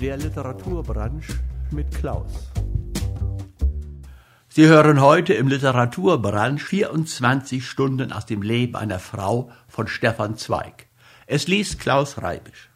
Der 0.00 0.18
Literaturbranche 0.18 1.32
mit 1.70 1.90
Klaus. 1.90 2.52
Sie 4.50 4.66
hören 4.66 5.00
heute 5.00 5.32
im 5.32 5.48
Literaturbranche 5.48 6.66
24 6.66 7.66
Stunden 7.66 8.12
aus 8.12 8.26
dem 8.26 8.42
Leben 8.42 8.76
einer 8.76 8.98
Frau 8.98 9.50
von 9.68 9.88
Stefan 9.88 10.36
Zweig. 10.36 10.86
Es 11.26 11.48
liest 11.48 11.80
Klaus 11.80 12.20
Reibisch. 12.20 12.68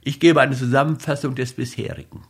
Ich 0.00 0.18
gebe 0.18 0.40
eine 0.40 0.56
Zusammenfassung 0.56 1.36
des 1.36 1.52
bisherigen. 1.52 2.24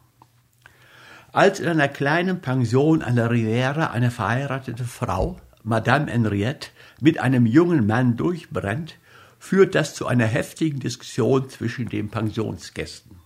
Als 1.33 1.59
in 1.59 1.69
einer 1.69 1.89
kleinen 1.89 2.43
Pension 2.43 3.01
an 3.01 3.17
der 3.17 3.31
Riviera 3.31 3.93
eine 3.93 4.11
verheiratete 4.11 4.85
Frau, 4.85 5.39
Madame 5.63 6.13
Henriette, 6.13 6.69
mit 7.01 7.19
einem 7.19 7.47
jungen 7.47 7.87
Mann 7.87 8.19
durchbrennt, 8.19 8.99
führt 9.39 9.75
das 9.75 9.95
zu 9.95 10.07
einer 10.07 10.27
heftigen 10.27 10.81
Diskussion 10.81 11.49
zwischen 11.49 11.89
den 11.89 12.11
Pensionsgästen. 12.11 13.20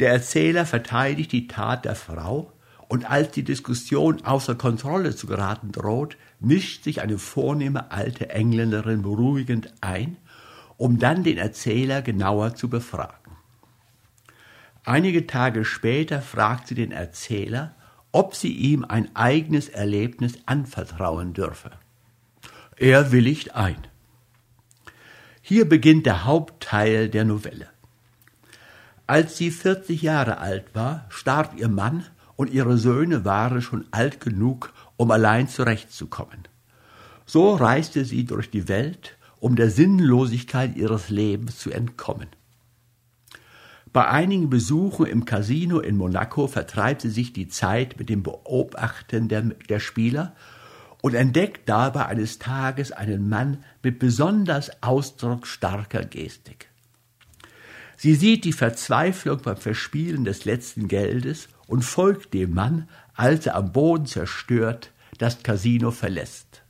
Der 0.00 0.10
Erzähler 0.10 0.66
verteidigt 0.66 1.32
die 1.32 1.48
Tat 1.48 1.84
der 1.84 1.94
Frau, 1.94 2.52
und 2.88 3.10
als 3.10 3.30
die 3.30 3.42
Diskussion 3.42 4.22
außer 4.22 4.54
Kontrolle 4.54 5.16
zu 5.16 5.26
geraten 5.26 5.72
droht, 5.72 6.18
mischt 6.40 6.84
sich 6.84 7.00
eine 7.00 7.16
vornehme 7.16 7.90
alte 7.90 8.28
Engländerin 8.28 9.00
beruhigend 9.00 9.72
ein, 9.80 10.18
um 10.76 10.98
dann 10.98 11.24
den 11.24 11.38
Erzähler 11.38 12.02
genauer 12.02 12.54
zu 12.54 12.68
befragen. 12.68 13.32
Einige 14.84 15.26
Tage 15.26 15.64
später 15.64 16.20
fragt 16.20 16.68
sie 16.68 16.74
den 16.74 16.92
Erzähler, 16.92 17.74
ob 18.10 18.34
sie 18.34 18.52
ihm 18.52 18.84
ein 18.84 19.16
eigenes 19.16 19.70
Erlebnis 19.70 20.34
anvertrauen 20.44 21.32
dürfe. 21.32 21.70
Er 22.76 23.10
willigt 23.10 23.54
ein. 23.54 23.86
Hier 25.40 25.66
beginnt 25.66 26.04
der 26.04 26.24
Hauptteil 26.26 27.08
der 27.08 27.24
Novelle. 27.24 27.71
Als 29.12 29.36
sie 29.36 29.50
40 29.50 30.00
Jahre 30.00 30.38
alt 30.38 30.74
war, 30.74 31.04
starb 31.10 31.58
ihr 31.58 31.68
Mann 31.68 32.06
und 32.34 32.50
ihre 32.50 32.78
Söhne 32.78 33.26
waren 33.26 33.60
schon 33.60 33.84
alt 33.90 34.20
genug, 34.20 34.72
um 34.96 35.10
allein 35.10 35.48
zurechtzukommen. 35.48 36.48
So 37.26 37.54
reiste 37.54 38.06
sie 38.06 38.24
durch 38.24 38.48
die 38.48 38.68
Welt, 38.68 39.18
um 39.38 39.54
der 39.54 39.68
Sinnlosigkeit 39.68 40.76
ihres 40.76 41.10
Lebens 41.10 41.58
zu 41.58 41.70
entkommen. 41.70 42.28
Bei 43.92 44.08
einigen 44.08 44.48
Besuchen 44.48 45.04
im 45.04 45.26
Casino 45.26 45.80
in 45.80 45.98
Monaco 45.98 46.46
vertreibt 46.46 47.02
sie 47.02 47.10
sich 47.10 47.34
die 47.34 47.48
Zeit 47.48 47.98
mit 47.98 48.08
dem 48.08 48.22
Beobachten 48.22 49.28
der, 49.28 49.42
der 49.42 49.80
Spieler 49.80 50.34
und 51.02 51.12
entdeckt 51.12 51.68
dabei 51.68 52.06
eines 52.06 52.38
Tages 52.38 52.92
einen 52.92 53.28
Mann 53.28 53.62
mit 53.82 53.98
besonders 53.98 54.82
ausdrucksstarker 54.82 56.06
Gestik. 56.06 56.71
Sie 58.02 58.16
sieht 58.16 58.44
die 58.44 58.52
Verzweiflung 58.52 59.42
beim 59.42 59.56
Verspielen 59.56 60.24
des 60.24 60.44
letzten 60.44 60.88
Geldes 60.88 61.46
und 61.68 61.84
folgt 61.84 62.34
dem 62.34 62.52
Mann, 62.52 62.88
als 63.14 63.46
er 63.46 63.54
am 63.54 63.70
Boden 63.70 64.06
zerstört 64.06 64.90
das 65.18 65.44
Casino 65.44 65.92
verlässt. 65.92 66.64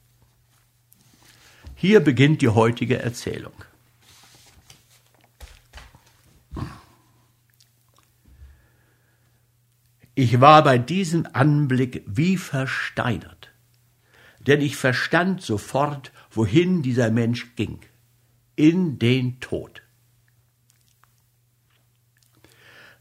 Hier 1.75 2.01
beginnt 2.01 2.43
die 2.43 2.51
heutige 2.51 2.99
Erzählung. 2.99 3.55
Ich 10.15 10.39
war 10.39 10.63
bei 10.63 10.77
diesem 10.77 11.27
Anblick 11.33 12.03
wie 12.05 12.37
versteinert, 12.37 13.55
denn 14.47 14.61
ich 14.61 14.77
verstand 14.77 15.41
sofort, 15.41 16.13
wohin 16.31 16.83
dieser 16.83 17.11
Mensch 17.11 17.57
ging, 17.57 17.79
in 18.55 18.99
den 18.99 19.41
Tod. 19.41 19.83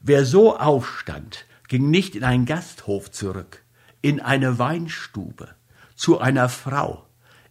Wer 0.03 0.25
so 0.25 0.57
aufstand, 0.57 1.45
ging 1.67 1.91
nicht 1.91 2.15
in 2.15 2.23
einen 2.23 2.45
Gasthof 2.47 3.11
zurück, 3.11 3.63
in 4.01 4.19
eine 4.19 4.57
Weinstube, 4.57 5.49
zu 5.95 6.19
einer 6.19 6.49
Frau, 6.49 7.05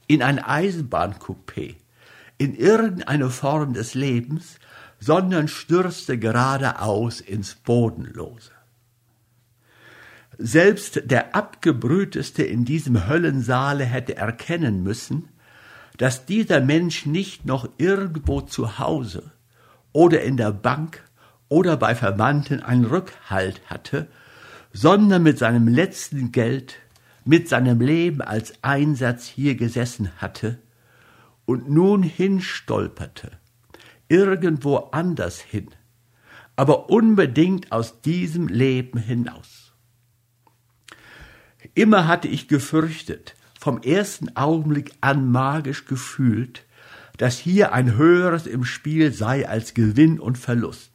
in 0.09 0.21
ein 0.21 0.41
Eisenbahncoupé, 0.41 1.77
in 2.39 2.57
irgendeine 2.57 3.31
Form 3.31 3.73
des 3.73 3.95
Lebens, 3.95 4.59
sondern 4.99 5.47
stürzte 5.47 6.19
geradeaus 6.19 7.21
ins 7.21 7.55
Bodenlose. 7.55 8.51
Selbst 10.37 11.03
der 11.05 11.37
abgebrühteste 11.37 12.43
in 12.43 12.65
diesem 12.65 13.07
Höllensaale 13.07 13.85
hätte 13.85 14.17
erkennen 14.17 14.83
müssen, 14.83 15.29
dass 15.99 16.27
dieser 16.27 16.61
Mensch 16.61 17.07
nicht 17.07 17.45
noch 17.45 17.69
irgendwo 17.79 18.41
zu 18.41 18.79
Hause 18.79 19.31
oder 19.93 20.23
in 20.23 20.37
der 20.37 20.51
Bank 20.51 21.05
oder 21.51 21.77
bei 21.77 21.95
Verwandten 21.95 22.63
einen 22.63 22.87
Rückhalt 22.87 23.61
hatte, 23.67 24.09
sondern 24.73 25.23
mit 25.23 25.37
seinem 25.37 25.69
letzten 25.69 26.33
Geld, 26.33 26.77
mit 27.27 27.49
seinem 27.49 27.81
Leben 27.81 28.23
als 28.23 28.55
Einsatz 28.63 29.27
hier 29.27 29.57
gesessen 29.57 30.11
hatte 30.17 30.59
und 31.45 31.69
nun 31.69 32.03
hinstolperte, 32.03 33.33
irgendwo 34.09 34.77
anders 34.77 35.41
hin, 35.41 35.69
aber 36.57 36.89
unbedingt 36.89 37.73
aus 37.73 38.01
diesem 38.01 38.47
Leben 38.47 38.99
hinaus. 38.99 39.73
Immer 41.75 42.07
hatte 42.07 42.29
ich 42.29 42.49
gefürchtet, 42.49 43.35
vom 43.59 43.83
ersten 43.83 44.37
Augenblick 44.37 44.93
an 45.01 45.31
magisch 45.31 45.85
gefühlt, 45.85 46.65
dass 47.19 47.37
hier 47.37 47.73
ein 47.73 47.97
Höheres 47.97 48.47
im 48.47 48.65
Spiel 48.65 49.13
sei 49.13 49.49
als 49.49 49.75
Gewinn 49.75 50.21
und 50.21 50.39
Verlust. 50.39 50.90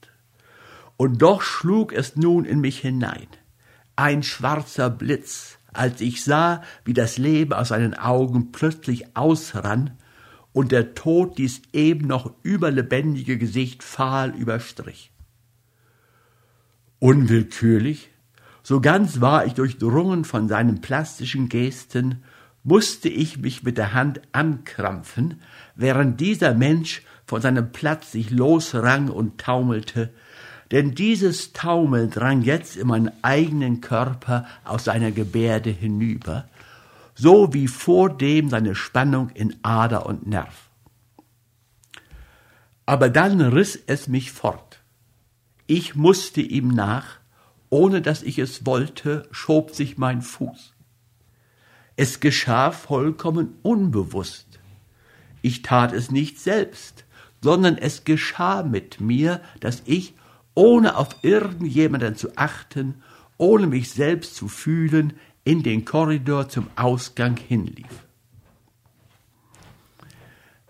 Und 0.98 1.22
doch 1.22 1.42
schlug 1.42 1.94
es 1.94 2.16
nun 2.16 2.46
in 2.46 2.62
mich 2.62 2.80
hinein, 2.80 3.28
ein 3.96 4.24
schwarzer 4.24 4.90
Blitz, 4.90 5.58
als 5.74 6.00
ich 6.02 6.24
sah, 6.24 6.64
wie 6.86 6.94
das 6.94 7.18
Leben 7.18 7.54
aus 7.54 7.70
seinen 7.70 7.94
Augen 7.94 8.52
plötzlich 8.52 9.16
ausrann 9.18 9.98
und 10.54 10.72
der 10.72 10.96
Tod 10.96 11.38
dies 11.38 11.62
eben 11.74 12.08
noch 12.08 12.34
überlebendige 12.44 13.38
Gesicht 13.38 13.84
fahl 13.84 14.34
überstrich. 14.36 15.12
Unwillkürlich 17.00 18.10
so 18.68 18.82
ganz 18.82 19.22
war 19.22 19.46
ich 19.46 19.54
durchdrungen 19.54 20.26
von 20.26 20.48
seinen 20.48 20.82
plastischen 20.82 21.50
Gesten, 21.50 22.24
musste 22.64 23.10
ich 23.10 23.38
mich 23.38 23.62
mit 23.62 23.78
der 23.78 23.94
Hand 23.94 24.22
ankrampfen, 24.32 25.40
während 25.76 26.20
dieser 26.20 26.56
Mensch 26.56 27.04
von 27.28 27.44
seinem 27.44 27.72
Platz 27.72 28.12
sich 28.12 28.32
losrang 28.32 29.10
und 29.10 29.40
taumelte, 29.40 30.12
denn 30.72 30.96
dieses 30.96 31.54
Taumeln 31.54 32.10
drang 32.10 32.42
jetzt 32.42 32.76
in 32.76 32.88
meinen 32.88 33.12
eigenen 33.22 33.82
Körper 33.82 34.46
aus 34.64 34.86
seiner 34.86 35.12
Gebärde 35.12 35.70
hinüber, 35.70 36.48
so 37.14 37.54
wie 37.54 37.68
vordem 37.68 38.50
seine 38.50 38.76
Spannung 38.76 39.30
in 39.30 39.56
Ader 39.64 40.06
und 40.06 40.28
Nerv. 40.28 40.70
Aber 42.86 43.10
dann 43.10 43.42
riss 43.42 43.80
es 43.88 44.08
mich 44.08 44.32
fort. 44.32 44.80
Ich 45.68 45.96
musste 45.96 46.42
ihm 46.42 46.68
nach, 46.68 47.18
ohne 47.70 48.02
dass 48.02 48.22
ich 48.22 48.38
es 48.38 48.66
wollte, 48.66 49.28
schob 49.32 49.72
sich 49.72 49.98
mein 49.98 50.22
Fuß. 50.22 50.74
Es 51.96 52.20
geschah 52.20 52.72
vollkommen 52.72 53.56
unbewusst. 53.64 54.60
Ich 55.42 55.62
tat 55.62 55.94
es 55.94 56.12
nicht 56.12 56.40
selbst, 56.40 57.06
sondern 57.42 57.78
es 57.78 58.04
geschah 58.04 58.64
mit 58.64 59.00
mir, 59.00 59.42
dass 59.60 59.82
ich, 59.86 60.14
ohne 60.56 60.96
auf 60.98 61.10
irgendjemanden 61.22 62.16
zu 62.16 62.36
achten, 62.36 63.04
ohne 63.38 63.68
mich 63.68 63.92
selbst 63.92 64.36
zu 64.36 64.48
fühlen, 64.48 65.14
in 65.44 65.62
den 65.62 65.86
Korridor 65.86 66.50
zum 66.50 66.68
Ausgang 66.76 67.38
hinlief. 67.38 68.08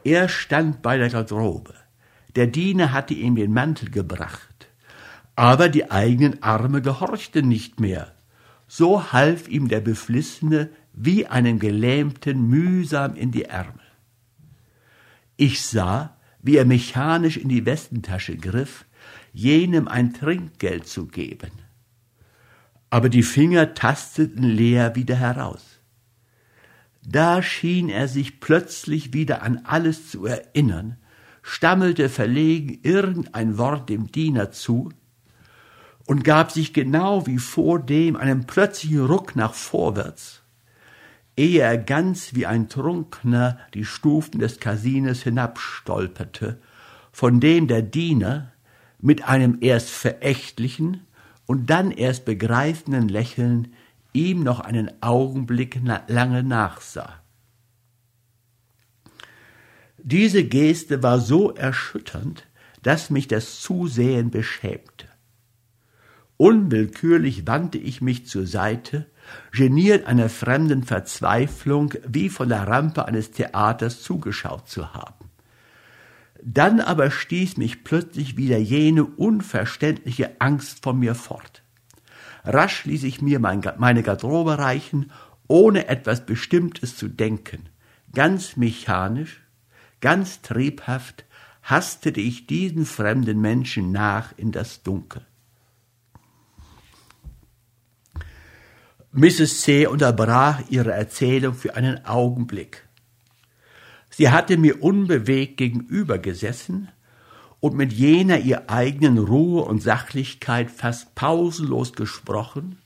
Er 0.04 0.28
stand 0.28 0.82
bei 0.82 0.98
der 0.98 1.10
Garderobe. 1.10 1.74
Der 2.36 2.48
Diener 2.48 2.92
hatte 2.92 3.14
ihm 3.14 3.36
den 3.36 3.54
Mantel 3.54 3.90
gebracht 3.90 4.56
aber 5.36 5.70
die 5.70 5.92
eigenen 5.92 6.42
Arme 6.42 6.82
gehorchten 6.82 7.48
nicht 7.48 7.80
mehr. 7.80 8.14
So 8.68 9.12
half 9.12 9.48
ihm 9.48 9.68
der 9.68 9.82
Beflissene 9.82 10.70
wie 10.94 11.28
einem 11.28 11.60
Gelähmten 11.60 12.48
mühsam 12.48 13.16
in 13.16 13.32
die 13.32 13.46
Ärmel. 13.46 13.82
Ich 15.36 15.62
sah, 15.62 16.18
wie 16.42 16.56
er 16.56 16.66
mechanisch 16.66 17.38
in 17.38 17.50
die 17.50 17.66
Westentasche 17.66 18.38
griff, 18.38 18.86
jenem 19.36 19.90
ein 19.90 20.14
Trinkgeld 20.14 20.88
zu 20.88 21.08
geben. 21.08 21.52
Aber 22.90 23.10
die 23.10 23.24
Finger 23.24 23.74
tasteten 23.74 24.44
leer 24.44 24.96
wieder 24.96 25.16
heraus. 25.16 25.82
Da 27.06 27.44
schien 27.44 27.90
er 27.90 28.08
sich 28.08 28.40
plötzlich 28.40 29.14
wieder 29.14 29.44
an 29.44 29.62
alles 29.66 30.10
zu 30.10 30.26
erinnern, 30.26 30.98
stammelte 31.42 32.08
verlegen 32.08 32.80
irgendein 32.82 33.58
Wort 33.58 33.90
dem 33.90 34.12
Diener 34.12 34.52
zu, 34.52 34.90
und 36.08 36.24
gab 36.24 36.52
sich 36.52 36.74
genau 36.74 37.28
wie 37.28 37.40
vordem 37.40 38.16
einen 38.16 38.46
plötzlichen 38.46 39.06
Ruck 39.06 39.36
nach 39.36 39.54
vorwärts, 39.54 40.44
ehe 41.36 41.62
er 41.62 41.78
ganz 41.78 42.36
wie 42.36 42.46
ein 42.46 42.70
Trunkener 42.70 43.60
die 43.74 43.86
Stufen 43.86 44.40
des 44.40 44.60
Kasines 44.60 45.24
hinabstolperte, 45.24 46.60
von 47.12 47.40
dem 47.40 47.68
der 47.68 47.82
Diener, 47.82 48.52
mit 49.00 49.28
einem 49.28 49.58
erst 49.62 49.90
verächtlichen 49.90 51.02
und 51.46 51.70
dann 51.70 51.92
erst 51.92 52.26
begreifenden 52.26 53.08
Lächeln 53.08 53.74
ihm 54.14 54.44
noch 54.44 54.60
einen 54.60 54.92
Augenblick 55.02 55.82
lange 56.08 56.44
nachsah. 56.44 57.22
Diese 59.98 60.44
Geste 60.44 61.04
war 61.04 61.20
so 61.20 61.52
erschütternd, 61.52 62.48
dass 62.84 63.10
mich 63.10 63.28
das 63.28 63.60
Zusehen 63.60 64.30
beschämte. 64.30 65.08
Unwillkürlich 66.38 67.48
wandte 67.48 67.78
ich 67.78 68.02
mich 68.02 68.28
zur 68.28 68.46
Seite, 68.46 69.08
geniert 69.52 70.06
einer 70.06 70.30
fremden 70.30 70.84
Verzweiflung 70.84 71.94
wie 72.08 72.30
von 72.30 72.50
der 72.50 72.68
Rampe 72.68 73.06
eines 73.06 73.32
Theaters 73.32 74.02
zugeschaut 74.04 74.70
zu 74.70 74.94
haben. 74.94 75.25
Dann 76.48 76.80
aber 76.80 77.10
stieß 77.10 77.58
mich 77.58 77.84
plötzlich 77.84 78.38
wieder 78.38 78.60
jene 78.60 79.04
unverständliche 79.04 80.40
Angst 80.40 80.84
von 80.84 81.00
mir 81.00 81.16
fort. 81.16 81.64
Rasch 82.44 82.86
ließ 82.86 83.04
ich 83.04 83.20
mir 83.20 83.40
meine 83.40 84.04
Garderobe 84.04 84.60
reichen, 84.60 85.12
ohne 85.48 85.88
etwas 85.88 86.28
Bestimmtes 86.28 86.98
zu 86.98 87.08
denken. 87.08 87.70
Ganz 88.14 88.58
mechanisch, 88.58 89.42
ganz 90.02 90.44
triebhaft 90.44 91.26
hastete 91.64 92.22
ich 92.22 92.46
diesen 92.46 92.86
fremden 92.86 93.42
Menschen 93.42 93.92
nach 93.92 94.38
in 94.38 94.52
das 94.52 94.84
Dunkel. 94.84 95.26
Mrs. 99.14 99.62
C. 99.62 99.88
unterbrach 99.88 100.62
ihre 100.70 100.92
Erzählung 100.92 101.56
für 101.56 101.76
einen 101.76 102.06
Augenblick. 102.06 102.85
Sie 104.18 104.30
hatte 104.30 104.56
mir 104.56 104.82
unbewegt 104.82 105.58
gegenüber 105.58 106.18
gesessen 106.20 106.88
und 107.60 107.76
mit 107.76 107.92
jener 107.92 108.40
ihr 108.40 108.70
eigenen 108.70 109.18
Ruhe 109.18 109.66
und 109.66 109.84
Sachlichkeit 109.84 110.72
fast 110.72 111.16
pausenlos 111.16 111.92
gesprochen, 111.92 112.78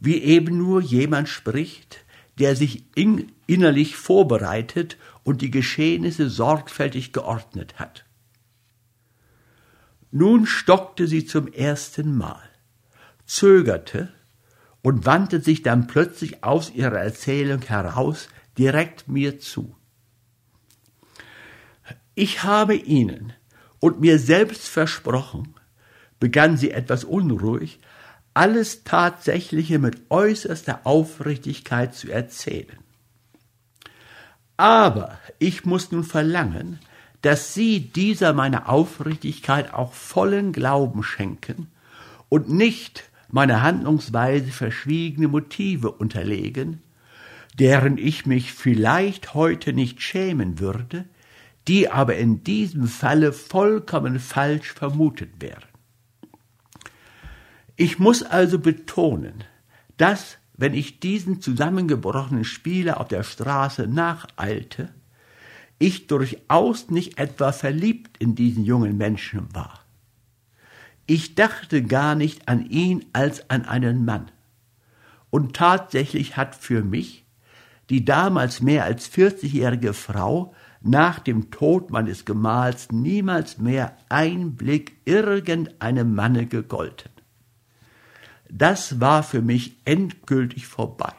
wie 0.00 0.20
eben 0.20 0.58
nur 0.58 0.80
jemand 0.80 1.28
spricht, 1.28 2.04
der 2.40 2.56
sich 2.56 2.82
in, 2.96 3.30
innerlich 3.46 3.94
vorbereitet 3.94 4.96
und 5.22 5.40
die 5.40 5.52
Geschehnisse 5.52 6.28
sorgfältig 6.28 7.12
geordnet 7.12 7.78
hat. 7.78 8.04
Nun 10.10 10.46
stockte 10.46 11.06
sie 11.06 11.26
zum 11.26 11.46
ersten 11.46 12.16
Mal, 12.16 12.42
zögerte 13.24 14.12
und 14.82 15.06
wandte 15.06 15.40
sich 15.40 15.62
dann 15.62 15.86
plötzlich 15.86 16.42
aus 16.42 16.74
ihrer 16.74 16.98
Erzählung 16.98 17.62
heraus 17.62 18.28
direkt 18.58 19.06
mir 19.06 19.38
zu. 19.38 19.76
Ich 22.18 22.42
habe 22.42 22.74
Ihnen 22.74 23.34
und 23.78 24.00
mir 24.00 24.18
selbst 24.18 24.68
versprochen, 24.68 25.54
begann 26.18 26.56
sie 26.56 26.70
etwas 26.70 27.04
unruhig, 27.04 27.78
alles 28.32 28.84
Tatsächliche 28.84 29.78
mit 29.78 30.10
äußerster 30.10 30.80
Aufrichtigkeit 30.84 31.94
zu 31.94 32.10
erzählen. 32.10 32.78
Aber 34.56 35.18
ich 35.38 35.66
muss 35.66 35.92
nun 35.92 36.04
verlangen, 36.04 36.78
dass 37.20 37.52
Sie 37.52 37.80
dieser 37.80 38.32
meiner 38.32 38.70
Aufrichtigkeit 38.70 39.74
auch 39.74 39.92
vollen 39.92 40.52
Glauben 40.52 41.02
schenken 41.02 41.70
und 42.30 42.48
nicht 42.48 43.10
meiner 43.28 43.60
Handlungsweise 43.60 44.52
verschwiegene 44.52 45.28
Motive 45.28 45.90
unterlegen, 45.90 46.80
deren 47.58 47.98
ich 47.98 48.24
mich 48.24 48.54
vielleicht 48.54 49.34
heute 49.34 49.74
nicht 49.74 50.00
schämen 50.00 50.60
würde, 50.60 51.04
die 51.68 51.90
aber 51.90 52.16
in 52.16 52.44
diesem 52.44 52.86
Falle 52.86 53.32
vollkommen 53.32 54.20
falsch 54.20 54.72
vermutet 54.72 55.30
wären. 55.40 55.64
Ich 57.76 57.98
muss 57.98 58.22
also 58.22 58.58
betonen, 58.58 59.44
dass, 59.96 60.38
wenn 60.54 60.74
ich 60.74 61.00
diesen 61.00 61.40
zusammengebrochenen 61.40 62.44
Spieler 62.44 63.00
auf 63.00 63.08
der 63.08 63.22
Straße 63.22 63.86
nacheilte, 63.86 64.94
ich 65.78 66.06
durchaus 66.06 66.90
nicht 66.90 67.18
etwa 67.18 67.52
verliebt 67.52 68.16
in 68.18 68.34
diesen 68.34 68.64
jungen 68.64 68.96
Menschen 68.96 69.54
war. 69.54 69.80
Ich 71.06 71.34
dachte 71.34 71.82
gar 71.82 72.14
nicht 72.14 72.48
an 72.48 72.64
ihn 72.66 73.04
als 73.12 73.50
an 73.50 73.66
einen 73.66 74.04
Mann. 74.04 74.30
Und 75.30 75.54
tatsächlich 75.54 76.36
hat 76.36 76.54
für 76.54 76.82
mich 76.82 77.26
die 77.90 78.04
damals 78.04 78.60
mehr 78.62 78.84
als 78.84 79.06
vierzigjährige 79.06 79.92
Frau 79.92 80.54
nach 80.86 81.18
dem 81.18 81.50
Tod 81.50 81.90
meines 81.90 82.24
Gemahls 82.24 82.90
niemals 82.92 83.58
mehr 83.58 83.96
ein 84.08 84.56
Blick 84.56 84.96
irgendeinem 85.04 86.14
Manne 86.14 86.46
gegolten. 86.46 87.10
Das 88.48 89.00
war 89.00 89.22
für 89.22 89.42
mich 89.42 89.76
endgültig 89.84 90.66
vorbei. 90.66 91.12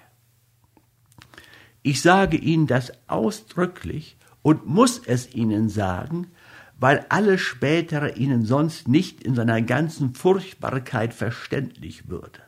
Ich 1.82 2.02
sage 2.02 2.38
Ihnen 2.38 2.68
das 2.68 2.92
ausdrücklich 3.08 4.18
und 4.42 4.66
muss 4.66 5.02
es 5.06 5.34
Ihnen 5.34 5.70
sagen, 5.70 6.28
weil 6.80 7.06
alles 7.10 7.42
spätere 7.42 8.16
ihnen 8.18 8.46
sonst 8.46 8.88
nicht 8.88 9.24
in 9.24 9.36
seiner 9.36 9.62
ganzen 9.62 10.14
Furchtbarkeit 10.14 11.14
verständlich 11.14 12.08
würde. 12.08 12.40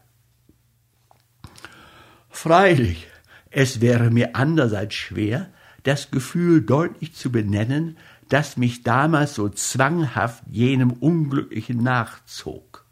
Freilich, 2.30 3.08
es 3.50 3.82
wäre 3.82 4.12
mir 4.12 4.36
andererseits 4.36 4.94
schwer, 4.94 5.50
das 5.90 6.12
Gefühl 6.12 6.62
deutlich 6.62 7.16
zu 7.16 7.32
benennen, 7.32 7.98
das 8.30 8.58
mich 8.58 8.84
damals 8.84 9.34
so 9.34 9.50
zwanghaft 9.50 10.44
jenem 10.48 10.92
Unglücklichen 10.92 11.82
nachzog. 11.82 12.86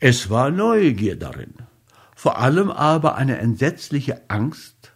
Es 0.00 0.30
war 0.30 0.50
Neugier 0.50 1.16
darin, 1.16 1.52
vor 2.14 2.38
allem 2.38 2.70
aber 2.70 3.16
eine 3.16 3.36
entsetzliche 3.36 4.22
Angst, 4.28 4.92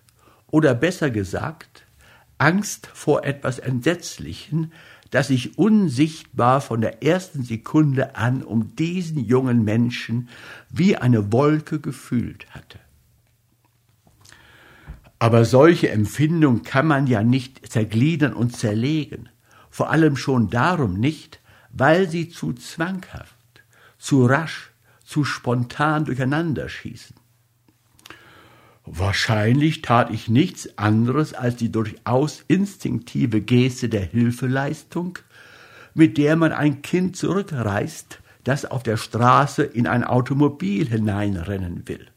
oder 0.47 0.75
besser 0.75 1.11
gesagt, 1.11 1.85
Angst 2.39 2.89
vor 2.95 3.25
etwas 3.25 3.59
Entsetzlichen, 3.59 4.73
das 5.11 5.29
ich 5.29 5.59
unsichtbar 5.59 6.63
von 6.63 6.81
der 6.81 7.03
ersten 7.03 7.43
Sekunde 7.43 8.17
an 8.17 8.43
um 8.43 8.75
diesen 8.75 9.23
jungen 9.23 9.65
Menschen 9.65 10.31
wie 10.71 10.97
eine 10.97 11.31
Wolke 11.31 11.79
gefühlt 11.79 12.47
hatte. 12.55 12.79
Aber 15.21 15.45
solche 15.45 15.91
Empfindung 15.91 16.63
kann 16.63 16.87
man 16.87 17.07
ja 17.07 17.23
nicht 17.23 17.71
zergliedern 17.71 18.33
und 18.33 18.57
zerlegen, 18.57 19.29
vor 19.69 19.91
allem 19.91 20.17
schon 20.17 20.49
darum 20.49 20.99
nicht, 20.99 21.41
weil 21.71 22.09
sie 22.09 22.31
zu 22.31 22.55
zwanghaft, 22.55 23.37
zu 23.99 24.25
rasch, 24.25 24.71
zu 25.05 25.25
spontan 25.25 26.07
durcheinander 26.07 26.71
schießen. 26.71 27.15
Wahrscheinlich 28.87 29.83
tat 29.83 30.11
ich 30.11 30.29
nichts 30.29 30.79
anderes 30.79 31.35
als 31.35 31.57
die 31.57 31.71
durchaus 31.71 32.43
instinktive 32.49 33.43
Geste 33.43 33.91
der 33.91 34.03
Hilfeleistung, 34.03 35.19
mit 35.93 36.17
der 36.17 36.35
man 36.37 36.53
ein 36.53 36.81
Kind 36.81 37.15
zurückreißt, 37.17 38.21
das 38.45 38.65
auf 38.65 38.83
der 38.83 38.97
Straße 38.97 39.65
in 39.65 39.87
ein 39.87 40.03
Automobil 40.03 40.89
hineinrennen 40.89 41.87
will. 41.89 42.10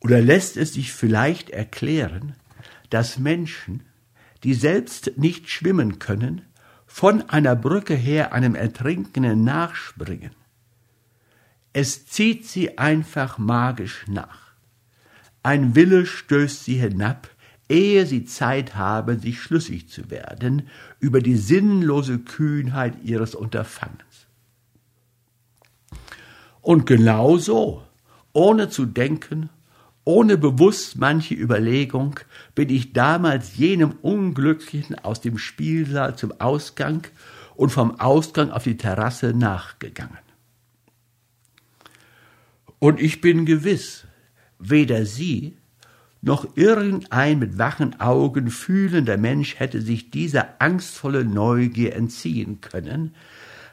Oder 0.00 0.20
lässt 0.20 0.56
es 0.56 0.74
sich 0.74 0.92
vielleicht 0.92 1.50
erklären, 1.50 2.34
dass 2.88 3.18
Menschen, 3.18 3.82
die 4.42 4.54
selbst 4.54 5.12
nicht 5.16 5.50
schwimmen 5.50 5.98
können, 5.98 6.42
von 6.86 7.28
einer 7.28 7.54
Brücke 7.54 7.94
her 7.94 8.32
einem 8.32 8.54
Ertrinkenden 8.54 9.44
nachspringen. 9.44 10.32
Es 11.72 12.06
zieht 12.06 12.46
sie 12.46 12.78
einfach 12.78 13.38
magisch 13.38 14.06
nach. 14.08 14.54
Ein 15.42 15.76
Wille 15.76 16.04
stößt 16.04 16.64
sie 16.64 16.74
hinab, 16.74 17.30
ehe 17.68 18.04
sie 18.06 18.24
Zeit 18.24 18.74
haben, 18.74 19.20
sich 19.20 19.40
schlüssig 19.40 19.88
zu 19.88 20.10
werden 20.10 20.68
über 20.98 21.20
die 21.20 21.36
sinnlose 21.36 22.18
Kühnheit 22.18 23.04
ihres 23.04 23.36
Unterfangens. 23.36 24.26
Und 26.60 26.86
genau 26.86 27.38
so, 27.38 27.84
ohne 28.32 28.68
zu 28.68 28.84
denken, 28.84 29.48
ohne 30.10 30.36
bewusst 30.36 30.98
manche 30.98 31.34
Überlegung, 31.34 32.18
bin 32.54 32.68
ich 32.68 32.92
damals 32.92 33.56
jenem 33.56 33.92
Unglücklichen 34.02 34.98
aus 34.98 35.20
dem 35.20 35.38
Spielsaal 35.38 36.16
zum 36.16 36.32
Ausgang 36.40 37.06
und 37.54 37.70
vom 37.70 38.00
Ausgang 38.00 38.50
auf 38.50 38.64
die 38.64 38.76
Terrasse 38.76 39.34
nachgegangen. 39.34 40.18
Und 42.78 43.00
ich 43.00 43.20
bin 43.20 43.46
gewiss, 43.46 44.06
Weder 44.60 45.06
sie 45.06 45.56
noch 46.20 46.54
irgendein 46.54 47.38
mit 47.38 47.56
wachen 47.56 47.98
Augen 47.98 48.50
fühlender 48.50 49.16
Mensch 49.16 49.58
hätte 49.58 49.80
sich 49.80 50.10
dieser 50.10 50.60
angstvolle 50.60 51.24
Neugier 51.24 51.96
entziehen 51.96 52.60
können, 52.60 53.14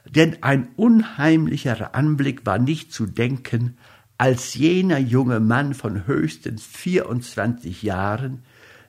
denn 0.09 0.41
ein 0.43 0.69
unheimlicherer 0.77 1.93
Anblick 1.93 2.45
war 2.45 2.57
nicht 2.57 2.93
zu 2.93 3.05
denken 3.05 3.77
als 4.17 4.55
jener 4.55 4.97
junge 4.97 5.39
Mann 5.39 5.73
von 5.73 6.07
höchstens 6.07 6.65
vierundzwanzig 6.65 7.83
Jahren, 7.83 8.43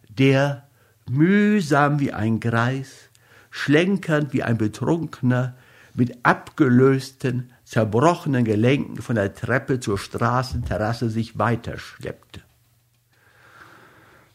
der, 0.09 0.67
mühsam 1.09 2.01
wie 2.01 2.13
ein 2.13 2.41
Greis, 2.41 3.09
schlenkernd 3.51 4.33
wie 4.33 4.43
ein 4.43 4.59
Betrunkener, 4.59 5.55
mit 5.95 6.25
abgelösten, 6.25 7.51
zerbrochenen 7.65 8.45
Gelenken 8.45 9.03
von 9.03 9.17
der 9.17 9.35
Treppe 9.35 9.81
zur 9.81 9.99
Straßenterrasse 9.99 11.11
sich 11.11 11.39
weiterschleppte. 11.39 12.41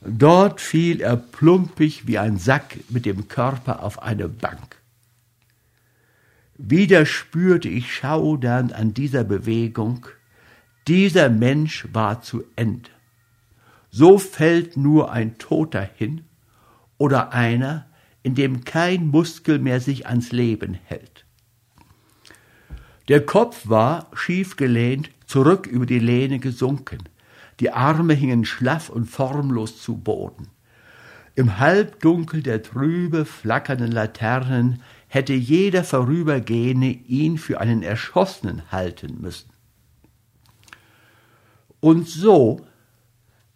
Dort 0.02 0.60
fiel 0.60 1.00
er 1.00 1.16
plumpig 1.16 2.06
wie 2.06 2.18
ein 2.20 2.38
Sack 2.38 2.78
mit 2.90 3.06
dem 3.06 3.30
Körper 3.30 3.82
auf 3.82 4.04
eine 4.04 4.28
Bank. 4.28 4.76
Wieder 6.58 7.06
spürte 7.06 7.70
ich 7.70 7.96
schaudernd 7.96 8.74
an 8.74 8.94
dieser 8.94 9.24
Bewegung, 9.24 10.06
dieser 10.88 11.30
Mensch 11.30 11.88
war 11.94 12.22
zu 12.22 12.44
Ende. 12.56 12.90
So 13.90 14.18
fällt 14.18 14.76
nur 14.76 15.12
ein 15.12 15.38
Toter 15.38 15.88
hin 15.96 16.26
oder 16.98 17.32
einer, 17.32 17.88
in 18.24 18.36
dem 18.36 18.64
kein 18.64 19.08
Muskel 19.08 19.60
mehr 19.60 19.80
sich 19.80 20.08
ans 20.08 20.32
Leben 20.32 20.74
hält. 20.86 21.26
Der 23.10 23.26
Kopf 23.26 23.68
war, 23.68 24.10
schief 24.14 24.56
gelehnt, 24.56 25.10
zurück 25.26 25.68
über 25.68 25.86
die 25.86 26.00
Lehne 26.00 26.40
gesunken. 26.40 27.04
Die 27.60 27.72
Arme 27.72 28.14
hingen 28.14 28.46
schlaff 28.46 28.90
und 28.90 29.06
formlos 29.06 29.82
zu 29.82 29.98
Boden. 29.98 30.48
Im 31.36 31.60
Halbdunkel 31.60 32.42
der 32.42 32.64
trübe 32.64 33.26
flackernden 33.26 33.92
Laternen 33.92 34.82
hätte 35.08 35.34
jeder 35.34 35.84
Vorübergehende 35.84 36.88
ihn 36.88 37.38
für 37.38 37.60
einen 37.60 37.84
Erschossenen 37.84 38.72
halten 38.72 39.20
müssen. 39.22 39.53
Und 41.84 42.08
so, 42.08 42.62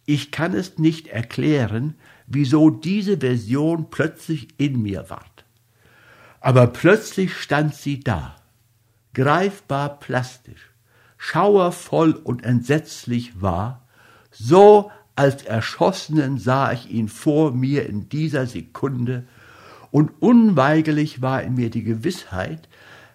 ich 0.04 0.30
kann 0.30 0.52
es 0.52 0.76
nicht 0.76 1.06
erklären, 1.06 1.94
wieso 2.26 2.68
diese 2.68 3.16
Version 3.16 3.88
plötzlich 3.88 4.48
in 4.58 4.82
mir 4.82 5.08
ward. 5.08 5.46
Aber 6.38 6.66
plötzlich 6.66 7.34
stand 7.34 7.74
sie 7.74 8.00
da, 8.00 8.36
greifbar 9.14 9.98
plastisch, 9.98 10.72
schauervoll 11.16 12.12
und 12.12 12.44
entsetzlich 12.44 13.40
war, 13.40 13.88
so 14.30 14.90
als 15.16 15.44
Erschossenen 15.44 16.36
sah 16.36 16.70
ich 16.72 16.90
ihn 16.90 17.08
vor 17.08 17.52
mir 17.52 17.88
in 17.88 18.10
dieser 18.10 18.46
Sekunde, 18.46 19.24
und 19.90 20.10
unweigerlich 20.20 21.22
war 21.22 21.42
in 21.42 21.54
mir 21.54 21.70
die 21.70 21.82
Gewissheit, 21.82 22.68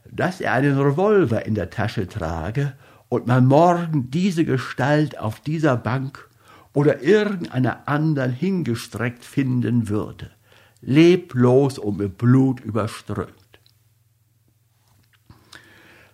dass 0.09 0.41
er 0.41 0.53
einen 0.53 0.79
Revolver 0.79 1.45
in 1.45 1.53
der 1.53 1.69
Tasche 1.69 2.07
trage 2.07 2.73
und 3.13 3.27
man 3.27 3.45
morgen 3.45 4.09
diese 4.09 4.43
Gestalt 4.43 5.19
auf 5.19 5.39
dieser 5.39 5.77
Bank 5.77 6.27
oder 6.73 7.03
irgendeiner 7.03 7.87
anderen 7.87 8.31
hingestreckt 8.31 9.23
finden 9.23 9.87
würde, 9.87 10.31
leblos 10.81 11.77
und 11.77 11.97
mit 11.97 12.17
Blut 12.17 12.61
überströmt. 12.61 13.29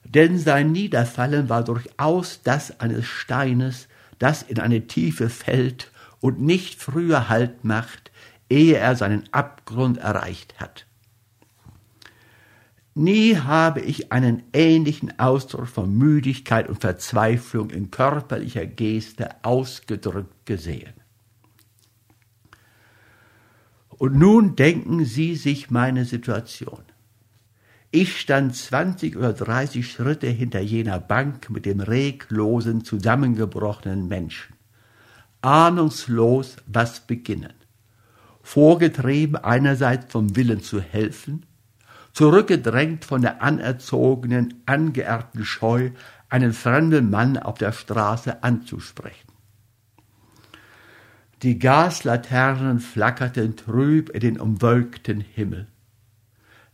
Denn 0.03 0.37
sein 0.37 0.73
Niederfallen 0.73 1.47
war 1.47 1.63
durchaus 1.63 2.41
das 2.43 2.81
eines 2.81 3.05
Steines, 3.05 3.87
das 4.17 4.41
in 4.41 4.59
eine 4.59 4.85
Tiefe 4.87 5.29
fällt 5.29 5.93
und 6.19 6.41
nicht 6.41 6.81
früher 6.81 7.29
Halt 7.29 7.63
macht, 7.63 8.11
ehe 8.49 8.75
er 8.75 8.97
seinen 8.97 9.23
Abgrund 9.31 9.99
erreicht 9.99 10.59
hat. 10.59 10.85
Nie 13.01 13.37
habe 13.37 13.79
ich 13.79 14.11
einen 14.11 14.43
ähnlichen 14.51 15.17
Ausdruck 15.21 15.69
von 15.69 15.97
Müdigkeit 15.97 16.67
und 16.67 16.81
Verzweiflung 16.81 17.69
in 17.69 17.91
körperlicher 17.91 18.65
Geste 18.65 19.41
ausgedrückt 19.41 20.45
gesehen. 20.45 20.91
Und 23.87 24.15
nun 24.15 24.57
denken 24.57 25.05
Sie 25.05 25.37
sich 25.37 25.71
meine 25.71 26.03
Situation. 26.03 26.81
Ich 27.89 28.19
stand 28.19 28.57
zwanzig 28.57 29.15
oder 29.15 29.31
dreißig 29.31 29.89
Schritte 29.89 30.27
hinter 30.27 30.59
jener 30.59 30.99
Bank 30.99 31.49
mit 31.49 31.65
dem 31.65 31.79
reglosen, 31.79 32.83
zusammengebrochenen 32.83 34.09
Menschen. 34.09 34.57
Ahnungslos, 35.41 36.57
was 36.67 37.07
beginnen. 37.07 37.53
Vorgetrieben 38.43 39.37
einerseits 39.37 40.11
vom 40.11 40.35
Willen 40.35 40.61
zu 40.61 40.81
helfen, 40.81 41.45
zurückgedrängt 42.19 43.05
von 43.05 43.21
der 43.21 43.41
anerzogenen, 43.41 44.61
angeerbten 44.65 45.45
Scheu, 45.45 45.91
einen 46.27 46.51
fremden 46.51 47.09
Mann 47.09 47.37
auf 47.37 47.57
der 47.57 47.71
Straße 47.71 48.43
anzusprechen. 48.43 49.31
Die 51.43 51.59
Gaslaternen 51.59 52.81
flackerten 52.81 53.55
trüb 53.55 54.09
in 54.09 54.19
den 54.19 54.37
umwölkten 54.37 55.21
Himmel. 55.21 55.67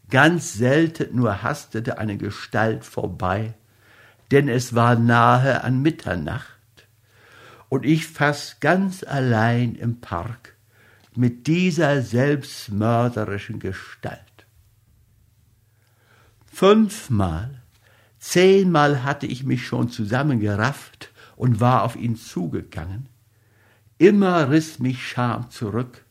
Ganz 0.09 0.53
selten 0.53 1.15
nur 1.15 1.43
hastete 1.43 1.99
eine 1.99 2.17
Gestalt 2.17 2.83
vorbei, 2.83 3.53
denn 4.31 4.49
es 4.49 4.73
war 4.73 4.95
nahe 4.95 5.63
an 5.63 5.79
Mitternacht 5.83 6.87
und 7.69 7.85
ich 7.85 8.07
fast 8.07 8.61
ganz 8.61 9.03
allein 9.03 9.75
im 9.75 10.01
Park 10.01 10.55
mit 11.15 11.45
dieser 11.45 12.01
selbstmörderischen 12.01 13.59
Gestalt. 13.59 14.34
Fünfmal, 16.57 17.61
zehnmal 18.17 19.03
hatte 19.03 19.27
ich 19.27 19.43
mich 19.43 19.67
schon 19.67 19.89
zusammengerafft 19.89 21.11
und 21.35 21.59
war 21.59 21.83
auf 21.83 21.97
ihn 21.97 22.15
zugegangen. 22.15 23.09
Immer 23.97 24.49
riss 24.49 24.79
mich 24.79 25.05
Scham 25.05 25.51
zurück. 25.51 26.05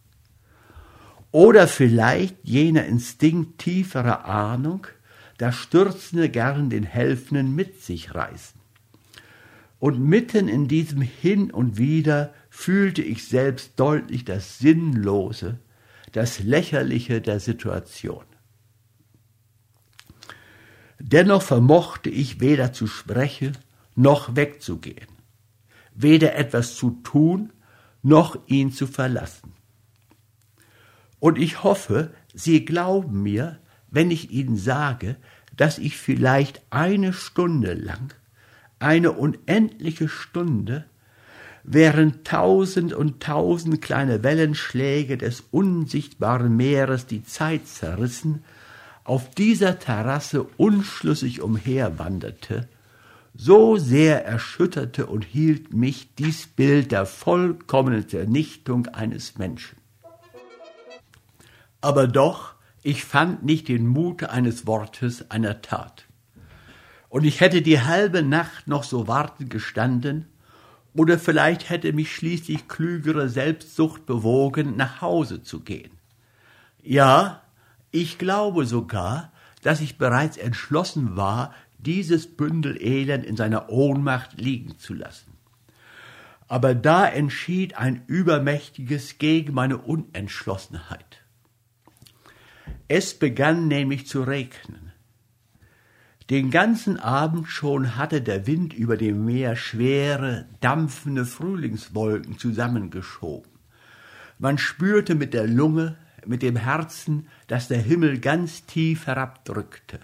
Oder 1.31 1.67
vielleicht 1.67 2.37
jener 2.43 2.85
Instinkt 2.85 3.57
tieferer 3.57 4.27
Ahnung, 4.27 4.87
das 5.39 5.57
Stürzende 5.57 6.29
gern 6.29 6.69
den 6.69 6.85
Helfenden 6.85 7.55
mit 7.55 7.81
sich 7.81 8.15
reißen. 8.15 8.61
Und 9.79 9.99
mitten 9.99 10.49
in 10.49 10.69
diesem 10.69 11.01
Hin 11.01 11.51
und 11.53 11.79
Wider 11.79 12.35
fühlte 12.51 13.01
ich 13.01 13.27
selbst 13.27 13.81
deutlich 13.81 14.27
das 14.27 14.59
Sinnlose, 14.59 15.59
das 16.13 16.41
Lächerliche 16.41 17.23
der 17.23 17.41
Situation. 17.41 18.25
Dennoch 21.07 21.43
vermochte 21.43 22.09
ich 22.09 22.41
weder 22.41 22.73
zu 22.73 22.87
sprechen 22.87 23.59
noch 23.95 24.37
wegzugehen, 24.37 25.07
weder 25.95 26.35
etwas 26.35 26.77
zu 26.77 26.93
tun 27.05 27.53
noch 28.03 28.39
ihn 28.47 28.73
zu 28.73 28.87
verlassen. 28.87 29.53
Und 31.21 31.37
ich 31.39 31.63
hoffe, 31.63 32.15
Sie 32.33 32.65
glauben 32.65 33.23
mir, 33.23 33.59
wenn 33.91 34.11
ich 34.11 34.31
Ihnen 34.31 34.57
sage, 34.57 35.17
dass 35.55 35.77
ich 35.77 35.99
vielleicht 35.99 36.63
eine 36.71 37.13
Stunde 37.13 37.75
lang, 37.75 38.15
eine 38.79 39.13
unendliche 39.13 40.09
Stunde, 40.09 40.87
während 41.65 42.27
tausend 42.27 42.95
und 42.95 43.23
tausend 43.23 43.83
kleine 43.83 44.23
Wellenschläge 44.23 45.19
des 45.19 45.43
unsichtbaren 45.51 46.57
Meeres 46.57 47.07
die 47.07 47.25
Zeit 47.25 47.69
zerrissen, 47.69 48.43
auf 49.05 49.31
dieser 49.31 49.79
Terrasse 49.79 50.45
unschlüssig 50.57 51.43
umherwanderte, 51.43 52.69
so 53.37 53.77
sehr 53.77 54.25
erschütterte 54.25 55.07
und 55.07 55.25
hielt 55.25 55.75
mich 55.75 56.15
dies 56.15 56.47
Bild 56.47 56.93
der 56.93 57.05
vollkommenen 57.05 58.09
Vernichtung 58.09 58.87
eines 58.87 59.37
Menschen. 59.37 59.77
Aber 61.81 62.07
doch, 62.07 62.55
ich 62.83 63.05
fand 63.05 63.45
nicht 63.45 63.69
den 63.69 63.87
Mut 63.87 64.25
eines 64.25 64.67
Wortes, 64.67 65.31
einer 65.31 65.61
Tat. 65.63 66.07
Und 67.09 67.25
ich 67.25 67.41
hätte 67.41 67.61
die 67.61 67.81
halbe 67.81 68.23
Nacht 68.23 68.67
noch 68.67 68.85
so 68.85 69.07
warten 69.07 69.49
gestanden, 69.49 70.27
oder 70.95 71.19
vielleicht 71.19 71.71
hätte 71.71 71.93
mich 71.93 72.15
schließlich 72.15 72.69
klügere 72.69 73.29
Selbstsucht 73.29 74.07
bewogen, 74.07 74.77
nach 74.77 75.01
Hause 75.01 75.43
zu 75.43 75.61
gehen. 75.61 75.91
Ja, 76.83 77.44
ich 77.95 78.19
glaube 78.19 78.67
sogar, 78.67 79.33
dass 79.63 79.81
ich 79.81 79.99
bereits 79.99 80.37
entschlossen 80.37 81.17
war, 81.17 81.55
dieses 81.79 82.27
Bündel 82.27 82.77
Elend 82.83 83.25
in 83.25 83.37
seiner 83.37 83.71
Ohnmacht 83.71 84.41
liegen 84.41 84.81
zu 84.81 84.95
lassen. 84.95 85.33
Aber 86.49 86.75
da 86.75 87.07
entschied 87.07 87.77
ein 87.77 88.03
Übermächtiges 88.09 89.19
gegen 89.19 89.55
meine 89.55 89.79
Unentschlossenheit. 89.79 91.23
Es 92.89 93.15
begann 93.17 93.69
nämlich 93.69 94.09
zu 94.09 94.25
regnen. 94.25 94.91
Den 96.31 96.51
ganzen 96.51 96.99
Abend 96.99 97.47
schon 97.47 97.97
hatte 97.97 98.23
der 98.23 98.49
Wind 98.49 98.75
über 98.75 98.97
dem 98.97 99.25
Meer 99.25 99.55
schwere, 99.55 100.49
dampfende 100.61 101.25
Frühlingswolken 101.25 102.39
zusammengeschoben. 102.39 103.53
Man 104.41 104.59
spürte 104.59 105.15
mit 105.15 105.33
der 105.33 105.47
Lunge, 105.47 105.97
mit 106.27 106.43
dem 106.43 106.57
Herzen, 106.57 107.29
dass 107.47 107.69
der 107.69 107.81
Himmel 107.81 108.19
ganz 108.19 108.67
tief 108.67 109.07
herabdrückte. 109.07 110.01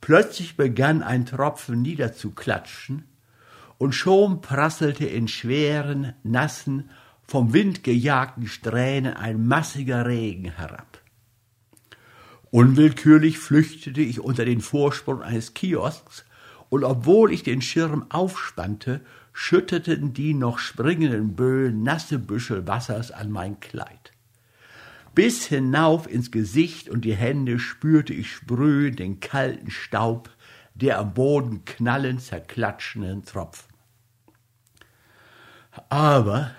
Plötzlich 0.00 0.56
begann 0.56 1.02
ein 1.02 1.26
Tropfen 1.26 1.82
niederzuklatschen, 1.82 3.04
und 3.78 3.92
schon 3.92 4.40
prasselte 4.40 5.04
in 5.04 5.28
schweren, 5.28 6.14
nassen, 6.22 6.90
vom 7.26 7.52
Wind 7.52 7.82
gejagten 7.82 8.46
Strähnen 8.46 9.14
ein 9.14 9.46
massiger 9.46 10.06
Regen 10.06 10.50
herab. 10.52 11.02
Unwillkürlich 12.50 13.38
flüchtete 13.38 14.00
ich 14.00 14.20
unter 14.20 14.44
den 14.44 14.60
Vorsprung 14.60 15.22
eines 15.22 15.54
Kiosks, 15.54 16.24
und 16.68 16.84
obwohl 16.84 17.32
ich 17.32 17.42
den 17.42 17.60
Schirm 17.60 18.06
aufspannte, 18.08 19.00
schütteten 19.32 20.14
die 20.14 20.34
noch 20.34 20.58
springenden 20.58 21.36
Böen 21.36 21.82
nasse 21.82 22.18
Büschel 22.18 22.66
Wassers 22.66 23.10
an 23.10 23.30
mein 23.30 23.60
Kleid. 23.60 24.12
Bis 25.16 25.46
hinauf 25.46 26.08
ins 26.08 26.30
Gesicht 26.30 26.88
und 26.88 27.04
die 27.04 27.16
Hände 27.16 27.58
spürte 27.58 28.14
ich 28.14 28.30
sprühend 28.30 29.00
den 29.00 29.18
kalten 29.18 29.72
Staub 29.72 30.30
der 30.76 30.98
am 30.98 31.14
Boden 31.14 31.64
knallend 31.64 32.20
zerklatschenden 32.20 33.24
Tropfen. 33.24 33.72
Aber, 35.88 36.52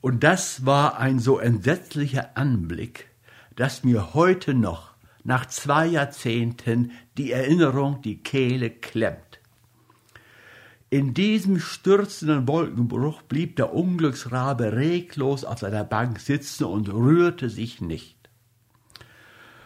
und 0.00 0.22
das 0.22 0.66
war 0.66 0.98
ein 0.98 1.18
so 1.18 1.38
entsetzlicher 1.38 2.36
Anblick, 2.36 3.08
dass 3.56 3.84
mir 3.84 4.14
heute 4.14 4.54
noch, 4.54 4.94
nach 5.24 5.46
zwei 5.46 5.86
Jahrzehnten, 5.86 6.92
die 7.16 7.32
Erinnerung 7.32 8.00
die 8.02 8.22
Kehle 8.22 8.70
klemmt. 8.70 9.27
In 10.90 11.12
diesem 11.12 11.60
stürzenden 11.60 12.48
Wolkenbruch 12.48 13.20
blieb 13.20 13.56
der 13.56 13.74
Unglücksrabe 13.74 14.72
reglos 14.72 15.44
auf 15.44 15.58
seiner 15.58 15.84
Bank 15.84 16.18
sitzen 16.18 16.64
und 16.64 16.88
rührte 16.88 17.50
sich 17.50 17.82
nicht. 17.82 18.16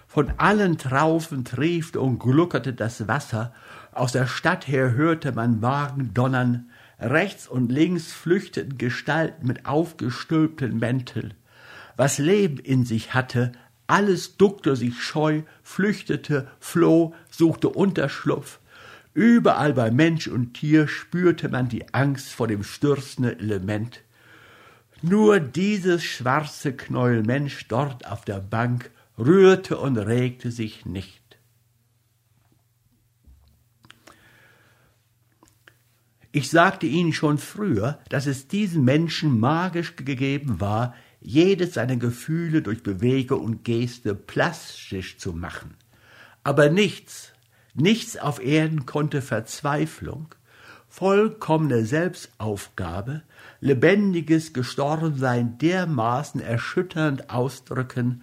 Von 0.09 0.33
allen 0.39 0.79
Traufen 0.79 1.45
triefte 1.45 2.01
und 2.01 2.19
gluckerte 2.19 2.73
das 2.73 3.07
Wasser, 3.07 3.55
aus 3.93 4.11
der 4.11 4.27
Stadt 4.27 4.67
her 4.67 4.95
hörte 4.95 5.31
man 5.31 5.63
Wagen 5.63 6.13
donnern, 6.13 6.71
rechts 6.99 7.47
und 7.47 7.71
links 7.71 8.13
flüchteten 8.13 8.77
Gestalten 8.77 9.47
mit 9.47 9.65
aufgestülpten 9.65 10.79
Mänteln. 10.81 11.35
Was 11.97 12.19
Leben 12.19 12.59
in 12.59 12.85
sich 12.85 13.15
hatte, 13.15 13.53
alles 13.87 14.39
duckte 14.39 14.75
sich 14.75 15.01
scheu, 15.01 15.43
flüchtete, 15.63 16.49
floh, 16.59 17.15
suchte 17.31 17.69
Unterschlupf, 17.69 18.59
Überall 19.15 19.75
bei 19.75 19.91
Mensch 19.91 20.27
und 20.29 20.55
Tier 20.55 20.89
spürte 20.89 21.49
man 21.49 21.69
die 21.69 21.93
Angst 21.93 22.33
vor 22.33 22.49
dem 22.49 22.63
stürzenden 22.63 23.39
Element. 23.39 24.01
Nur 25.03 25.41
dieses 25.41 26.03
schwarze 26.03 26.75
Knäuel 26.75 27.23
Mensch 27.23 27.67
dort 27.69 28.07
auf 28.07 28.25
der 28.25 28.41
Bank 28.41 28.91
rührte 29.19 29.79
und 29.79 29.99
regte 29.99 30.51
sich 30.51 30.87
nicht. 30.87 31.21
Ich 36.35 36.49
sagte 36.49 36.87
Ihnen 36.87 37.13
schon 37.13 37.37
früher, 37.37 37.99
dass 38.09 38.27
es 38.27 38.49
diesen 38.49 38.85
Menschen 38.85 39.39
magisch 39.39 39.97
gegeben 39.97 40.61
war, 40.61 40.95
jedes 41.21 41.75
seiner 41.75 41.97
Gefühle 41.97 42.63
durch 42.63 42.83
Bewege 42.83 43.37
und 43.37 43.65
Geste 43.65 44.15
plastisch 44.15 45.19
zu 45.19 45.35
machen. 45.35 45.75
Aber 46.43 46.71
nichts, 46.71 47.32
Nichts 47.75 48.19
auf 48.19 48.43
Erden 48.43 48.85
konnte 48.85 49.23
Verzweiflung, 49.23 50.35
vollkommene 50.89 51.87
Selbstaufgabe, 51.87 53.23
lebendiges 53.61 54.53
Gestorbensein 54.53 55.57
dermaßen 55.57 56.41
erschütternd 56.41 57.31
ausdrücken, 57.31 58.23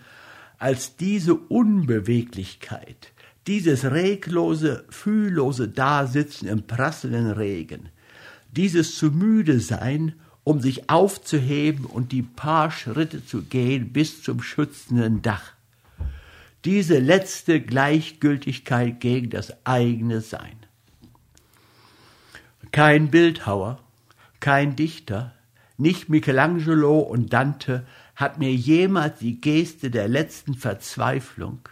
als 0.59 0.97
diese 0.97 1.33
Unbeweglichkeit, 1.33 3.11
dieses 3.47 3.85
reglose, 3.85 4.85
fühllose 4.89 5.67
Dasitzen 5.67 6.47
im 6.47 6.67
prasselnden 6.67 7.31
Regen, 7.31 7.89
dieses 8.51 8.95
zu 8.97 9.07
müde 9.07 9.59
sein, 9.59 10.13
um 10.43 10.61
sich 10.61 10.91
aufzuheben 10.91 11.85
und 11.85 12.11
die 12.11 12.21
paar 12.21 12.69
Schritte 12.69 13.25
zu 13.25 13.41
gehen 13.41 13.93
bis 13.93 14.21
zum 14.21 14.43
schützenden 14.43 15.23
Dach 15.23 15.53
diese 16.69 16.99
letzte 16.99 17.59
Gleichgültigkeit 17.59 18.99
gegen 18.99 19.31
das 19.31 19.65
eigene 19.65 20.21
Sein. 20.21 20.55
Kein 22.71 23.09
Bildhauer, 23.09 23.79
kein 24.39 24.75
Dichter, 24.75 25.33
nicht 25.79 26.09
Michelangelo 26.09 26.99
und 26.99 27.33
Dante 27.33 27.87
hat 28.15 28.37
mir 28.37 28.53
jemals 28.53 29.17
die 29.17 29.41
Geste 29.41 29.89
der 29.89 30.07
letzten 30.07 30.53
Verzweiflung, 30.53 31.67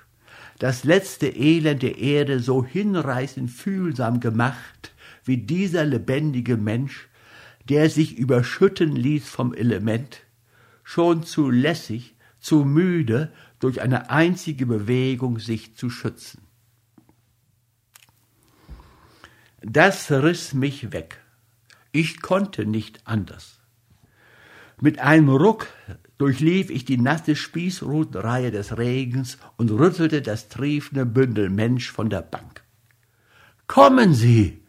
das 0.57 0.83
letzte 0.83 1.27
Elend 1.27 1.83
der 1.83 1.99
Erde 1.99 2.39
so 2.39 2.65
hinreißend 2.65 3.51
fühlsam 3.51 4.19
gemacht 4.19 4.95
wie 5.25 5.37
dieser 5.37 5.85
lebendige 5.85 6.57
Mensch, 6.57 7.07
der 7.69 7.91
sich 7.91 8.17
überschütten 8.17 8.95
ließ 8.95 9.29
vom 9.29 9.53
Element, 9.53 10.21
schon 10.83 11.21
zu 11.21 11.51
lässig, 11.51 12.15
zu 12.39 12.65
müde, 12.65 13.31
durch 13.59 13.81
eine 13.81 14.09
einzige 14.09 14.65
Bewegung 14.65 15.39
sich 15.39 15.75
zu 15.75 15.89
schützen. 15.89 16.41
Das 19.61 20.11
riss 20.11 20.53
mich 20.53 20.91
weg. 20.91 21.19
Ich 21.91 22.21
konnte 22.21 22.65
nicht 22.65 23.01
anders. 23.05 23.59
Mit 24.79 24.99
einem 24.99 25.29
Ruck 25.29 25.67
durchlief 26.19 26.69
ich 26.69 26.85
die 26.85 26.97
nasse 26.97 27.35
Spießrutenreihe 27.35 28.51
des 28.51 28.77
Regens 28.77 29.39
und 29.55 29.71
rüttelte 29.71 30.21
das 30.21 30.49
triefende 30.49 31.05
Bündel 31.05 31.49
Mensch 31.49 31.91
von 31.91 32.09
der 32.09 32.21
Bank. 32.21 32.63
Kommen 33.65 34.13
Sie! 34.13 34.63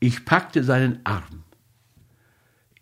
Ich 0.00 0.24
packte 0.24 0.64
seinen 0.64 1.00
Arm. 1.04 1.44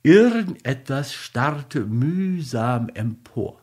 Irgendetwas 0.03 1.15
starrte 1.15 1.85
mühsam 1.85 2.89
empor. 2.89 3.62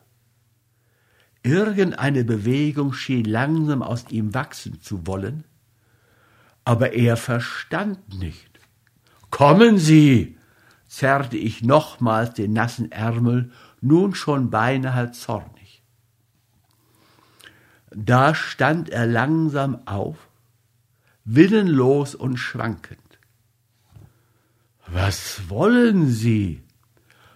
Irgendeine 1.50 2.24
Bewegung 2.24 2.94
schien 2.94 3.26
langsam 3.26 3.82
aus 3.82 4.06
ihm 4.12 4.36
wachsen 4.36 4.82
zu 4.82 5.08
wollen, 5.08 5.46
aber 6.64 6.94
er 6.94 7.18
verstand 7.18 8.20
nicht. 8.20 8.60
Kommen 9.32 9.80
Sie! 9.80 10.38
zerrte 10.88 11.38
ich 11.38 11.64
nochmals 11.64 12.36
den 12.36 12.54
nassen 12.54 12.92
Ärmel, 12.92 13.52
nun 13.82 14.14
schon 14.14 14.52
beinahe 14.52 15.12
zornig. 15.12 15.82
Da 17.90 18.36
stand 18.36 18.90
er 18.90 19.08
langsam 19.08 19.88
auf, 19.88 20.18
willenlos 21.26 22.14
und 22.14 22.38
schwankend. 22.38 23.20
Was 24.86 25.50
wollen 25.50 26.10
Sie? 26.10 26.62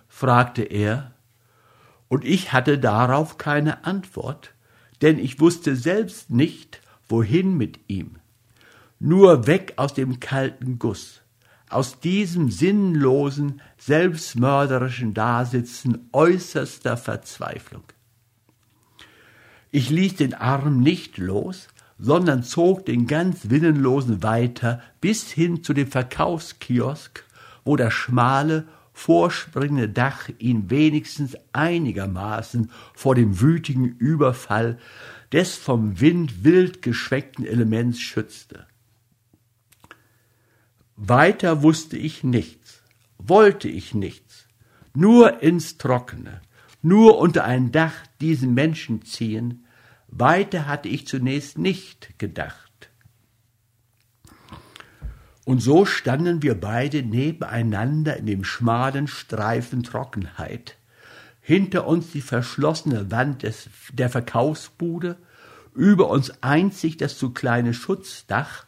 fragte 0.07 0.61
er 0.61 1.12
und 2.13 2.25
ich 2.25 2.53
hatte 2.53 2.77
darauf 2.77 3.39
keine 3.39 3.85
Antwort, 3.85 4.53
denn 5.01 5.17
ich 5.17 5.39
wusste 5.39 5.75
selbst 5.75 6.29
nicht, 6.29 6.79
wohin 7.09 7.57
mit 7.57 7.79
ihm. 7.87 8.17
Nur 8.99 9.47
weg 9.47 9.73
aus 9.77 9.95
dem 9.95 10.19
kalten 10.19 10.77
Guss, 10.77 11.21
aus 11.69 11.99
diesem 12.01 12.51
sinnlosen, 12.51 13.63
selbstmörderischen 13.79 15.15
Dasitzen 15.15 16.07
äußerster 16.11 16.97
Verzweiflung. 16.97 17.81
Ich 19.71 19.89
ließ 19.89 20.15
den 20.17 20.35
Arm 20.35 20.81
nicht 20.81 21.17
los, 21.17 21.67
sondern 21.97 22.43
zog 22.43 22.85
den 22.85 23.07
ganz 23.07 23.49
willenlosen 23.49 24.21
weiter 24.21 24.83
bis 25.01 25.31
hin 25.31 25.63
zu 25.63 25.73
dem 25.73 25.87
Verkaufskiosk, 25.87 27.23
wo 27.65 27.75
das 27.75 27.91
schmale, 27.91 28.67
vorspringende 28.93 29.89
Dach 29.89 30.29
ihn 30.37 30.69
wenigstens 30.69 31.35
einigermaßen 31.51 32.71
vor 32.93 33.15
dem 33.15 33.41
wütigen 33.41 33.85
Überfall 33.85 34.77
des 35.31 35.55
vom 35.55 35.99
Wind 35.99 36.43
wild 36.43 36.81
geschweckten 36.81 37.45
Elements 37.45 37.99
schützte. 37.99 38.67
Weiter 40.95 41.63
wusste 41.63 41.97
ich 41.97 42.23
nichts, 42.23 42.83
wollte 43.17 43.67
ich 43.67 43.95
nichts, 43.95 44.47
nur 44.93 45.41
ins 45.41 45.79
Trockene, 45.79 46.41
nur 46.83 47.17
unter 47.17 47.45
ein 47.45 47.71
Dach 47.71 47.95
diesen 48.21 48.53
Menschen 48.53 49.03
ziehen, 49.03 49.65
weiter 50.07 50.67
hatte 50.67 50.87
ich 50.87 51.07
zunächst 51.07 51.57
nicht 51.57 52.19
gedacht. 52.19 52.62
Und 55.45 55.59
so 55.61 55.85
standen 55.85 56.41
wir 56.41 56.59
beide 56.59 57.03
nebeneinander 57.03 58.17
in 58.17 58.25
dem 58.25 58.43
schmalen 58.43 59.07
Streifen 59.07 59.83
Trockenheit. 59.83 60.77
Hinter 61.41 61.85
uns 61.85 62.11
die 62.11 62.21
verschlossene 62.21 63.11
Wand 63.11 63.43
des, 63.43 63.69
der 63.91 64.09
Verkaufsbude, 64.09 65.17
über 65.75 66.09
uns 66.09 66.31
einzig 66.41 66.97
das 66.97 67.17
zu 67.17 67.31
kleine 67.31 67.73
Schutzdach, 67.73 68.65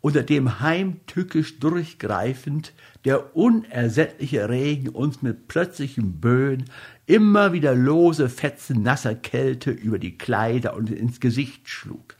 unter 0.00 0.22
dem 0.22 0.60
heimtückisch 0.60 1.58
durchgreifend 1.58 2.72
der 3.04 3.34
unersättliche 3.34 4.48
Regen 4.48 4.90
uns 4.90 5.22
mit 5.22 5.48
plötzlichen 5.48 6.20
Böen 6.20 6.66
immer 7.06 7.52
wieder 7.52 7.74
lose 7.74 8.28
Fetzen 8.28 8.82
nasser 8.82 9.14
Kälte 9.14 9.70
über 9.70 9.98
die 9.98 10.16
Kleider 10.16 10.76
und 10.76 10.90
ins 10.90 11.20
Gesicht 11.20 11.68
schlug. 11.68 12.17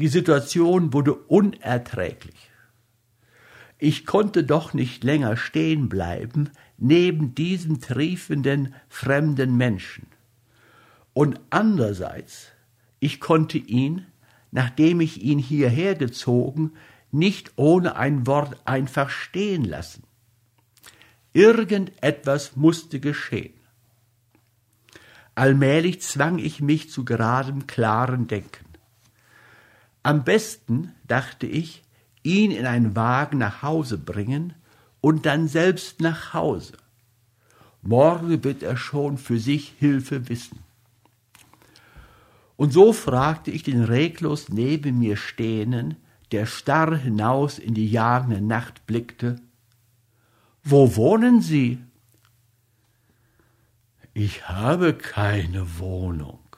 Die 0.00 0.08
Situation 0.08 0.94
wurde 0.94 1.12
unerträglich. 1.12 2.50
Ich 3.76 4.06
konnte 4.06 4.44
doch 4.44 4.72
nicht 4.72 5.04
länger 5.04 5.36
stehen 5.36 5.90
bleiben 5.90 6.48
neben 6.78 7.34
diesem 7.34 7.82
triefenden 7.82 8.74
fremden 8.88 9.58
Menschen. 9.58 10.06
Und 11.12 11.38
andererseits, 11.50 12.48
Ich 12.98 13.20
konnte 13.20 13.58
ihn, 13.58 14.06
nachdem 14.50 15.02
ich 15.02 15.20
ihn 15.22 15.38
hierher 15.38 15.94
gezogen, 15.94 16.72
nicht 17.10 17.52
ohne 17.56 17.96
ein 17.96 18.26
Wort 18.26 18.56
einfach 18.64 19.10
stehen 19.10 19.64
lassen. 19.64 20.04
Irgendetwas 21.34 22.56
musste 22.56 23.00
geschehen. 23.00 23.60
Allmählich 25.34 26.00
zwang 26.00 26.38
ich 26.38 26.62
mich 26.62 26.90
zu 26.90 27.04
geradem, 27.04 27.66
klaren 27.66 28.26
Denken. 28.26 28.69
Am 30.02 30.24
besten, 30.24 30.94
dachte 31.06 31.46
ich, 31.46 31.82
ihn 32.22 32.50
in 32.50 32.66
einen 32.66 32.96
Wagen 32.96 33.38
nach 33.38 33.62
Hause 33.62 33.98
bringen 33.98 34.54
und 35.00 35.26
dann 35.26 35.48
selbst 35.48 36.00
nach 36.00 36.34
Hause. 36.34 36.74
Morgen 37.82 38.44
wird 38.44 38.62
er 38.62 38.76
schon 38.76 39.18
für 39.18 39.38
sich 39.38 39.74
Hilfe 39.78 40.28
wissen. 40.28 40.58
Und 42.56 42.72
so 42.72 42.92
fragte 42.92 43.50
ich 43.50 43.62
den 43.62 43.82
reglos 43.82 44.50
neben 44.50 44.98
mir 44.98 45.16
stehenden, 45.16 45.96
der 46.30 46.44
starr 46.44 46.94
hinaus 46.96 47.58
in 47.58 47.74
die 47.74 47.90
jagende 47.90 48.40
Nacht 48.40 48.86
blickte, 48.86 49.36
Wo 50.62 50.94
wohnen 50.94 51.40
Sie? 51.40 51.78
Ich 54.12 54.48
habe 54.48 54.92
keine 54.92 55.78
Wohnung. 55.78 56.49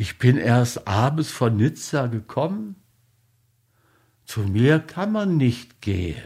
Ich 0.00 0.16
bin 0.16 0.38
erst 0.38 0.88
abends 0.88 1.30
von 1.30 1.58
Nizza 1.58 2.06
gekommen. 2.06 2.76
Zu 4.24 4.40
mir 4.40 4.78
kann 4.78 5.12
man 5.12 5.36
nicht 5.36 5.82
gehen. 5.82 6.22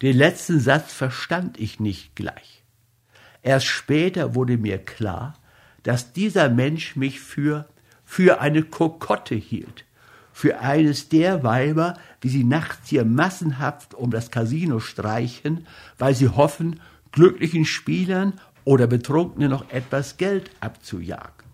Den 0.00 0.16
letzten 0.16 0.58
Satz 0.58 0.94
verstand 0.94 1.60
ich 1.60 1.80
nicht 1.80 2.16
gleich. 2.16 2.64
Erst 3.42 3.66
später 3.66 4.34
wurde 4.34 4.56
mir 4.56 4.78
klar, 4.78 5.34
dass 5.82 6.14
dieser 6.14 6.48
Mensch 6.48 6.96
mich 6.96 7.20
für, 7.20 7.68
für 8.06 8.40
eine 8.40 8.62
Kokotte 8.62 9.34
hielt, 9.34 9.84
für 10.32 10.60
eines 10.60 11.10
der 11.10 11.44
Weiber, 11.44 11.98
die 12.22 12.30
sie 12.30 12.44
nachts 12.44 12.88
hier 12.88 13.04
massenhaft 13.04 13.92
um 13.92 14.10
das 14.10 14.30
Casino 14.30 14.80
streichen, 14.80 15.66
weil 15.98 16.14
sie 16.14 16.30
hoffen, 16.30 16.80
glücklichen 17.12 17.66
Spielern 17.66 18.40
oder 18.66 18.88
Betrunkenen 18.88 19.48
noch 19.48 19.70
etwas 19.70 20.16
Geld 20.16 20.50
abzujagen. 20.60 21.46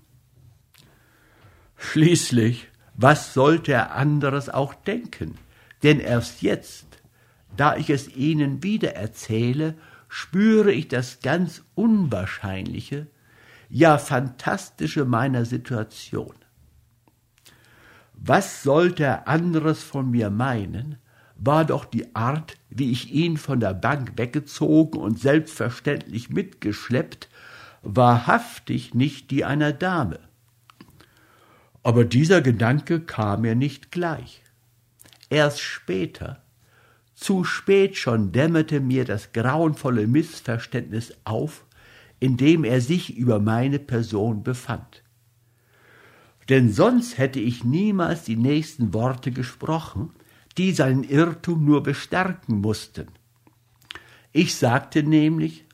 Schließlich, 1.76 2.68
was 2.94 3.34
sollte 3.34 3.72
er 3.72 3.94
anderes 3.94 4.48
auch 4.48 4.72
denken? 4.72 5.36
Denn 5.82 6.00
erst 6.00 6.40
jetzt, 6.40 6.86
da 7.54 7.76
ich 7.76 7.90
es 7.90 8.08
Ihnen 8.16 8.62
wieder 8.62 8.94
erzähle, 8.94 9.74
spüre 10.08 10.72
ich 10.72 10.88
das 10.88 11.20
ganz 11.20 11.62
Unwahrscheinliche, 11.74 13.08
ja 13.68 13.98
Fantastische 13.98 15.04
meiner 15.04 15.44
Situation. 15.44 16.34
Was 18.14 18.62
sollte 18.62 19.04
er 19.04 19.28
anderes 19.28 19.82
von 19.82 20.10
mir 20.10 20.30
meinen, 20.30 20.96
war 21.44 21.64
doch 21.64 21.84
die 21.84 22.14
Art, 22.14 22.56
wie 22.70 22.92
ich 22.92 23.12
ihn 23.12 23.36
von 23.36 23.58
der 23.58 23.74
Bank 23.74 24.12
weggezogen 24.16 25.00
und 25.00 25.18
selbstverständlich 25.18 26.30
mitgeschleppt, 26.30 27.28
wahrhaftig 27.82 28.94
nicht 28.94 29.32
die 29.32 29.44
einer 29.44 29.72
Dame. 29.72 30.20
Aber 31.82 32.04
dieser 32.04 32.42
Gedanke 32.42 33.00
kam 33.00 33.40
mir 33.40 33.56
nicht 33.56 33.90
gleich. 33.90 34.42
Erst 35.30 35.60
später, 35.60 36.42
zu 37.16 37.42
spät 37.42 37.96
schon 37.96 38.30
dämmerte 38.30 38.78
mir 38.78 39.04
das 39.04 39.32
grauenvolle 39.32 40.06
Missverständnis 40.06 41.12
auf, 41.24 41.64
in 42.20 42.36
dem 42.36 42.62
er 42.62 42.80
sich 42.80 43.16
über 43.16 43.40
meine 43.40 43.80
Person 43.80 44.44
befand. 44.44 45.02
Denn 46.48 46.72
sonst 46.72 47.18
hätte 47.18 47.40
ich 47.40 47.64
niemals 47.64 48.22
die 48.24 48.36
nächsten 48.36 48.94
Worte 48.94 49.32
gesprochen, 49.32 50.10
die 50.58 50.72
seinen 50.72 51.04
Irrtum 51.04 51.64
nur 51.64 51.82
bestärken 51.82 52.60
mussten. 52.60 53.08
Ich 54.32 54.54
sagte 54.54 55.02
nämlich, 55.02 55.64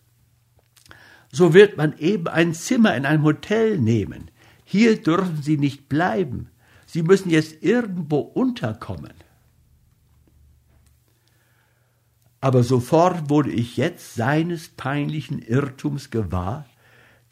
so 1.30 1.54
wird 1.54 1.76
man 1.76 1.96
eben 1.98 2.28
ein 2.28 2.54
Zimmer 2.54 2.96
in 2.96 3.04
einem 3.04 3.22
Hotel 3.22 3.78
nehmen. 3.78 4.30
Hier 4.64 5.00
dürfen 5.00 5.42
Sie 5.42 5.58
nicht 5.58 5.88
bleiben. 5.88 6.48
Sie 6.86 7.02
müssen 7.02 7.30
jetzt 7.30 7.62
irgendwo 7.62 8.18
unterkommen. 8.18 9.12
aber 12.40 12.62
sofort 12.62 13.30
wurde 13.30 13.50
ich 13.50 13.76
jetzt 13.76 14.14
seines 14.14 14.68
peinlichen 14.68 15.40
Irrtums 15.40 16.10
gewahr, 16.10 16.66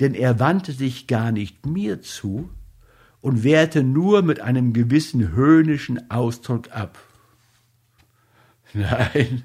denn 0.01 0.15
er 0.15 0.41
wandte 0.41 0.73
sich 0.73 1.07
gar 1.07 1.33
nicht 1.33 1.65
mir 1.65 2.03
zu 2.03 2.51
und 3.21 3.45
wehrte 3.45 3.83
nur 3.83 4.23
mit 4.23 4.41
einem 4.41 4.73
gewissen 4.73 5.33
höhnischen 5.33 6.11
Ausdruck 6.11 6.71
ab. 6.73 6.99
Nein, 8.73 9.45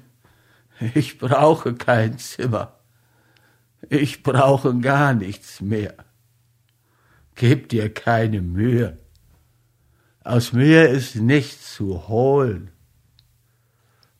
ich 0.94 1.18
brauche 1.18 1.74
kein 1.74 2.18
Zimmer. 2.18 2.78
Ich 3.88 4.22
brauche 4.22 4.78
gar 4.78 5.14
nichts 5.14 5.60
mehr. 5.60 5.94
Gib 7.34 7.68
dir 7.68 7.92
keine 7.92 8.42
Mühe. 8.42 8.98
Aus 10.24 10.52
mir 10.52 10.88
ist 10.88 11.16
nichts 11.16 11.74
zu 11.74 12.08
holen. 12.08 12.70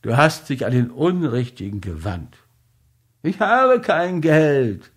Du 0.01 0.17
hast 0.17 0.49
dich 0.49 0.65
an 0.65 0.73
den 0.73 0.91
Unrichtigen 0.91 1.79
gewandt. 1.79 2.37
Ich 3.21 3.39
habe 3.39 3.79
kein 3.79 4.19
Geld. 4.19 4.91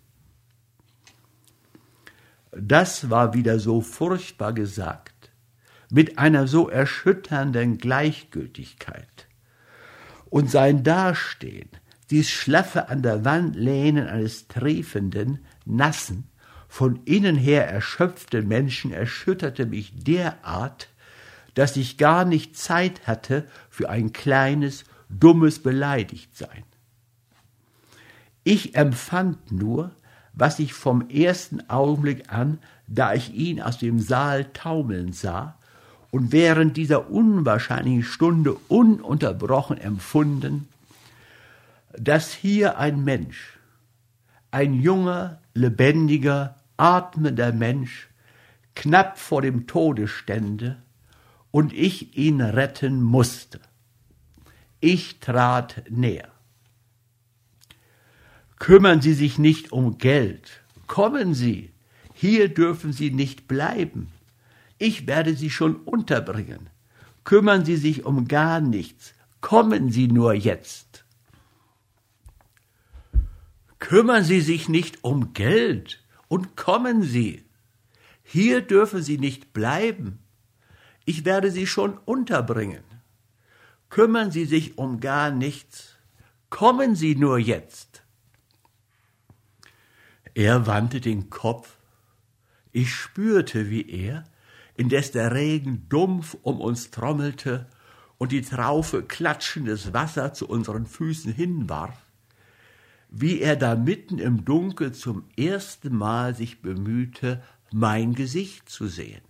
Das 2.51 3.09
war 3.09 3.33
wieder 3.33 3.59
so 3.59 3.79
furchtbar 3.81 4.51
gesagt, 4.51 5.31
mit 5.89 6.17
einer 6.17 6.47
so 6.47 6.67
erschütternden 6.67 7.77
Gleichgültigkeit. 7.77 9.16
Und 10.37 10.51
sein 10.51 10.83
Dastehen, 10.83 11.67
dies 12.11 12.29
schlaffe 12.29 12.89
an 12.89 13.01
der 13.01 13.25
Wand 13.25 13.55
lehnen 13.55 14.07
eines 14.07 14.47
triefenden, 14.47 15.39
nassen, 15.65 16.29
von 16.67 17.01
innen 17.05 17.37
her 17.37 17.67
erschöpften 17.67 18.47
Menschen 18.47 18.91
erschütterte 18.91 19.65
mich 19.65 19.93
derart, 19.95 20.89
dass 21.55 21.75
ich 21.75 21.97
gar 21.97 22.23
nicht 22.23 22.55
Zeit 22.55 23.07
hatte 23.07 23.47
für 23.71 23.89
ein 23.89 24.13
kleines, 24.13 24.83
dummes 25.09 25.57
Beleidigtsein. 25.57 26.65
Ich 28.43 28.75
empfand 28.75 29.51
nur, 29.51 29.89
was 30.33 30.59
ich 30.59 30.73
vom 30.73 31.09
ersten 31.09 31.67
Augenblick 31.67 32.31
an, 32.31 32.59
da 32.85 33.15
ich 33.15 33.33
ihn 33.33 33.59
aus 33.59 33.79
dem 33.79 33.97
Saal 33.97 34.45
taumeln 34.53 35.13
sah 35.13 35.57
und 36.11 36.31
während 36.31 36.77
dieser 36.77 37.09
unwahrscheinlichen 37.09 38.03
Stunde 38.03 38.53
ununterbrochen 38.67 39.77
empfunden, 39.77 40.67
dass 41.97 42.33
hier 42.33 42.77
ein 42.77 43.03
Mensch, 43.03 43.57
ein 44.51 44.73
junger, 44.73 45.39
lebendiger, 45.53 46.55
atmender 46.77 47.51
Mensch, 47.51 48.07
knapp 48.75 49.17
vor 49.17 49.41
dem 49.41 49.67
Tode 49.67 50.07
stände 50.07 50.77
und 51.51 51.73
ich 51.73 52.15
ihn 52.17 52.39
retten 52.41 53.01
musste. 53.01 53.59
Ich 54.79 55.19
trat 55.19 55.83
näher. 55.89 56.29
Kümmern 58.59 59.01
Sie 59.01 59.13
sich 59.13 59.37
nicht 59.39 59.71
um 59.71 59.97
Geld. 59.97 60.61
Kommen 60.87 61.33
Sie. 61.33 61.71
Hier 62.13 62.49
dürfen 62.49 62.93
Sie 62.93 63.11
nicht 63.11 63.47
bleiben. 63.47 64.11
Ich 64.77 65.07
werde 65.07 65.35
Sie 65.35 65.49
schon 65.49 65.75
unterbringen. 65.75 66.69
Kümmern 67.23 67.65
Sie 67.65 67.77
sich 67.77 68.05
um 68.05 68.27
gar 68.27 68.61
nichts. 68.61 69.13
Kommen 69.41 69.91
Sie 69.91 70.07
nur 70.07 70.33
jetzt. 70.33 71.05
Kümmern 73.79 74.23
Sie 74.23 74.41
sich 74.41 74.69
nicht 74.69 75.03
um 75.03 75.33
Geld 75.33 76.03
und 76.27 76.55
kommen 76.55 77.03
Sie. 77.03 77.43
Hier 78.23 78.61
dürfen 78.61 79.01
Sie 79.01 79.17
nicht 79.17 79.53
bleiben. 79.53 80.19
Ich 81.05 81.25
werde 81.25 81.51
Sie 81.51 81.67
schon 81.67 81.97
unterbringen. 81.97 82.83
Kümmern 83.89 84.31
Sie 84.31 84.45
sich 84.45 84.77
um 84.77 84.99
gar 84.99 85.31
nichts. 85.31 85.97
Kommen 86.49 86.95
Sie 86.95 87.15
nur 87.15 87.39
jetzt. 87.39 88.03
Er 90.33 90.67
wandte 90.67 91.01
den 91.01 91.29
Kopf. 91.29 91.77
Ich 92.71 92.93
spürte, 92.93 93.69
wie 93.69 93.89
er, 93.89 94.23
indes 94.77 95.11
der 95.11 95.33
Regen 95.33 95.87
dumpf 95.89 96.37
um 96.43 96.61
uns 96.61 96.91
trommelte 96.91 97.67
und 98.17 98.31
die 98.31 98.41
Traufe 98.41 99.03
klatschendes 99.03 99.93
Wasser 99.93 100.33
zu 100.33 100.47
unseren 100.47 100.85
Füßen 100.85 101.33
hinwarf, 101.33 101.97
wie 103.09 103.41
er 103.41 103.55
da 103.55 103.75
mitten 103.75 104.19
im 104.19 104.45
Dunkel 104.45 104.93
zum 104.93 105.25
ersten 105.35 105.95
Mal 105.95 106.35
sich 106.35 106.61
bemühte, 106.61 107.43
mein 107.71 108.13
Gesicht 108.13 108.69
zu 108.69 108.87
sehen. 108.87 109.21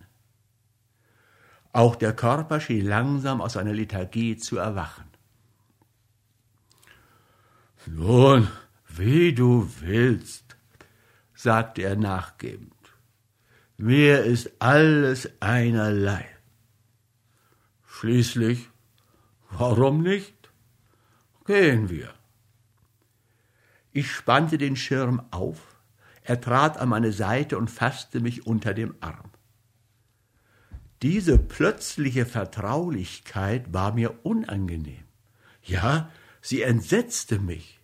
Auch 1.72 1.96
der 1.96 2.14
Körper 2.14 2.60
schien 2.60 2.86
langsam 2.86 3.40
aus 3.40 3.54
seiner 3.54 3.72
Lethargie 3.72 4.36
zu 4.36 4.58
erwachen. 4.58 5.04
Nun, 7.86 8.48
wie 8.88 9.32
du 9.32 9.68
willst, 9.80 10.56
sagte 11.34 11.82
er 11.82 11.96
nachgebend. 11.96 12.77
Mir 13.80 14.24
ist 14.24 14.50
alles 14.58 15.30
einerlei. 15.38 16.26
Schließlich, 17.86 18.68
warum 19.50 20.02
nicht? 20.02 20.50
Gehen 21.46 21.88
wir. 21.88 22.12
Ich 23.92 24.10
spannte 24.10 24.58
den 24.58 24.74
Schirm 24.74 25.22
auf, 25.30 25.76
er 26.24 26.40
trat 26.40 26.76
an 26.76 26.88
meine 26.88 27.12
Seite 27.12 27.56
und 27.56 27.70
fasste 27.70 28.18
mich 28.18 28.48
unter 28.48 28.74
dem 28.74 28.96
Arm. 28.98 29.30
Diese 31.00 31.38
plötzliche 31.38 32.26
Vertraulichkeit 32.26 33.72
war 33.72 33.92
mir 33.94 34.26
unangenehm. 34.26 35.04
Ja, 35.62 36.10
sie 36.42 36.62
entsetzte 36.62 37.38
mich. 37.38 37.78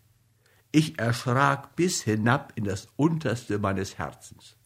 Ich 0.72 0.98
erschrak 0.98 1.76
bis 1.76 2.02
hinab 2.02 2.52
in 2.57 2.64
das 2.64 2.88
Unterste 2.96 3.61
meines 3.61 3.96
Herzens. 3.96 4.57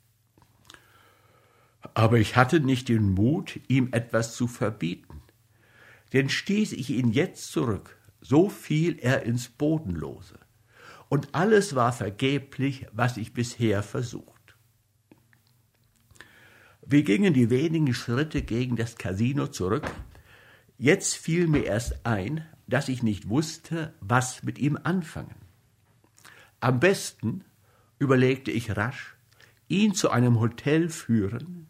Aber 1.95 2.19
ich 2.19 2.37
hatte 2.37 2.61
nicht 2.61 2.89
den 2.89 3.13
Mut, 3.15 3.61
ihm 3.69 3.89
etwas 3.93 4.35
zu 4.35 4.47
verbieten. 4.47 5.23
Denn 6.13 6.29
stieß 6.29 6.73
ich 6.73 6.91
ihn 6.91 7.13
jetzt 7.13 7.53
zurück, 7.53 7.99
so 8.21 8.49
fiel 8.49 8.99
er 9.01 9.23
ins 9.23 9.49
Bodenlose. 9.49 10.39
Und 11.09 11.35
alles 11.35 11.75
war 11.75 11.93
vergeblich, 11.93 12.87
was 12.93 13.17
ich 13.17 13.33
bisher 13.33 13.83
versucht. 13.83 14.57
Wir 16.85 17.03
gingen 17.03 17.35
die 17.35 17.51
wenigen 17.51 17.93
Schritte 17.93 18.43
gegen 18.43 18.77
das 18.77 18.97
Casino 18.97 19.47
zurück. 19.49 19.87
Jetzt 20.79 21.17
fiel 21.17 21.47
mir 21.47 21.65
erst 21.65 22.07
ein, 22.07 22.47
dass 22.67 22.89
ich 22.89 23.03
nicht 23.03 23.29
wusste, 23.29 23.93
was 24.01 24.43
mit 24.43 24.59
ihm 24.59 24.79
anfangen. 24.83 25.35
Am 26.61 26.81
besten, 26.81 27.45
überlegte 27.99 28.51
ich 28.51 28.77
rasch, 28.77 29.18
ihn 29.69 29.95
zu 29.95 30.11
einem 30.11 30.41
Hotel 30.41 30.89
führen, 30.89 31.69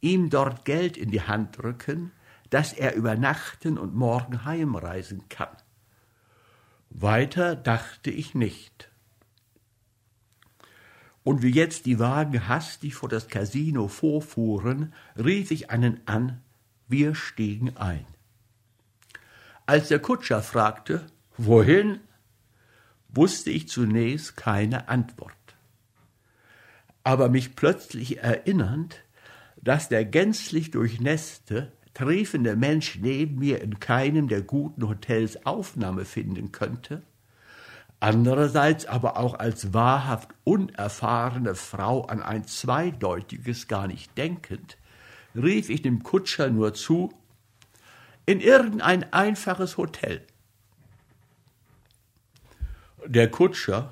ihm 0.00 0.30
dort 0.30 0.64
Geld 0.64 0.96
in 0.96 1.10
die 1.10 1.22
Hand 1.22 1.58
drücken, 1.58 2.12
dass 2.50 2.72
er 2.72 2.94
übernachten 2.94 3.78
und 3.78 3.94
morgen 3.94 4.44
heimreisen 4.44 5.28
kann. 5.28 5.56
Weiter 6.90 7.56
dachte 7.56 8.10
ich 8.10 8.34
nicht. 8.34 8.90
Und 11.24 11.42
wie 11.42 11.50
jetzt 11.50 11.86
die 11.86 11.98
Wagen 11.98 12.48
hastig 12.48 12.94
vor 12.94 13.08
das 13.08 13.28
Casino 13.28 13.88
vorfuhren, 13.88 14.92
rief 15.16 15.50
ich 15.50 15.70
einen 15.70 16.06
an, 16.06 16.42
wir 16.86 17.14
stiegen 17.14 17.76
ein. 17.76 18.04
Als 19.66 19.88
der 19.88 19.98
Kutscher 19.98 20.42
fragte, 20.42 21.06
wohin, 21.38 22.00
wusste 23.08 23.50
ich 23.50 23.68
zunächst 23.68 24.36
keine 24.36 24.88
Antwort. 24.88 25.34
Aber 27.04 27.28
mich 27.28 27.54
plötzlich 27.54 28.18
erinnernd, 28.18 29.04
dass 29.56 29.88
der 29.88 30.04
gänzlich 30.04 30.70
durchnässte, 30.70 31.72
triefende 31.94 32.56
Mensch 32.56 32.98
neben 33.00 33.38
mir 33.38 33.62
in 33.62 33.78
keinem 33.78 34.28
der 34.28 34.42
guten 34.42 34.88
Hotels 34.88 35.46
Aufnahme 35.46 36.04
finden 36.04 36.50
könnte, 36.50 37.02
andererseits 38.00 38.86
aber 38.86 39.16
auch 39.16 39.34
als 39.34 39.72
wahrhaft 39.72 40.30
unerfahrene 40.44 41.54
Frau 41.54 42.02
an 42.06 42.22
ein 42.22 42.46
zweideutiges 42.46 43.68
gar 43.68 43.86
nicht 43.86 44.16
denkend, 44.18 44.76
rief 45.34 45.70
ich 45.70 45.82
dem 45.82 46.02
Kutscher 46.02 46.50
nur 46.50 46.74
zu, 46.74 47.12
in 48.26 48.40
irgendein 48.40 49.12
einfaches 49.12 49.76
Hotel. 49.76 50.22
Der 53.06 53.30
Kutscher, 53.30 53.90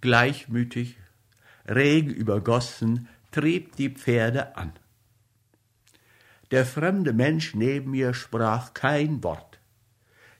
gleichmütig, 0.00 0.96
Regen 1.66 2.10
übergossen, 2.10 3.08
trieb 3.30 3.76
die 3.76 3.90
Pferde 3.90 4.56
an. 4.56 4.72
Der 6.50 6.66
fremde 6.66 7.12
Mensch 7.12 7.54
neben 7.54 7.92
mir 7.92 8.14
sprach 8.14 8.74
kein 8.74 9.24
Wort. 9.24 9.58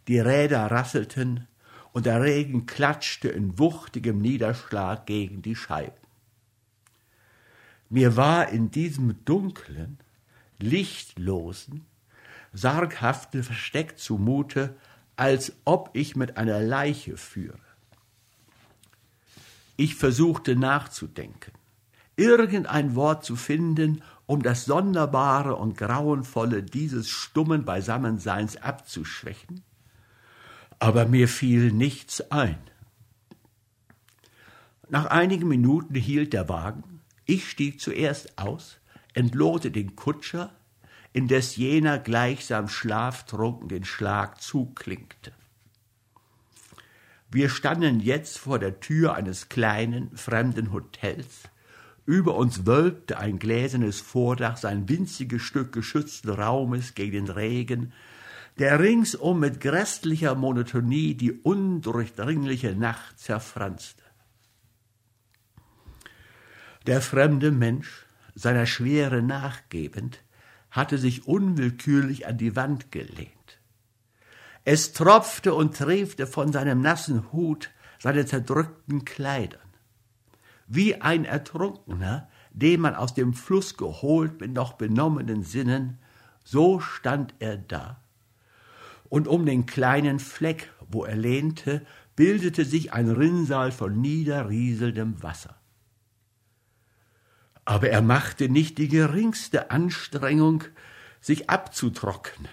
Die 0.06 0.18
Räder 0.18 0.70
rasselten 0.70 1.48
und 1.92 2.06
der 2.06 2.22
Regen 2.22 2.66
klatschte 2.66 3.28
in 3.28 3.58
wuchtigem 3.58 4.18
Niederschlag 4.18 5.06
gegen 5.06 5.42
die 5.42 5.56
Scheiben. 5.56 6.04
Mir 7.88 8.16
war 8.16 8.48
in 8.48 8.70
diesem 8.70 9.24
dunklen, 9.24 9.98
lichtlosen, 10.58 11.86
sarghaften 12.52 13.42
Versteck 13.42 13.98
zumute, 13.98 14.76
als 15.16 15.52
ob 15.64 15.90
ich 15.92 16.16
mit 16.16 16.36
einer 16.36 16.60
Leiche 16.60 17.16
führe. 17.16 17.58
Ich 19.76 19.96
versuchte 19.96 20.54
nachzudenken, 20.54 21.52
irgendein 22.16 22.94
Wort 22.94 23.24
zu 23.24 23.34
finden, 23.34 24.02
um 24.26 24.42
das 24.42 24.64
Sonderbare 24.64 25.56
und 25.56 25.76
Grauenvolle 25.76 26.62
dieses 26.62 27.08
stummen 27.08 27.64
Beisammenseins 27.64 28.56
abzuschwächen, 28.56 29.62
aber 30.78 31.06
mir 31.06 31.28
fiel 31.28 31.72
nichts 31.72 32.30
ein. 32.30 32.58
Nach 34.88 35.06
einigen 35.06 35.48
Minuten 35.48 35.94
hielt 35.94 36.32
der 36.32 36.48
Wagen, 36.48 37.00
ich 37.24 37.50
stieg 37.50 37.80
zuerst 37.80 38.38
aus, 38.38 38.78
entlohte 39.12 39.70
den 39.70 39.96
Kutscher, 39.96 40.52
indes 41.12 41.56
jener 41.56 41.98
gleichsam 41.98 42.68
schlaftrunken 42.68 43.68
den 43.68 43.84
Schlag 43.84 44.40
zuklinkte. 44.40 45.32
Wir 47.34 47.48
standen 47.48 47.98
jetzt 47.98 48.38
vor 48.38 48.60
der 48.60 48.78
Tür 48.78 49.14
eines 49.16 49.48
kleinen, 49.48 50.16
fremden 50.16 50.72
Hotels, 50.72 51.48
über 52.06 52.36
uns 52.36 52.64
wölbte 52.64 53.18
ein 53.18 53.40
gläsernes 53.40 54.00
Vordach 54.00 54.56
sein 54.56 54.88
winziges 54.88 55.42
Stück 55.42 55.72
geschützten 55.72 56.30
Raumes 56.30 56.94
gegen 56.94 57.26
den 57.26 57.28
Regen, 57.34 57.92
der 58.60 58.78
ringsum 58.78 59.40
mit 59.40 59.60
grässlicher 59.60 60.36
Monotonie 60.36 61.16
die 61.16 61.32
undurchdringliche 61.32 62.76
Nacht 62.76 63.18
zerfranste. 63.18 64.04
Der 66.86 67.00
fremde 67.00 67.50
Mensch, 67.50 68.06
seiner 68.36 68.66
Schwere 68.66 69.22
nachgebend, 69.22 70.22
hatte 70.70 70.98
sich 70.98 71.26
unwillkürlich 71.26 72.28
an 72.28 72.38
die 72.38 72.54
Wand 72.54 72.92
gelehnt. 72.92 73.43
Es 74.64 74.92
tropfte 74.92 75.54
und 75.54 75.76
triefte 75.76 76.26
von 76.26 76.52
seinem 76.52 76.80
nassen 76.80 77.32
Hut, 77.32 77.70
seine 77.98 78.26
zerdrückten 78.26 79.04
Kleidern 79.04 79.64
wie 80.66 81.00
ein 81.00 81.24
Ertrunkener, 81.24 82.28
den 82.52 82.80
man 82.80 82.94
aus 82.94 83.14
dem 83.14 83.34
Fluss 83.34 83.76
geholt 83.76 84.40
mit 84.40 84.52
noch 84.52 84.74
benommenen 84.74 85.42
Sinnen, 85.42 85.98
so 86.44 86.80
stand 86.80 87.34
er 87.38 87.56
da. 87.56 88.00
Und 89.08 89.28
um 89.28 89.44
den 89.46 89.66
kleinen 89.66 90.18
Fleck, 90.18 90.72
wo 90.88 91.04
er 91.04 91.16
lehnte, 91.16 91.84
bildete 92.16 92.64
sich 92.64 92.92
ein 92.92 93.10
Rinnsal 93.10 93.72
von 93.72 94.00
niederrieselndem 94.00 95.22
Wasser. 95.22 95.56
Aber 97.64 97.88
er 97.90 98.02
machte 98.02 98.48
nicht 98.48 98.78
die 98.78 98.88
geringste 98.88 99.70
Anstrengung, 99.70 100.64
sich 101.20 101.48
abzutrocknen, 101.48 102.50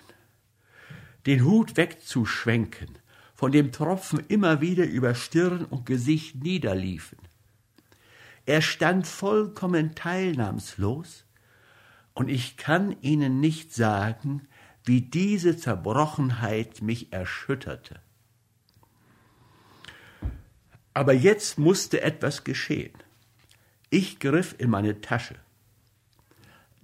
den 1.25 1.45
Hut 1.45 1.77
wegzuschwenken, 1.77 2.97
von 3.35 3.51
dem 3.51 3.71
Tropfen 3.71 4.19
immer 4.27 4.61
wieder 4.61 4.85
über 4.85 5.15
Stirn 5.15 5.65
und 5.65 5.85
Gesicht 5.85 6.35
niederliefen. 6.43 7.17
Er 8.45 8.61
stand 8.61 9.07
vollkommen 9.07 9.95
teilnahmslos, 9.95 11.25
und 12.13 12.29
ich 12.29 12.57
kann 12.57 12.95
Ihnen 13.01 13.39
nicht 13.39 13.73
sagen, 13.73 14.47
wie 14.83 15.01
diese 15.01 15.57
Zerbrochenheit 15.57 16.81
mich 16.81 17.13
erschütterte. 17.13 17.99
Aber 20.93 21.13
jetzt 21.13 21.57
musste 21.57 22.01
etwas 22.01 22.43
geschehen. 22.43 22.93
Ich 23.89 24.19
griff 24.19 24.55
in 24.57 24.69
meine 24.69 25.01
Tasche. 25.01 25.35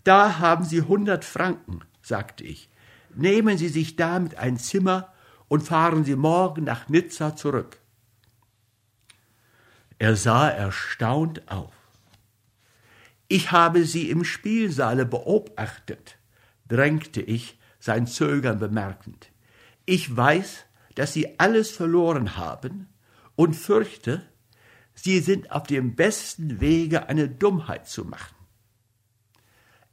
Da 0.04 0.39
haben 0.39 0.63
Sie 0.63 0.82
hundert 0.82 1.26
Franken, 1.26 1.82
sagte 2.02 2.45
ich. 2.45 2.69
Nehmen 3.17 3.58
Sie 3.58 3.69
sich 3.69 3.95
damit 3.95 4.36
ein 4.38 4.58
Zimmer 4.58 5.12
und 5.47 5.62
fahren 5.62 6.03
Sie 6.03 6.15
morgen 6.15 6.65
nach 6.65 6.88
Nizza 6.88 7.36
zurück. 7.36 7.80
Er 9.97 10.15
sah 10.15 10.47
erstaunt 10.47 11.49
auf. 11.51 11.73
Ich 13.27 13.51
habe 13.51 13.86
Sie 13.86 14.12
im 14.12 14.23
Spielsaale 14.23 15.08
beobachtet, 15.08 16.19
drängte 16.67 17.21
ich, 17.21 17.58
sein 17.80 18.06
Zögern 18.06 18.60
bemerkend. 18.60 19.32
Ich 19.88 20.15
weiß, 20.15 20.65
dass 20.93 21.13
Sie 21.13 21.39
alles 21.39 21.71
verloren 21.71 22.38
haben 22.38 22.88
und 23.36 23.56
fürchte, 23.56 24.21
Sie 24.93 25.19
sind 25.21 25.51
auf 25.51 25.63
dem 25.63 25.95
besten 25.95 26.60
Wege, 26.60 27.10
eine 27.10 27.27
Dummheit 27.27 27.88
zu 27.88 28.06
machen. 28.06 28.36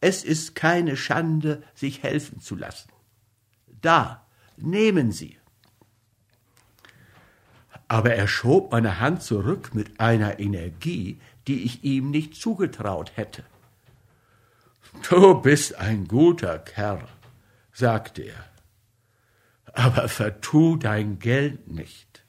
Es 0.02 0.24
ist 0.24 0.54
keine 0.54 0.98
Schande, 0.98 1.62
sich 1.74 2.02
helfen 2.02 2.40
zu 2.40 2.56
lassen. 2.56 2.93
Da, 3.84 4.26
nehmen 4.56 5.12
Sie 5.12 5.38
aber 7.88 8.14
er 8.14 8.28
schob 8.28 8.72
meine 8.72 8.98
Hand 9.00 9.22
zurück 9.22 9.74
mit 9.74 10.00
einer 10.00 10.40
Energie, 10.40 11.20
die 11.46 11.62
ich 11.64 11.84
ihm 11.84 12.10
nicht 12.10 12.34
zugetraut 12.34 13.12
hätte. 13.16 13.44
Du 15.08 15.40
bist 15.40 15.76
ein 15.76 16.08
guter 16.08 16.58
Kerl, 16.58 17.06
sagte 17.72 18.22
er, 18.22 18.44
aber 19.72 20.08
vertu 20.08 20.76
dein 20.76 21.18
Geld 21.18 21.68
nicht. 21.68 22.24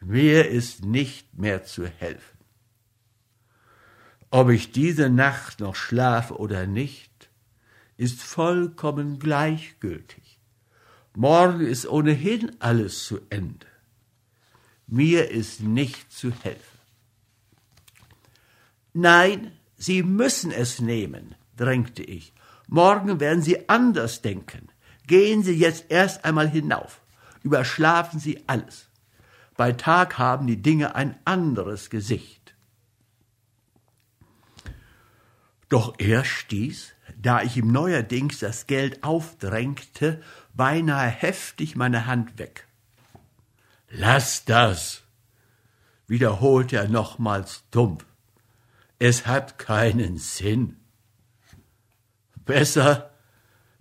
Mir 0.00 0.48
ist 0.48 0.84
nicht 0.84 1.36
mehr 1.36 1.64
zu 1.64 1.86
helfen. 1.86 2.38
Ob 4.30 4.48
ich 4.50 4.70
diese 4.70 5.10
Nacht 5.10 5.60
noch 5.60 5.74
schlafe 5.74 6.38
oder 6.38 6.66
nicht, 6.66 7.30
ist 7.96 8.22
vollkommen 8.22 9.18
gleichgültig. 9.18 10.19
Morgen 11.14 11.60
ist 11.60 11.86
ohnehin 11.86 12.56
alles 12.60 13.04
zu 13.04 13.20
Ende. 13.30 13.66
Mir 14.86 15.30
ist 15.30 15.60
nicht 15.60 16.12
zu 16.12 16.30
helfen. 16.30 16.78
Nein, 18.92 19.52
Sie 19.76 20.02
müssen 20.02 20.50
es 20.50 20.80
nehmen, 20.80 21.34
drängte 21.56 22.02
ich. 22.02 22.32
Morgen 22.68 23.18
werden 23.18 23.42
Sie 23.42 23.68
anders 23.68 24.22
denken. 24.22 24.68
Gehen 25.06 25.42
Sie 25.42 25.54
jetzt 25.54 25.86
erst 25.88 26.24
einmal 26.24 26.48
hinauf. 26.48 27.00
Überschlafen 27.42 28.20
Sie 28.20 28.44
alles. 28.46 28.88
Bei 29.56 29.72
Tag 29.72 30.18
haben 30.18 30.46
die 30.46 30.62
Dinge 30.62 30.94
ein 30.94 31.18
anderes 31.24 31.90
Gesicht. 31.90 32.54
Doch 35.68 35.94
er 35.98 36.24
stieß, 36.24 36.92
da 37.16 37.42
ich 37.42 37.56
ihm 37.56 37.70
neuerdings 37.70 38.40
das 38.40 38.66
Geld 38.66 39.04
aufdrängte, 39.04 40.20
beinahe 40.54 41.08
heftig 41.08 41.76
meine 41.76 42.06
Hand 42.06 42.38
weg. 42.38 42.66
Lass 43.88 44.44
das, 44.44 45.02
wiederholte 46.06 46.76
er 46.76 46.88
nochmals 46.88 47.64
dumpf. 47.70 48.04
Es 48.98 49.26
hat 49.26 49.58
keinen 49.58 50.18
Sinn. 50.18 50.76
Besser, 52.44 53.10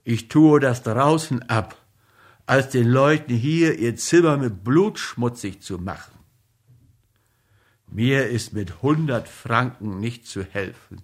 ich 0.04 0.28
tue 0.28 0.60
das 0.60 0.82
draußen 0.84 1.50
ab, 1.50 1.76
als 2.46 2.70
den 2.70 2.88
Leuten 2.88 3.34
hier 3.34 3.78
ihr 3.78 3.96
Zimmer 3.96 4.38
mit 4.38 4.64
Blut 4.64 4.98
schmutzig 4.98 5.62
zu 5.62 5.78
machen. 5.78 6.18
Mir 7.88 8.28
ist 8.28 8.54
mit 8.54 8.82
hundert 8.82 9.28
Franken 9.28 10.00
nicht 10.00 10.28
zu 10.28 10.44
helfen 10.44 11.02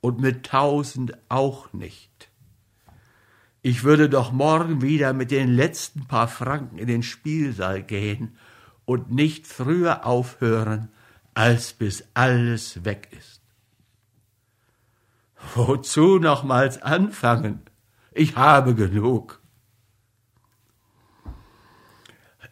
und 0.00 0.20
mit 0.20 0.46
tausend 0.46 1.16
auch 1.28 1.72
nicht. 1.72 2.28
Ich 3.68 3.82
würde 3.82 4.08
doch 4.08 4.30
morgen 4.30 4.80
wieder 4.80 5.12
mit 5.12 5.32
den 5.32 5.48
letzten 5.48 6.06
paar 6.06 6.28
Franken 6.28 6.78
in 6.78 6.86
den 6.86 7.02
Spielsaal 7.02 7.82
gehen 7.82 8.36
und 8.84 9.10
nicht 9.10 9.48
früher 9.48 10.06
aufhören, 10.06 10.88
als 11.34 11.72
bis 11.72 12.04
alles 12.14 12.84
weg 12.84 13.08
ist. 13.10 13.40
Wozu 15.56 16.20
nochmals 16.20 16.80
anfangen? 16.80 17.60
Ich 18.12 18.36
habe 18.36 18.76
genug. 18.76 19.42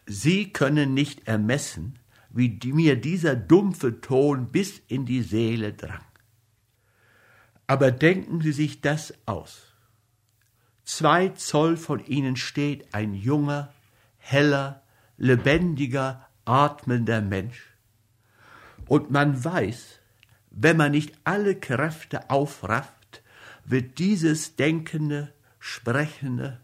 Sie 0.05 0.51
können 0.51 0.93
nicht 0.93 1.29
ermessen, 1.29 1.97
wie 2.29 2.59
mir 2.73 2.99
dieser 2.99 3.37
dumpfe 3.37 4.01
Ton 4.01 4.51
bis 4.51 4.79
in 4.89 5.05
die 5.05 5.21
Seele 5.21 5.71
drang. 5.71 6.03
Aber 7.67 7.91
denken 7.91 8.41
Sie 8.41 8.51
sich 8.51 8.81
das 8.81 9.13
aus. 9.25 9.64
Zwei 10.85 11.29
Zoll 11.29 11.77
von 11.77 12.05
ihnen 12.05 12.35
steht 12.35 12.93
ein 12.93 13.15
junger, 13.15 13.73
heller, 14.17 14.83
lebendiger, 15.17 16.27
atmender 16.45 17.21
Mensch. 17.21 17.73
Und 18.87 19.09
man 19.09 19.43
weiß, 19.43 19.99
wenn 20.51 20.77
man 20.77 20.91
nicht 20.91 21.13
alle 21.23 21.55
Kräfte 21.55 22.29
aufrafft, 22.29 23.23
wird 23.65 23.97
dieses 23.97 24.55
denkende, 24.55 25.33
sprechende, 25.59 26.61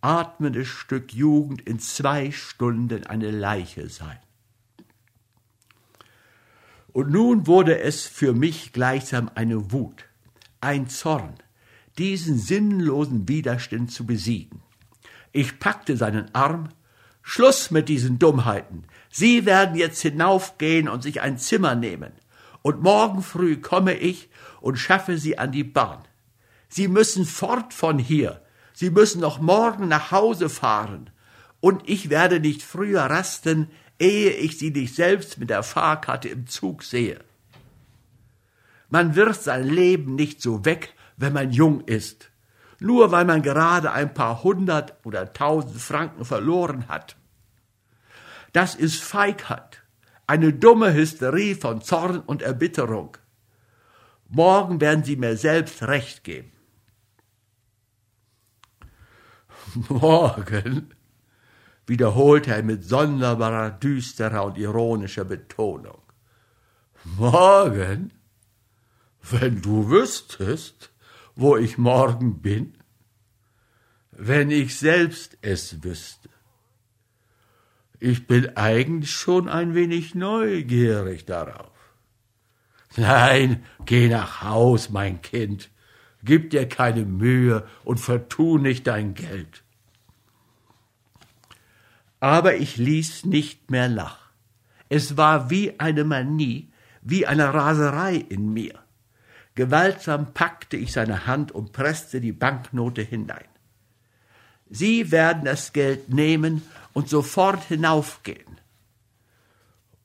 atmende 0.00 0.64
Stück 0.64 1.12
Jugend 1.12 1.60
in 1.62 1.80
zwei 1.80 2.30
Stunden 2.30 3.06
eine 3.06 3.32
Leiche 3.32 3.88
sein. 3.88 4.18
Und 6.92 7.10
nun 7.10 7.48
wurde 7.48 7.80
es 7.80 8.06
für 8.06 8.34
mich 8.34 8.72
gleichsam 8.72 9.28
eine 9.34 9.72
Wut, 9.72 10.04
ein 10.60 10.88
Zorn, 10.88 11.34
diesen 11.98 12.38
sinnlosen 12.38 13.28
Widerstand 13.28 13.92
zu 13.92 14.06
besiegen. 14.06 14.62
Ich 15.32 15.58
packte 15.58 15.96
seinen 15.96 16.34
Arm, 16.34 16.68
Schluss 17.22 17.70
mit 17.70 17.88
diesen 17.88 18.18
Dummheiten. 18.18 18.84
Sie 19.10 19.46
werden 19.46 19.76
jetzt 19.76 20.02
hinaufgehen 20.02 20.88
und 20.88 21.02
sich 21.02 21.22
ein 21.22 21.38
Zimmer 21.38 21.74
nehmen. 21.74 22.12
Und 22.62 22.82
morgen 22.82 23.22
früh 23.22 23.56
komme 23.56 23.94
ich 23.94 24.28
und 24.60 24.76
schaffe 24.76 25.18
Sie 25.18 25.38
an 25.38 25.52
die 25.52 25.64
Bahn. 25.64 26.02
Sie 26.68 26.88
müssen 26.88 27.24
fort 27.24 27.72
von 27.72 27.98
hier. 27.98 28.42
Sie 28.72 28.90
müssen 28.90 29.20
noch 29.20 29.40
morgen 29.40 29.88
nach 29.88 30.10
Hause 30.10 30.48
fahren. 30.48 31.10
Und 31.60 31.88
ich 31.88 32.10
werde 32.10 32.40
nicht 32.40 32.62
früher 32.62 33.02
rasten, 33.02 33.70
ehe 33.98 34.30
ich 34.30 34.58
Sie 34.58 34.70
nicht 34.70 34.94
selbst 34.94 35.38
mit 35.38 35.50
der 35.50 35.62
Fahrkarte 35.62 36.28
im 36.28 36.46
Zug 36.46 36.82
sehe. 36.82 37.20
Man 38.90 39.14
wirft 39.14 39.42
sein 39.42 39.68
Leben 39.68 40.14
nicht 40.14 40.42
so 40.42 40.64
weg, 40.64 40.93
wenn 41.16 41.32
man 41.32 41.50
jung 41.50 41.82
ist, 41.82 42.30
nur 42.80 43.12
weil 43.12 43.24
man 43.24 43.42
gerade 43.42 43.92
ein 43.92 44.12
paar 44.14 44.42
hundert 44.42 44.94
oder 45.04 45.32
tausend 45.32 45.80
Franken 45.80 46.24
verloren 46.24 46.88
hat. 46.88 47.16
Das 48.52 48.74
ist 48.74 49.02
Feigheit, 49.02 49.82
eine 50.26 50.52
dumme 50.52 50.92
Hysterie 50.92 51.54
von 51.54 51.82
Zorn 51.82 52.20
und 52.20 52.42
Erbitterung. 52.42 53.16
Morgen 54.28 54.80
werden 54.80 55.04
Sie 55.04 55.16
mir 55.16 55.36
selbst 55.36 55.82
recht 55.82 56.24
geben. 56.24 56.52
Morgen, 59.88 60.94
wiederholte 61.86 62.52
er 62.52 62.62
mit 62.62 62.84
sonderbarer, 62.84 63.70
düsterer 63.70 64.44
und 64.44 64.58
ironischer 64.58 65.24
Betonung. 65.24 66.02
Morgen? 67.04 68.12
Wenn 69.20 69.62
du 69.62 69.88
wüsstest, 69.88 70.90
wo 71.36 71.56
ich 71.56 71.78
morgen 71.78 72.40
bin? 72.40 72.74
Wenn 74.10 74.50
ich 74.50 74.78
selbst 74.78 75.38
es 75.42 75.82
wüsste. 75.82 76.28
Ich 77.98 78.26
bin 78.26 78.56
eigentlich 78.56 79.10
schon 79.10 79.48
ein 79.48 79.74
wenig 79.74 80.14
neugierig 80.14 81.24
darauf. 81.24 81.72
Nein, 82.96 83.64
geh 83.86 84.08
nach 84.08 84.42
Haus, 84.42 84.90
mein 84.90 85.20
Kind. 85.22 85.70
Gib 86.22 86.50
dir 86.50 86.68
keine 86.68 87.04
Mühe 87.04 87.66
und 87.82 87.98
vertu 87.98 88.58
nicht 88.58 88.86
dein 88.86 89.14
Geld. 89.14 89.62
Aber 92.20 92.56
ich 92.56 92.76
ließ 92.76 93.26
nicht 93.26 93.70
mehr 93.70 93.88
lach. 93.88 94.30
Es 94.88 95.16
war 95.16 95.50
wie 95.50 95.78
eine 95.80 96.04
Manie, 96.04 96.70
wie 97.02 97.26
eine 97.26 97.52
Raserei 97.52 98.16
in 98.16 98.52
mir. 98.52 98.83
Gewaltsam 99.54 100.34
packte 100.34 100.76
ich 100.76 100.92
seine 100.92 101.26
Hand 101.26 101.52
und 101.52 101.72
presste 101.72 102.20
die 102.20 102.32
Banknote 102.32 103.02
hinein. 103.02 103.46
Sie 104.68 105.12
werden 105.12 105.44
das 105.44 105.72
Geld 105.72 106.08
nehmen 106.08 106.62
und 106.92 107.08
sofort 107.08 107.62
hinaufgehen. 107.64 108.60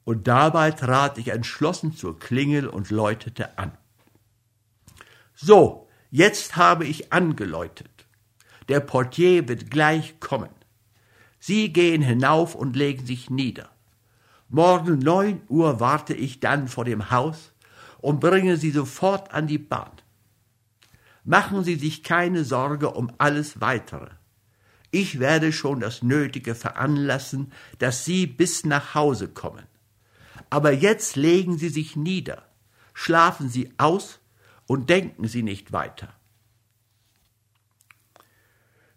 Und 0.03 0.27
dabei 0.27 0.71
trat 0.71 1.17
ich 1.17 1.29
entschlossen 1.29 1.95
zur 1.95 2.19
Klingel 2.19 2.67
und 2.67 2.89
läutete 2.91 3.57
an. 3.57 3.71
So, 5.33 5.87
jetzt 6.11 6.55
habe 6.55 6.85
ich 6.85 7.11
angeläutet. 7.13 7.89
Der 8.67 8.81
Portier 8.81 9.47
wird 9.47 9.71
gleich 9.71 10.19
kommen. 10.19 10.49
Sie 11.39 11.73
gehen 11.73 12.01
hinauf 12.01 12.53
und 12.53 12.75
legen 12.75 13.05
sich 13.05 13.29
nieder. 13.29 13.69
Morgen 14.49 14.99
neun 14.99 15.41
Uhr 15.47 15.79
warte 15.79 16.13
ich 16.13 16.39
dann 16.39 16.67
vor 16.67 16.85
dem 16.85 17.09
Haus 17.09 17.53
und 18.01 18.19
bringe 18.19 18.57
Sie 18.57 18.71
sofort 18.71 19.31
an 19.31 19.47
die 19.47 19.57
Bahn. 19.57 19.91
Machen 21.23 21.63
Sie 21.63 21.75
sich 21.75 22.03
keine 22.03 22.43
Sorge 22.43 22.91
um 22.91 23.11
alles 23.17 23.61
Weitere. 23.61 24.09
Ich 24.91 25.19
werde 25.19 25.51
schon 25.51 25.79
das 25.79 26.01
Nötige 26.01 26.55
veranlassen, 26.55 27.51
dass 27.77 28.05
Sie 28.05 28.25
bis 28.25 28.65
nach 28.65 28.95
Hause 28.95 29.27
kommen. 29.27 29.65
Aber 30.49 30.71
jetzt 30.71 31.15
legen 31.15 31.57
Sie 31.57 31.69
sich 31.69 31.95
nieder, 31.95 32.43
schlafen 32.93 33.49
Sie 33.49 33.71
aus 33.77 34.19
und 34.65 34.89
denken 34.89 35.27
Sie 35.27 35.43
nicht 35.43 35.71
weiter. 35.71 36.13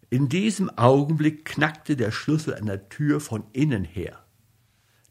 In 0.08 0.28
diesem 0.28 0.70
Augenblick 0.78 1.44
knackte 1.44 1.96
der 1.96 2.10
Schlüssel 2.10 2.54
an 2.54 2.66
der 2.66 2.88
Tür 2.88 3.20
von 3.20 3.44
innen 3.52 3.84
her. 3.84 4.24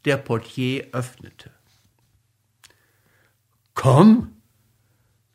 Der 0.04 0.16
Portier 0.16 0.88
öffnete. 0.92 1.50
Komm, 3.74 4.36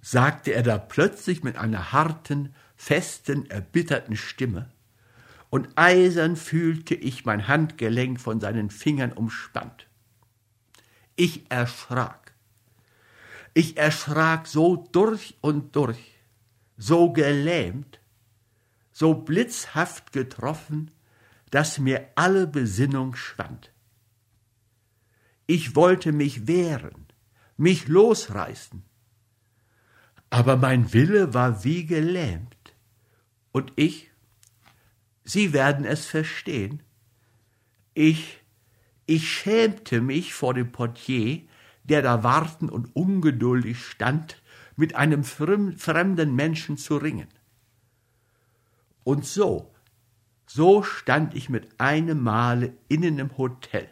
sagte 0.01 0.53
er 0.53 0.63
da 0.63 0.77
plötzlich 0.77 1.43
mit 1.43 1.57
einer 1.57 1.91
harten, 1.91 2.53
festen, 2.75 3.49
erbitterten 3.49 4.15
Stimme, 4.15 4.69
und 5.49 5.69
eisern 5.75 6.35
fühlte 6.35 6.93
ich 6.93 7.25
mein 7.25 7.47
Handgelenk 7.47 8.19
von 8.19 8.39
seinen 8.39 8.69
Fingern 8.69 9.13
umspannt. 9.13 9.87
Ich 11.15 11.49
erschrak. 11.49 12.33
Ich 13.53 13.77
erschrak 13.77 14.45
so 14.47 14.87
durch 14.91 15.37
und 15.41 15.75
durch, 15.75 16.15
so 16.77 17.11
gelähmt, 17.11 17.99
so 18.91 19.15
blitzhaft 19.15 20.11
getroffen, 20.11 20.91
dass 21.49 21.79
mir 21.79 22.07
alle 22.15 22.45
Besinnung 22.45 23.15
schwand. 23.15 23.71
Ich 25.47 25.75
wollte 25.75 26.11
mich 26.11 26.45
wehren, 26.45 27.06
mich 27.57 27.87
losreißen, 27.87 28.83
aber 30.29 30.57
mein 30.57 30.93
Wille 30.93 31.33
war 31.33 31.63
wie 31.63 31.85
gelähmt, 31.85 32.55
und 33.51 33.73
ich, 33.75 34.11
Sie 35.23 35.51
werden 35.51 35.83
es 35.83 36.05
verstehen, 36.05 36.83
ich, 37.93 38.39
ich 39.07 39.29
schämte 39.29 39.99
mich 39.99 40.33
vor 40.33 40.53
dem 40.53 40.71
Portier, 40.71 41.41
der 41.83 42.01
da 42.01 42.23
warten 42.23 42.69
und 42.69 42.95
ungeduldig 42.95 43.83
stand, 43.83 44.41
mit 44.75 44.95
einem 44.95 45.23
fremden 45.23 46.35
Menschen 46.35 46.77
zu 46.77 46.97
ringen. 46.97 47.27
Und 49.03 49.25
so, 49.25 49.73
so 50.45 50.83
stand 50.83 51.33
ich 51.33 51.49
mit 51.49 51.79
einem 51.79 52.21
Male 52.21 52.73
innen 52.87 53.19
im 53.19 53.37
Hotel. 53.37 53.89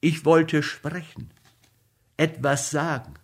Ich 0.00 0.24
wollte 0.24 0.62
sprechen, 0.62 1.31
etwas 2.22 2.70
sagen, 2.70 3.14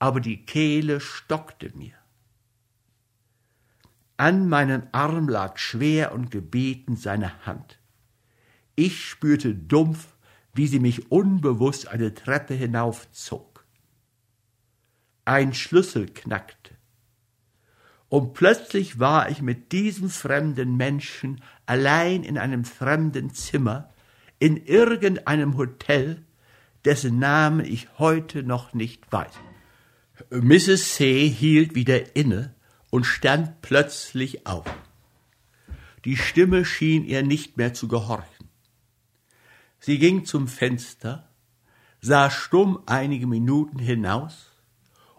aber 0.00 0.18
die 0.18 0.44
Kehle 0.44 0.98
stockte 0.98 1.70
mir. 1.76 1.94
An 4.16 4.48
meinem 4.48 4.88
Arm 4.90 5.28
lag 5.28 5.56
schwer 5.56 6.12
und 6.12 6.32
gebeten 6.32 6.96
seine 6.96 7.46
Hand. 7.46 7.78
Ich 8.74 9.04
spürte 9.04 9.54
dumpf, 9.54 10.16
wie 10.52 10.66
sie 10.66 10.80
mich 10.80 11.12
unbewusst 11.12 11.86
eine 11.86 12.12
Treppe 12.12 12.54
hinaufzog. 12.54 13.64
Ein 15.24 15.54
Schlüssel 15.54 16.06
knackte. 16.06 16.74
Und 18.08 18.34
plötzlich 18.34 18.98
war 18.98 19.30
ich 19.30 19.42
mit 19.42 19.70
diesem 19.70 20.10
fremden 20.10 20.76
Menschen 20.76 21.40
allein 21.66 22.24
in 22.24 22.36
einem 22.36 22.64
fremden 22.64 23.32
Zimmer, 23.32 23.92
in 24.40 24.56
irgendeinem 24.56 25.56
Hotel, 25.56 26.24
dessen 26.84 27.18
Namen 27.18 27.64
ich 27.64 27.88
heute 27.98 28.42
noch 28.42 28.74
nicht 28.74 29.10
weiß. 29.12 29.32
Mrs. 30.30 30.94
C. 30.94 31.28
hielt 31.28 31.74
wieder 31.74 32.16
inne 32.16 32.54
und 32.90 33.04
stand 33.04 33.62
plötzlich 33.62 34.46
auf. 34.46 34.66
Die 36.04 36.16
Stimme 36.16 36.64
schien 36.64 37.04
ihr 37.04 37.22
nicht 37.22 37.56
mehr 37.56 37.74
zu 37.74 37.88
gehorchen. 37.88 38.48
Sie 39.78 39.98
ging 39.98 40.24
zum 40.24 40.48
Fenster, 40.48 41.28
sah 42.00 42.30
stumm 42.30 42.82
einige 42.86 43.26
Minuten 43.26 43.78
hinaus 43.78 44.52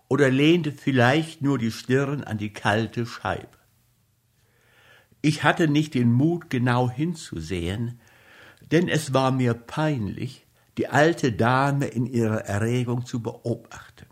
oder 0.07 0.29
lehnte 0.29 0.71
vielleicht 0.71 1.41
nur 1.41 1.57
die 1.57 1.71
Stirn 1.71 2.23
an 2.23 2.37
die 2.37 2.53
kalte 2.53 3.05
Scheibe. 3.05 3.57
Ich 5.21 5.43
hatte 5.43 5.69
nicht 5.69 5.93
den 5.93 6.11
Mut, 6.11 6.49
genau 6.49 6.89
hinzusehen, 6.89 7.99
denn 8.71 8.89
es 8.89 9.13
war 9.13 9.31
mir 9.31 9.53
peinlich, 9.53 10.42
die 10.77 10.87
alte 10.87 11.31
Dame 11.31 11.85
in 11.85 12.05
ihrer 12.05 12.45
Erregung 12.45 13.05
zu 13.05 13.21
beobachten. 13.21 14.05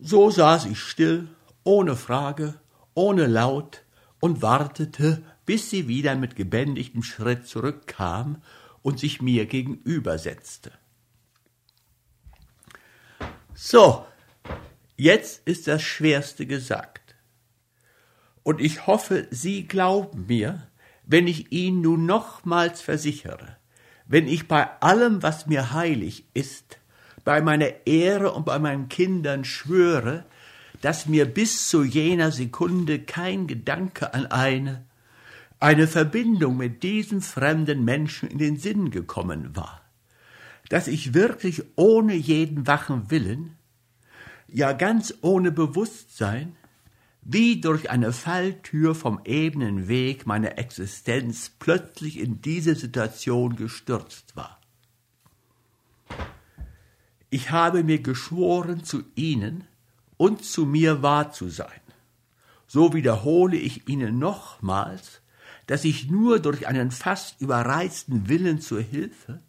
So 0.00 0.30
saß 0.30 0.66
ich 0.66 0.80
still, 0.80 1.28
ohne 1.62 1.96
Frage, 1.96 2.54
ohne 2.94 3.26
Laut 3.26 3.82
und 4.20 4.42
wartete, 4.42 5.22
bis 5.46 5.70
sie 5.70 5.88
wieder 5.88 6.14
mit 6.14 6.36
gebändigtem 6.36 7.02
Schritt 7.02 7.46
zurückkam 7.46 8.42
und 8.82 8.98
sich 8.98 9.20
mir 9.20 9.46
gegenübersetzte. 9.46 10.72
So, 13.54 14.04
jetzt 14.96 15.46
ist 15.46 15.68
das 15.68 15.82
Schwerste 15.82 16.46
gesagt. 16.46 17.14
Und 18.42 18.60
ich 18.60 18.86
hoffe, 18.86 19.26
Sie 19.30 19.66
glauben 19.66 20.26
mir, 20.26 20.68
wenn 21.04 21.26
ich 21.26 21.50
Ihnen 21.50 21.80
nun 21.80 22.04
nochmals 22.04 22.82
versichere, 22.82 23.56
wenn 24.06 24.28
ich 24.28 24.48
bei 24.48 24.68
allem, 24.80 25.22
was 25.22 25.46
mir 25.46 25.72
heilig 25.72 26.24
ist, 26.34 26.78
bei 27.24 27.40
meiner 27.40 27.86
Ehre 27.86 28.32
und 28.32 28.44
bei 28.44 28.58
meinen 28.58 28.88
Kindern 28.88 29.44
schwöre, 29.44 30.24
dass 30.82 31.06
mir 31.06 31.24
bis 31.24 31.68
zu 31.68 31.82
jener 31.82 32.30
Sekunde 32.30 32.98
kein 32.98 33.46
Gedanke 33.46 34.12
an 34.12 34.26
eine 34.26 34.84
eine 35.64 35.86
Verbindung 35.86 36.58
mit 36.58 36.82
diesem 36.82 37.22
fremden 37.22 37.84
Menschen 37.84 38.28
in 38.28 38.36
den 38.36 38.58
Sinn 38.58 38.90
gekommen 38.90 39.56
war, 39.56 39.80
dass 40.68 40.88
ich 40.88 41.14
wirklich 41.14 41.62
ohne 41.76 42.14
jeden 42.14 42.66
wachen 42.66 43.10
Willen, 43.10 43.56
ja 44.46 44.72
ganz 44.72 45.14
ohne 45.22 45.52
Bewusstsein, 45.52 46.54
wie 47.24 47.60
durch 47.60 47.90
eine 47.90 48.12
Falltür 48.12 48.94
vom 48.94 49.20
ebenen 49.24 49.88
Weg 49.88 50.26
meiner 50.26 50.58
Existenz 50.58 51.50
plötzlich 51.58 52.18
in 52.18 52.42
diese 52.42 52.74
Situation 52.74 53.56
gestürzt 53.56 54.36
war. 54.36 54.60
Ich 57.30 57.50
habe 57.50 57.82
mir 57.82 58.00
geschworen, 58.00 58.84
zu 58.84 59.02
Ihnen 59.14 59.64
und 60.16 60.44
zu 60.44 60.66
mir 60.66 61.02
wahr 61.02 61.32
zu 61.32 61.48
sein. 61.48 61.80
So 62.66 62.92
wiederhole 62.92 63.56
ich 63.56 63.88
Ihnen 63.88 64.18
nochmals, 64.18 65.20
dass 65.66 65.84
ich 65.84 66.10
nur 66.10 66.40
durch 66.40 66.68
einen 66.68 66.90
fast 66.90 67.40
überreizten 67.40 68.28
Willen 68.28 68.60
zur 68.60 68.80
Hilfe, 68.80 69.40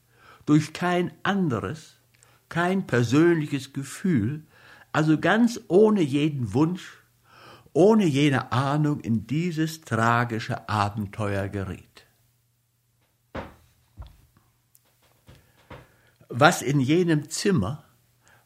durch 0.46 0.74
kein 0.74 1.12
anderes, 1.24 1.98
kein 2.48 2.88
persönliches 2.88 3.74
Gefühl, 3.74 4.44
also 4.92 5.20
ganz 5.20 5.60
ohne 5.68 6.02
jeden 6.02 6.54
Wunsch, 6.54 7.05
ohne 7.76 8.06
jene 8.06 8.54
Ahnung 8.54 9.02
in 9.02 9.28
dieses 9.28 9.82
tragische 9.82 10.70
Abenteuer 10.70 11.50
geriet. 11.50 12.06
Was 16.30 16.62
in 16.62 16.80
jenem 16.80 17.30
Zimmer, 17.30 17.84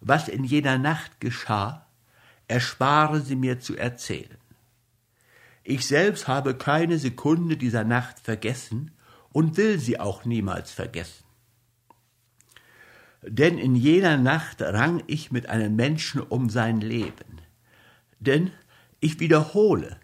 was 0.01 0.29
in 0.29 0.43
jener 0.43 0.79
Nacht 0.79 1.21
geschah, 1.21 1.85
erspare 2.47 3.21
sie 3.21 3.35
mir 3.35 3.59
zu 3.59 3.77
erzählen. 3.77 4.39
Ich 5.63 5.85
selbst 5.85 6.27
habe 6.27 6.55
keine 6.55 6.97
Sekunde 6.97 7.55
dieser 7.55 7.83
Nacht 7.83 8.19
vergessen 8.19 8.91
und 9.31 9.57
will 9.57 9.77
sie 9.77 9.99
auch 9.99 10.25
niemals 10.25 10.71
vergessen. 10.71 11.23
Denn 13.21 13.59
in 13.59 13.75
jener 13.75 14.17
Nacht 14.17 14.63
rang 14.63 15.03
ich 15.05 15.31
mit 15.31 15.49
einem 15.49 15.75
Menschen 15.75 16.19
um 16.19 16.49
sein 16.49 16.81
Leben. 16.81 17.41
Denn 18.19 18.51
ich 18.99 19.19
wiederhole, 19.19 19.99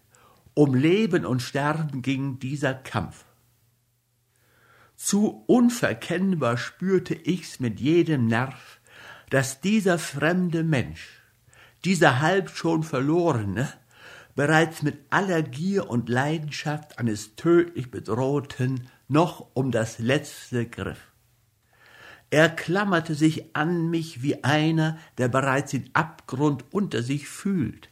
um 0.54 0.74
Leben 0.74 1.26
und 1.26 1.42
Sterben 1.42 2.02
ging 2.02 2.40
dieser 2.40 2.74
Kampf. 2.74 3.26
Zu 4.96 5.44
unverkennbar 5.48 6.58
spürte 6.58 7.14
ich's 7.14 7.60
mit 7.60 7.80
jedem 7.80 8.28
Nerv, 8.28 8.80
dass 9.30 9.60
dieser 9.60 10.00
fremde 10.00 10.64
Mensch, 10.64 11.22
dieser 11.84 12.22
halb 12.22 12.50
schon 12.50 12.84
verlorene, 12.84 13.68
bereits 14.36 14.82
mit 14.82 15.00
aller 15.10 15.42
Gier 15.42 15.90
und 15.90 16.10
Leidenschaft 16.10 17.00
eines 17.00 17.36
tödlich 17.36 17.92
Bedrohten 17.92 18.88
noch 19.08 19.48
um 19.54 19.72
das 19.72 20.00
letzte 20.00 20.66
griff. 20.68 21.12
Er 22.30 22.50
klammerte 22.50 23.16
sich 23.16 23.56
an 23.56 23.90
mich 23.90 24.22
wie 24.24 24.44
einer, 24.44 24.98
der 25.18 25.28
bereits 25.28 25.72
den 25.72 25.90
Abgrund 25.94 26.66
unter 26.72 27.04
sich 27.04 27.28
fühlt. 27.28 27.90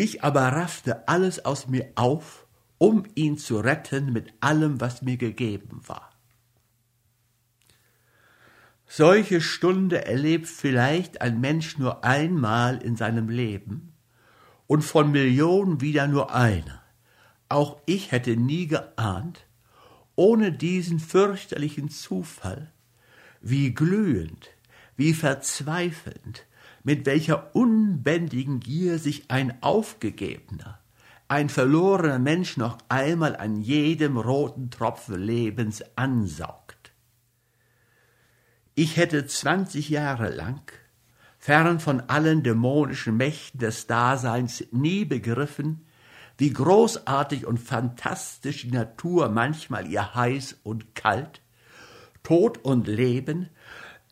Ich 0.00 0.24
aber 0.24 0.40
raffte 0.40 1.06
alles 1.08 1.44
aus 1.44 1.68
mir 1.68 1.92
auf, 1.94 2.46
um 2.78 3.04
ihn 3.16 3.36
zu 3.36 3.60
retten 3.60 4.14
mit 4.14 4.32
allem, 4.40 4.80
was 4.80 5.02
mir 5.02 5.18
gegeben 5.18 5.82
war. 5.86 6.10
Solche 8.86 9.42
Stunde 9.42 10.06
erlebt 10.06 10.46
vielleicht 10.46 11.20
ein 11.20 11.38
Mensch 11.38 11.76
nur 11.76 12.02
einmal 12.02 12.78
in 12.82 12.96
seinem 12.96 13.28
Leben, 13.28 13.92
und 14.66 14.80
von 14.80 15.12
Millionen 15.12 15.82
wieder 15.82 16.06
nur 16.06 16.34
einer. 16.34 16.82
Auch 17.50 17.76
ich 17.84 18.10
hätte 18.10 18.38
nie 18.38 18.68
geahnt, 18.68 19.44
ohne 20.16 20.50
diesen 20.50 20.98
fürchterlichen 20.98 21.90
Zufall, 21.90 22.72
wie 23.42 23.74
glühend, 23.74 24.48
wie 24.96 25.12
verzweifelnd, 25.12 26.46
mit 26.82 27.06
welcher 27.06 27.54
unbändigen 27.54 28.60
Gier 28.60 28.98
sich 28.98 29.30
ein 29.30 29.62
aufgegebener, 29.62 30.80
ein 31.28 31.48
verlorener 31.48 32.18
Mensch 32.18 32.56
noch 32.56 32.78
einmal 32.88 33.36
an 33.36 33.60
jedem 33.60 34.16
roten 34.16 34.70
Tropfen 34.70 35.20
Lebens 35.20 35.82
ansaugt. 35.96 36.92
Ich 38.74 38.96
hätte 38.96 39.26
zwanzig 39.26 39.90
Jahre 39.90 40.30
lang 40.30 40.62
fern 41.38 41.80
von 41.80 42.00
allen 42.00 42.42
dämonischen 42.42 43.16
Mächten 43.16 43.60
des 43.60 43.86
Daseins 43.86 44.64
nie 44.72 45.04
begriffen, 45.04 45.86
wie 46.36 46.52
großartig 46.52 47.46
und 47.46 47.58
fantastisch 47.58 48.62
die 48.62 48.70
Natur 48.70 49.28
manchmal 49.28 49.86
ihr 49.86 50.14
heiß 50.14 50.58
und 50.62 50.94
kalt, 50.94 51.40
Tod 52.22 52.58
und 52.58 52.86
Leben, 52.88 53.48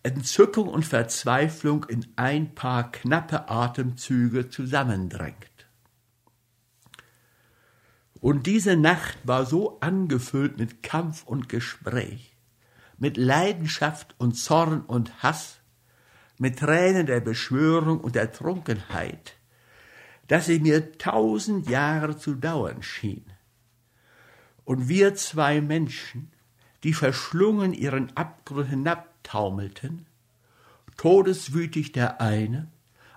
Entzückung 0.09 0.69
und 0.69 0.85
Verzweiflung 0.85 1.85
in 1.85 2.07
ein 2.17 2.55
paar 2.55 2.91
knappe 2.91 3.49
Atemzüge 3.49 4.49
zusammendrängt. 4.49 5.37
Und 8.21 8.47
diese 8.47 8.77
Nacht 8.77 9.19
war 9.25 9.45
so 9.45 9.81
angefüllt 9.81 10.59
mit 10.59 10.83
Kampf 10.83 11.25
und 11.25 11.49
Gespräch, 11.49 12.37
mit 12.97 13.17
Leidenschaft 13.17 14.15
und 14.19 14.33
Zorn 14.33 14.81
und 14.81 15.23
Hass, 15.23 15.61
mit 16.39 16.59
Tränen 16.59 17.07
der 17.07 17.21
Beschwörung 17.21 18.01
und 18.01 18.15
der 18.15 18.33
Trunkenheit, 18.33 19.35
dass 20.27 20.47
sie 20.47 20.59
mir 20.59 20.97
tausend 20.99 21.69
Jahre 21.69 22.17
zu 22.17 22.35
dauern 22.35 22.83
schien. 22.83 23.27
Und 24.65 24.89
wir 24.89 25.15
zwei 25.15 25.61
Menschen, 25.61 26.33
die 26.83 26.95
verschlungen 26.95 27.73
ihren 27.73 28.17
Abgrund 28.17 28.71
hinabtaumelten, 29.29 30.07
todeswütig 30.97 31.93
der 31.93 32.21
eine, 32.21 32.69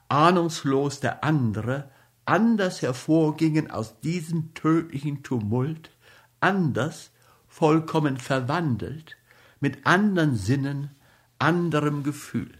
ahnungslos 0.09 0.99
der 0.99 1.23
andere, 1.23 1.89
anders 2.25 2.81
hervorgingen 2.81 3.71
aus 3.71 3.99
diesem 4.01 4.53
tödlichen 4.53 5.23
Tumult, 5.23 5.91
anders, 6.39 7.11
vollkommen 7.47 8.17
verwandelt, 8.17 9.17
mit 9.59 9.85
andern 9.85 10.35
Sinnen, 10.35 10.91
anderem 11.39 12.03
Gefühl. 12.03 12.51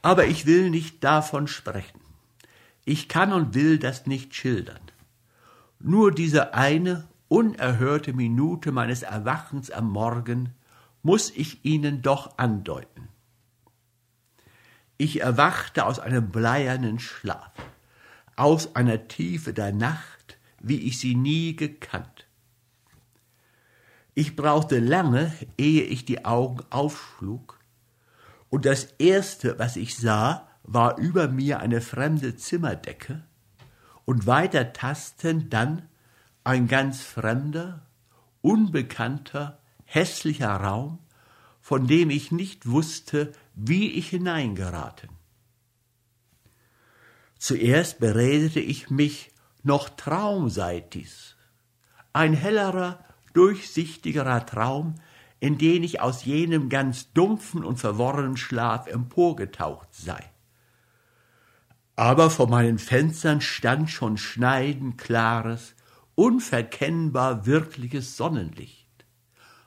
Aber 0.00 0.26
ich 0.26 0.46
will 0.46 0.70
nicht 0.70 1.02
davon 1.02 1.48
sprechen. 1.48 2.00
Ich 2.84 3.08
kann 3.08 3.32
und 3.32 3.54
will 3.54 3.78
das 3.78 4.06
nicht 4.06 4.34
schildern. 4.34 4.80
Nur 5.80 6.12
diese 6.12 6.54
eine 6.54 7.08
unerhörte 7.28 8.12
Minute 8.12 8.72
meines 8.72 9.02
Erwachens 9.02 9.70
am 9.70 9.90
Morgen 9.90 10.54
muss 11.02 11.30
ich 11.30 11.64
Ihnen 11.64 12.02
doch 12.02 12.38
andeuten. 12.38 13.08
Ich 14.96 15.20
erwachte 15.20 15.86
aus 15.86 16.00
einem 16.00 16.30
bleiernen 16.30 16.98
Schlaf, 16.98 17.52
aus 18.34 18.74
einer 18.74 19.06
Tiefe 19.06 19.52
der 19.52 19.72
Nacht, 19.72 20.38
wie 20.60 20.80
ich 20.80 20.98
sie 20.98 21.14
nie 21.14 21.54
gekannt. 21.54 22.26
Ich 24.14 24.34
brauchte 24.34 24.80
lange, 24.80 25.32
ehe 25.56 25.84
ich 25.84 26.04
die 26.04 26.24
Augen 26.24 26.64
aufschlug, 26.70 27.60
und 28.50 28.64
das 28.64 28.84
erste, 28.98 29.58
was 29.58 29.76
ich 29.76 29.96
sah, 29.96 30.48
war 30.64 30.98
über 30.98 31.28
mir 31.28 31.60
eine 31.60 31.80
fremde 31.80 32.34
Zimmerdecke, 32.34 33.22
und 34.04 34.26
weiter 34.26 34.72
tasten 34.72 35.48
dann 35.50 35.87
ein 36.48 36.66
ganz 36.66 37.02
fremder, 37.02 37.82
unbekannter, 38.40 39.60
hässlicher 39.84 40.56
Raum, 40.56 40.98
von 41.60 41.86
dem 41.86 42.08
ich 42.08 42.32
nicht 42.32 42.66
wusste, 42.66 43.34
wie 43.54 43.90
ich 43.90 44.08
hineingeraten. 44.08 45.10
Zuerst 47.38 47.98
beredete 47.98 48.60
ich 48.60 48.88
mich, 48.88 49.30
noch 49.62 49.90
Traum 49.90 50.48
sei 50.48 50.80
dies, 50.80 51.36
ein 52.14 52.32
hellerer, 52.32 53.04
durchsichtigerer 53.34 54.46
Traum, 54.46 54.94
in 55.40 55.58
den 55.58 55.82
ich 55.82 56.00
aus 56.00 56.24
jenem 56.24 56.70
ganz 56.70 57.12
dumpfen 57.12 57.62
und 57.62 57.76
verworrenen 57.76 58.38
Schlaf 58.38 58.86
emporgetaucht 58.86 59.92
sei. 59.92 60.24
Aber 61.94 62.30
vor 62.30 62.48
meinen 62.48 62.78
Fenstern 62.78 63.42
stand 63.42 63.90
schon 63.90 64.16
schneidend 64.16 64.96
klares, 64.96 65.74
unverkennbar 66.18 67.46
wirkliches 67.46 68.16
Sonnenlicht, 68.16 68.88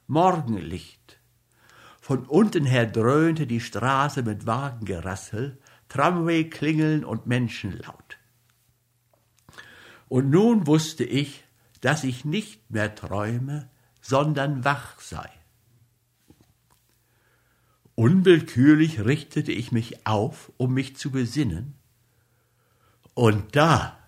Morgenlicht. 0.07 1.17
Von 2.01 2.25
unten 2.25 2.65
her 2.65 2.85
dröhnte 2.85 3.47
die 3.47 3.61
Straße 3.61 4.21
mit 4.21 4.45
Wagengerassel, 4.45 5.57
Tramway-Klingeln 5.87 7.05
und 7.05 7.25
Menschenlaut. 7.25 8.17
Und 10.09 10.29
nun 10.29 10.67
wusste 10.67 11.05
ich, 11.05 11.45
dass 11.79 12.03
ich 12.03 12.25
nicht 12.25 12.69
mehr 12.69 12.95
träume, 12.95 13.69
sondern 14.01 14.65
wach 14.65 14.99
sei. 14.99 15.29
Unwillkürlich 17.95 19.05
richtete 19.05 19.53
ich 19.53 19.71
mich 19.71 20.05
auf, 20.05 20.51
um 20.57 20.73
mich 20.73 20.97
zu 20.97 21.11
besinnen, 21.11 21.75
und 23.13 23.55
da, 23.55 24.00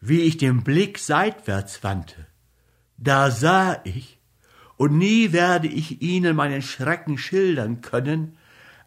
wie 0.00 0.22
ich 0.22 0.36
den 0.36 0.62
Blick 0.62 0.98
seitwärts 0.98 1.82
wandte, 1.82 2.26
da 2.96 3.30
sah 3.30 3.80
ich, 3.84 4.18
und 4.76 4.96
nie 4.96 5.32
werde 5.32 5.66
ich 5.66 6.02
Ihnen 6.02 6.36
meinen 6.36 6.62
Schrecken 6.62 7.18
schildern 7.18 7.80
können, 7.80 8.38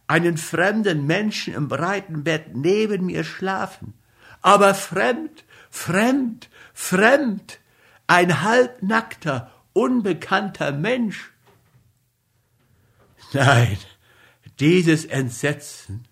einen 0.07 0.37
fremden 0.37 1.05
Menschen 1.05 1.53
im 1.53 1.67
breiten 1.67 2.23
Bett 2.23 2.55
neben 2.55 3.05
mir 3.05 3.23
schlafen, 3.23 3.93
aber 4.41 4.73
fremd, 4.73 5.45
fremd, 5.69 6.49
fremd, 6.73 7.59
ein 8.07 8.41
halbnackter, 8.41 9.51
unbekannter 9.73 10.71
Mensch. 10.71 11.31
Nein, 13.33 13.77
dieses 14.59 15.05
Entsetzen, 15.05 16.05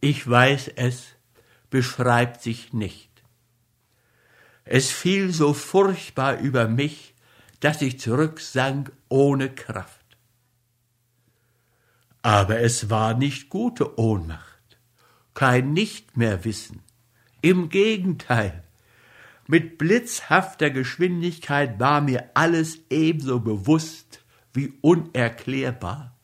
ich 0.00 0.28
weiß 0.28 0.70
es, 0.76 1.16
beschreibt 1.70 2.42
sich 2.42 2.72
nicht. 2.72 3.15
Es 4.68 4.90
fiel 4.90 5.32
so 5.32 5.54
furchtbar 5.54 6.38
über 6.38 6.66
mich, 6.66 7.14
dass 7.60 7.80
ich 7.82 8.00
zurücksank 8.00 8.90
ohne 9.08 9.48
Kraft. 9.48 10.04
Aber 12.20 12.58
es 12.58 12.90
war 12.90 13.14
nicht 13.14 13.48
gute 13.48 13.96
Ohnmacht, 13.98 14.78
kein 15.34 15.72
Nicht 15.72 16.16
mehr 16.16 16.44
Wissen. 16.44 16.82
Im 17.42 17.68
Gegenteil, 17.68 18.64
mit 19.46 19.78
blitzhafter 19.78 20.70
Geschwindigkeit 20.70 21.78
war 21.78 22.00
mir 22.00 22.30
alles 22.34 22.80
ebenso 22.90 23.38
bewusst 23.38 24.24
wie 24.52 24.72
unerklärbar, 24.80 26.16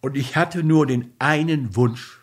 und 0.00 0.16
ich 0.16 0.34
hatte 0.34 0.64
nur 0.64 0.88
den 0.88 1.12
einen 1.20 1.76
Wunsch, 1.76 2.18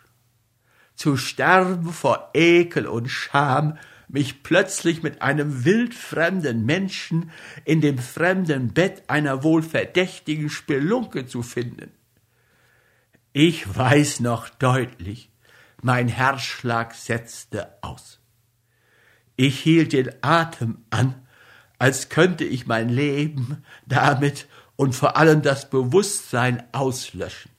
zu 0.94 1.16
sterben 1.16 1.90
vor 1.90 2.28
Ekel 2.34 2.86
und 2.86 3.08
Scham, 3.08 3.78
mich 4.12 4.42
plötzlich 4.42 5.02
mit 5.02 5.22
einem 5.22 5.64
wildfremden 5.64 6.64
Menschen 6.64 7.30
in 7.64 7.80
dem 7.80 7.98
fremden 7.98 8.72
Bett 8.72 9.04
einer 9.08 9.42
wohl 9.42 9.62
verdächtigen 9.62 10.50
Spelunke 10.50 11.26
zu 11.26 11.42
finden. 11.42 11.92
Ich 13.32 13.76
weiß 13.76 14.20
noch 14.20 14.48
deutlich, 14.48 15.30
mein 15.82 16.08
Herzschlag 16.08 16.94
setzte 16.94 17.68
aus. 17.82 18.20
Ich 19.36 19.60
hielt 19.60 19.92
den 19.92 20.10
Atem 20.22 20.84
an, 20.90 21.14
als 21.78 22.08
könnte 22.08 22.44
ich 22.44 22.66
mein 22.66 22.88
Leben 22.88 23.64
damit 23.86 24.48
und 24.76 24.94
vor 24.94 25.16
allem 25.16 25.42
das 25.42 25.70
Bewusstsein 25.70 26.62
auslöschen. 26.72 27.52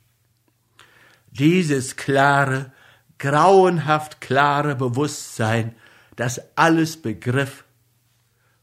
Dieses 1.32 1.96
klare, 1.96 2.74
grauenhaft 3.18 4.20
klare 4.20 4.76
Bewusstsein 4.76 5.76
das 6.22 6.56
alles 6.56 7.02
begriff 7.02 7.66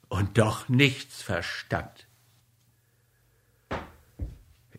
und 0.09 0.39
doch 0.39 0.69
nichts 0.69 1.23
verstand. 1.23 2.07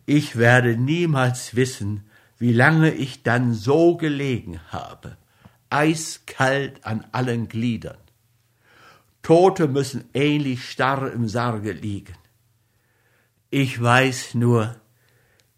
Ich 0.06 0.36
werde 0.36 0.78
niemals 0.78 1.54
wissen, 1.54 2.08
wie 2.38 2.54
lange 2.54 2.90
ich 2.94 3.22
dann 3.22 3.52
so 3.52 3.98
gelegen 3.98 4.62
habe, 4.68 5.18
eiskalt 5.68 6.86
an 6.86 7.06
allen 7.12 7.48
Gliedern. 7.48 7.98
Tote 9.20 9.68
müssen 9.68 10.08
ähnlich 10.14 10.70
starr 10.70 11.12
im 11.12 11.28
Sarge 11.28 11.72
liegen. 11.72 12.16
Ich 13.50 13.78
weiß 13.78 14.32
nur, 14.32 14.80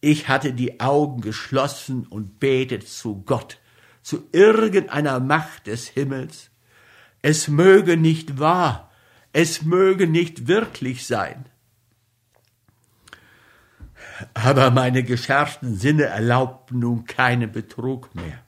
ich 0.01 0.27
hatte 0.27 0.53
die 0.53 0.81
Augen 0.81 1.21
geschlossen 1.21 2.05
und 2.05 2.41
betet 2.41 2.89
zu 2.89 3.23
Gott, 3.23 3.61
zu 4.03 4.29
irgendeiner 4.33 5.21
Macht 5.21 5.69
des 5.69 5.87
Himmels, 5.87 6.51
es 7.23 7.49
möge 7.49 7.97
nicht 7.97 8.39
wahr, 8.39 8.91
es 9.33 9.63
möge 9.63 10.07
nicht 10.07 10.49
wirklich 10.49 11.07
sein. 11.07 11.47
Aber 14.35 14.71
meine 14.71 15.05
geschärften 15.05 15.77
Sinne 15.77 16.05
erlaubten 16.05 16.81
nun 16.81 17.05
keinen 17.05 17.51
Betrug 17.51 18.15
mehr. 18.15 18.39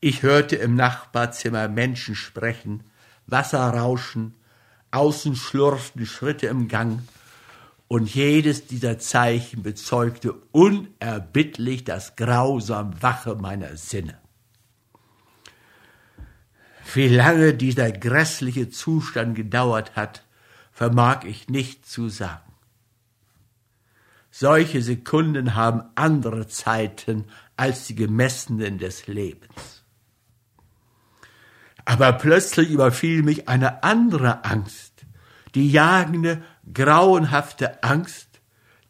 Ich 0.00 0.22
hörte 0.22 0.56
im 0.56 0.74
Nachbarzimmer 0.74 1.68
Menschen 1.68 2.14
sprechen, 2.14 2.84
Wasser 3.26 3.68
rauschen, 3.68 4.34
außen 4.90 5.36
schlurften 5.36 6.06
Schritte 6.06 6.46
im 6.46 6.68
Gang, 6.68 7.00
und 7.88 8.12
jedes 8.14 8.66
dieser 8.66 8.98
Zeichen 8.98 9.62
bezeugte 9.62 10.32
unerbittlich 10.50 11.84
das 11.84 12.16
grausam 12.16 13.02
Wache 13.02 13.34
meiner 13.34 13.76
Sinne. 13.76 14.21
Wie 16.94 17.08
lange 17.08 17.54
dieser 17.54 17.90
grässliche 17.92 18.68
Zustand 18.68 19.34
gedauert 19.34 19.96
hat, 19.96 20.24
vermag 20.72 21.24
ich 21.24 21.48
nicht 21.48 21.86
zu 21.86 22.08
sagen. 22.08 22.52
Solche 24.30 24.82
Sekunden 24.82 25.54
haben 25.54 25.82
andere 25.94 26.48
Zeiten 26.48 27.26
als 27.56 27.86
die 27.86 27.94
gemessenen 27.94 28.78
des 28.78 29.06
Lebens. 29.06 29.84
Aber 31.84 32.12
plötzlich 32.12 32.70
überfiel 32.70 33.22
mich 33.22 33.48
eine 33.48 33.82
andere 33.82 34.44
Angst, 34.44 35.04
die 35.54 35.70
jagende, 35.70 36.42
grauenhafte 36.72 37.82
Angst, 37.82 38.28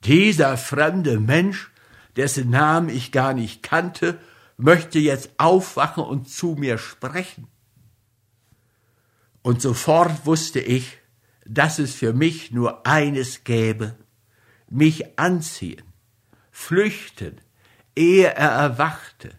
dieser 0.05 0.57
fremde 0.57 1.19
Mensch, 1.19 1.71
dessen 2.17 2.51
Namen 2.51 2.89
ich 2.89 3.13
gar 3.13 3.35
nicht 3.35 3.63
kannte, 3.63 4.19
möchte 4.57 4.99
jetzt 4.99 5.31
aufwachen 5.39 6.05
und 6.05 6.29
zu 6.29 6.55
mir 6.59 6.79
sprechen. 6.79 7.49
Und 9.43 9.61
sofort 9.61 10.25
wusste 10.25 10.61
ich, 10.61 10.99
dass 11.45 11.79
es 11.79 11.95
für 11.95 12.13
mich 12.13 12.53
nur 12.53 12.87
eines 12.87 13.45
gäbe, 13.45 13.97
mich 14.71 15.19
anziehen, 15.19 15.83
flüchten, 16.51 17.41
ehe 17.97 18.29
er 18.29 18.51
erwachte, 18.51 19.33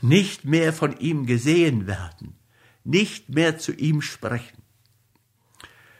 nicht 0.00 0.44
mehr 0.44 0.72
von 0.72 0.96
ihm 0.98 1.26
gesehen 1.26 1.86
werden, 1.86 2.38
nicht 2.84 3.28
mehr 3.28 3.58
zu 3.58 3.72
ihm 3.72 4.00
sprechen, 4.00 4.62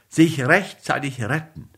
sich 0.08 0.40
rechtzeitig 0.40 1.20
retten, 1.22 1.68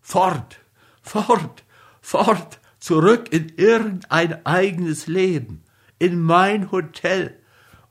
fort, 0.00 0.60
fort, 1.02 1.64
fort, 2.00 2.60
zurück 2.78 3.32
in 3.32 3.48
irgendein 3.56 4.46
eigenes 4.46 5.08
Leben, 5.08 5.64
in 5.98 6.20
mein 6.20 6.70
Hotel 6.70 7.40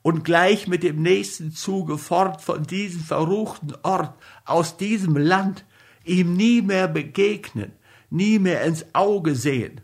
und 0.05 0.23
gleich 0.23 0.67
mit 0.67 0.83
dem 0.83 1.01
nächsten 1.01 1.51
Zuge 1.51 1.97
fort 1.97 2.39
von 2.39 2.61
diesem 2.61 3.01
verruchten 3.01 3.73
Ort, 3.81 4.15
aus 4.45 4.77
diesem 4.77 5.17
Land, 5.17 5.65
ihm 6.03 6.35
nie 6.35 6.61
mehr 6.61 6.87
begegnen, 6.87 7.71
nie 8.11 8.37
mehr 8.37 8.61
ins 8.65 8.85
Auge 8.93 9.33
sehen, 9.33 9.81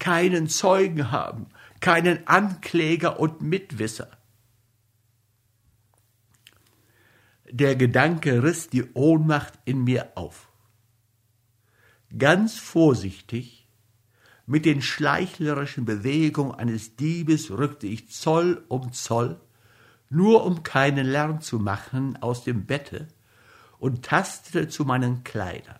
keinen 0.00 0.48
Zeugen 0.48 1.12
haben, 1.12 1.46
keinen 1.78 2.26
Ankläger 2.26 3.20
und 3.20 3.42
Mitwisser. 3.42 4.10
Der 7.48 7.76
Gedanke 7.76 8.42
riss 8.42 8.70
die 8.70 8.92
Ohnmacht 8.94 9.52
in 9.66 9.84
mir 9.84 10.16
auf. 10.16 10.48
Ganz 12.18 12.58
vorsichtig, 12.58 13.68
mit 14.46 14.64
den 14.66 14.82
schleichlerischen 14.82 15.84
Bewegungen 15.84 16.56
eines 16.56 16.96
Diebes 16.96 17.52
rückte 17.52 17.86
ich 17.86 18.10
Zoll 18.10 18.64
um 18.66 18.92
Zoll, 18.92 19.40
nur 20.10 20.44
um 20.44 20.62
keinen 20.62 21.06
Lärm 21.06 21.40
zu 21.40 21.58
machen, 21.58 22.20
aus 22.20 22.44
dem 22.44 22.66
Bette 22.66 23.08
und 23.78 24.04
tastete 24.04 24.68
zu 24.68 24.84
meinen 24.84 25.24
Kleidern. 25.24 25.78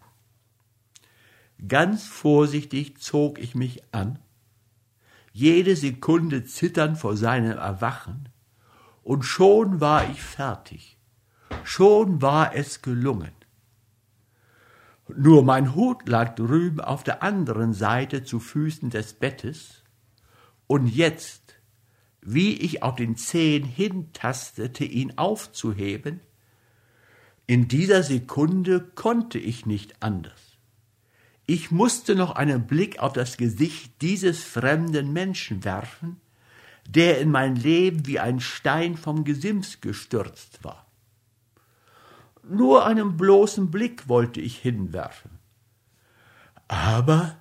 Ganz 1.69 2.07
vorsichtig 2.07 2.99
zog 2.99 3.39
ich 3.39 3.55
mich 3.55 3.83
an, 3.93 4.19
jede 5.33 5.77
Sekunde 5.77 6.45
zitternd 6.45 6.97
vor 6.97 7.17
seinem 7.17 7.59
Erwachen, 7.59 8.29
und 9.03 9.25
schon 9.25 9.81
war 9.81 10.09
ich 10.09 10.23
fertig, 10.23 10.99
schon 11.65 12.23
war 12.23 12.55
es 12.55 12.83
gelungen. 12.83 13.33
Nur 15.09 15.43
mein 15.43 15.75
Hut 15.75 16.09
lag 16.09 16.35
drüben 16.37 16.81
auf 16.81 17.03
der 17.03 17.23
anderen 17.23 17.73
Seite 17.73 18.23
zu 18.23 18.39
Füßen 18.39 18.91
des 18.91 19.15
Bettes, 19.15 19.83
und 20.67 20.87
jetzt, 20.87 21.40
wie 22.23 22.55
ich 22.55 22.83
auf 22.83 22.97
den 22.97 23.17
Zehen 23.17 23.65
hintastete, 23.65 24.85
ihn 24.85 25.17
aufzuheben, 25.17 26.21
in 27.47 27.67
dieser 27.67 28.03
Sekunde 28.03 28.81
konnte 28.81 29.39
ich 29.39 29.67
nicht 29.67 30.03
anders. 30.03 30.41
Ich 31.47 31.73
musste 31.73 32.15
noch 32.15 32.37
einen 32.37 32.69
Blick 32.69 33.01
auf 33.01 33.13
das 33.13 33.37
Gesicht 33.37 34.01
dieses 34.03 34.45
fremden 34.45 35.13
Menschen 35.13 35.65
werfen, 35.65 36.21
der 36.89 37.21
in 37.21 37.31
mein 37.31 37.57
Leben 37.57 38.07
wie 38.07 38.21
ein 38.21 38.39
Stein 38.39 38.97
vom 38.97 39.25
Gesims 39.25 39.81
gestürzt 39.81 40.63
war. 40.63 40.87
Nur 42.49 42.87
einen 42.87 43.17
bloßen 43.17 43.71
Blick 43.71 44.09
wollte 44.09 44.41
ich 44.41 44.59
hinwerfen. 44.59 45.39
Aber 46.69 47.37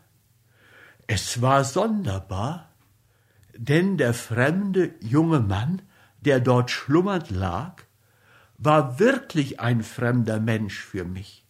es 1.05 1.41
war 1.41 1.63
sonderbar, 1.63 2.68
denn 3.61 3.97
der 3.97 4.13
fremde 4.13 4.95
junge 5.01 5.41
Mann, 5.41 5.81
der 6.21 6.39
dort 6.39 6.71
schlummernd 6.71 7.29
lag, 7.29 7.83
war 8.57 8.99
wirklich 8.99 9.59
ein 9.59 9.83
fremder 9.83 10.39
Mensch 10.39 10.79
für 10.79 11.03
mich. 11.03 11.45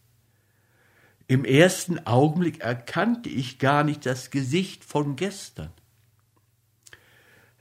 Im 1.27 1.45
ersten 1.45 2.07
Augenblick 2.07 2.61
erkannte 2.61 3.29
ich 3.29 3.59
gar 3.59 3.83
nicht 3.83 4.07
das 4.07 4.31
Gesicht 4.31 4.83
von 4.83 5.15
gestern. 5.17 5.71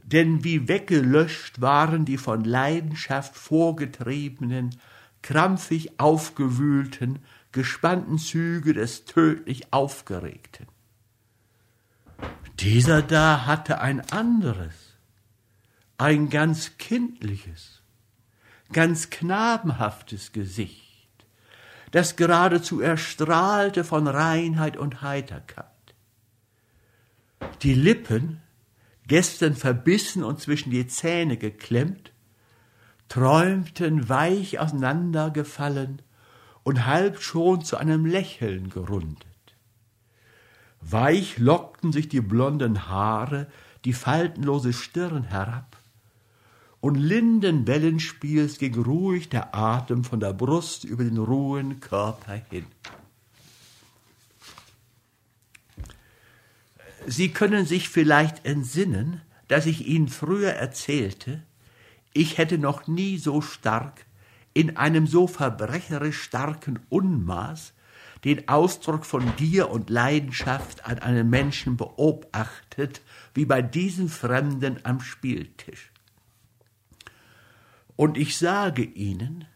Denn 0.03 0.45
wie 0.45 0.67
weggelöscht 0.67 1.61
waren 1.61 2.07
die 2.07 2.17
von 2.17 2.43
Leidenschaft 2.43 3.37
vorgetriebenen, 3.37 4.81
krampfig 5.21 6.01
aufgewühlten, 6.01 7.19
gespannten 7.53 8.17
Züge 8.17 8.73
des 8.73 9.05
tödlich 9.05 9.75
Aufgeregten. 9.75 10.69
Dieser 12.61 13.03
da 13.03 13.47
hatte 13.47 13.81
ein 13.81 14.01
anderes, 14.11 14.75
ein 15.97 16.29
ganz 16.29 16.79
kindliches, 16.79 17.83
ganz 18.73 19.11
knabenhaftes 19.11 20.33
Gesicht 20.33 20.89
das 21.91 22.17
geradezu 22.17 22.81
erstrahlte 22.81 23.85
von 23.85 24.07
Reinheit 24.07 24.77
und 24.77 25.03
Heiterkeit. 25.03 25.67
Die 27.63 27.75
Lippen, 27.75 28.41
gestern 29.07 29.55
verbissen 29.55 30.23
und 30.23 30.41
zwischen 30.41 30.71
die 30.71 30.87
Zähne 30.87 31.37
geklemmt, 31.37 32.13
träumten 33.09 34.09
weich 34.09 34.59
auseinandergefallen 34.59 36.03
und 36.63 36.85
halb 36.85 37.23
schon 37.23 37.65
zu 37.65 37.79
einem 37.79 38.05
Lächeln 38.05 38.69
gerundet. 38.69 39.28
Weich 40.81 41.39
lockten 41.39 41.93
sich 41.93 42.09
die 42.09 42.21
blonden 42.21 42.89
Haare 42.89 43.47
die 43.85 43.93
faltenlose 43.93 44.73
Stirn 44.73 45.25
herab, 45.25 45.77
und 46.81 46.95
linden 46.95 47.67
Wellenspiels 47.67 48.59
ging 48.59 48.81
ruhig 48.81 49.29
der 49.29 49.55
Atem 49.55 50.05
von 50.05 50.21
der 50.21 50.33
Brust 50.33 50.85
über 50.85 51.03
den 51.03 51.19
ruhen 51.19 51.81
Körper 51.81 52.41
hin. 52.51 52.67
Sie 57.07 57.31
können 57.31 57.67
sich 57.67 57.89
vielleicht 57.89 58.45
entsinnen, 58.45 59.23
dass 59.49 59.67
ich 59.67 59.87
Ihnen 59.87 60.09
früher 60.09 60.51
erzählte, 60.51 61.43
ich 62.13 62.39
hätte 62.39 62.59
noch 62.59 62.87
nie 62.87 63.19
so 63.19 63.41
stark, 63.41 64.07
in 64.55 64.77
einem 64.77 65.07
so 65.07 65.27
verbrecherisch 65.27 66.21
starken 66.21 66.79
Unmaß, 66.91 67.73
den 68.25 68.49
Ausdruck 68.49 69.07
von 69.07 69.37
Gier 69.37 69.71
und 69.71 69.91
Leidenschaft 69.91 70.85
an 70.85 70.99
einem 70.99 71.31
Menschen 71.31 71.77
beobachtet, 71.77 73.01
wie 73.35 73.45
bei 73.45 73.63
diesem 73.63 74.09
Fremden 74.09 74.81
am 74.85 75.01
Spieltisch. 75.01 75.93
Und 77.97 78.17
ich 78.17 78.39
sage 78.39 78.83
Ihnen, 78.83 79.47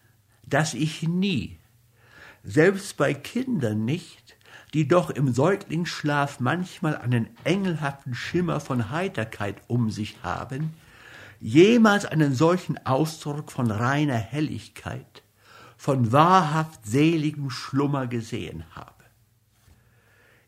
dass 0.47 0.75
ich 0.75 1.03
nie, 1.03 1.59
selbst 2.45 2.97
bei 2.97 3.15
Kindern 3.15 3.85
nicht, 3.85 4.37
die 4.75 4.89
doch 4.89 5.11
im 5.11 5.33
Säuglingsschlaf 5.33 6.41
manchmal 6.41 6.97
einen 6.97 7.29
engelhaften 7.45 8.15
Schimmer 8.15 8.61
von 8.61 8.91
Heiterkeit 8.91 9.57
um 9.69 9.91
sich 9.91 10.17
haben, 10.23 10.75
jemals 11.41 12.05
einen 12.05 12.35
solchen 12.35 12.85
Ausdruck 12.87 13.53
von 13.53 13.71
reiner 13.71 14.17
Helligkeit, 14.17 15.22
von 15.83 16.13
wahrhaft 16.13 16.87
seligem 16.87 17.51
Schlummer 17.51 18.07
gesehen 18.07 18.63
habe. 18.71 19.03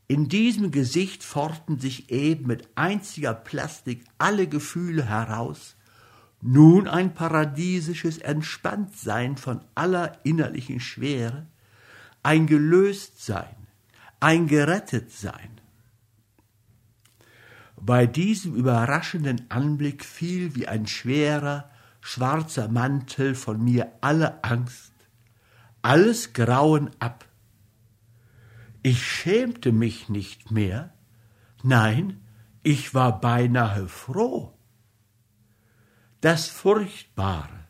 In 0.06 0.28
diesem 0.28 0.70
Gesicht 0.70 1.24
forten 1.24 1.80
sich 1.80 2.12
eben 2.12 2.46
mit 2.46 2.68
einziger 2.76 3.34
Plastik 3.34 4.04
alle 4.16 4.46
Gefühle 4.46 5.06
heraus, 5.06 5.74
nun 6.40 6.86
ein 6.86 7.14
paradiesisches 7.14 8.18
Entspanntsein 8.18 9.36
von 9.36 9.60
aller 9.74 10.24
innerlichen 10.24 10.78
Schwere, 10.78 11.46
ein 12.22 12.46
Gelöstsein, 12.46 13.56
ein 14.20 14.46
Gerettetsein. 14.46 15.60
Bei 17.74 18.06
diesem 18.06 18.54
überraschenden 18.54 19.50
Anblick 19.50 20.04
fiel 20.04 20.54
wie 20.54 20.68
ein 20.68 20.86
schwerer, 20.86 21.70
schwarzer 22.00 22.68
Mantel 22.68 23.34
von 23.34 23.64
mir 23.64 23.90
alle 24.00 24.44
Angst, 24.44 24.93
alles 25.84 26.32
Grauen 26.32 26.90
ab. 26.98 27.24
Ich 28.82 29.06
schämte 29.06 29.72
mich 29.72 30.08
nicht 30.08 30.50
mehr, 30.50 30.92
nein, 31.62 32.20
ich 32.62 32.94
war 32.94 33.20
beinahe 33.20 33.88
froh 33.88 34.54
das 36.24 36.48
Furchtbare, 36.48 37.66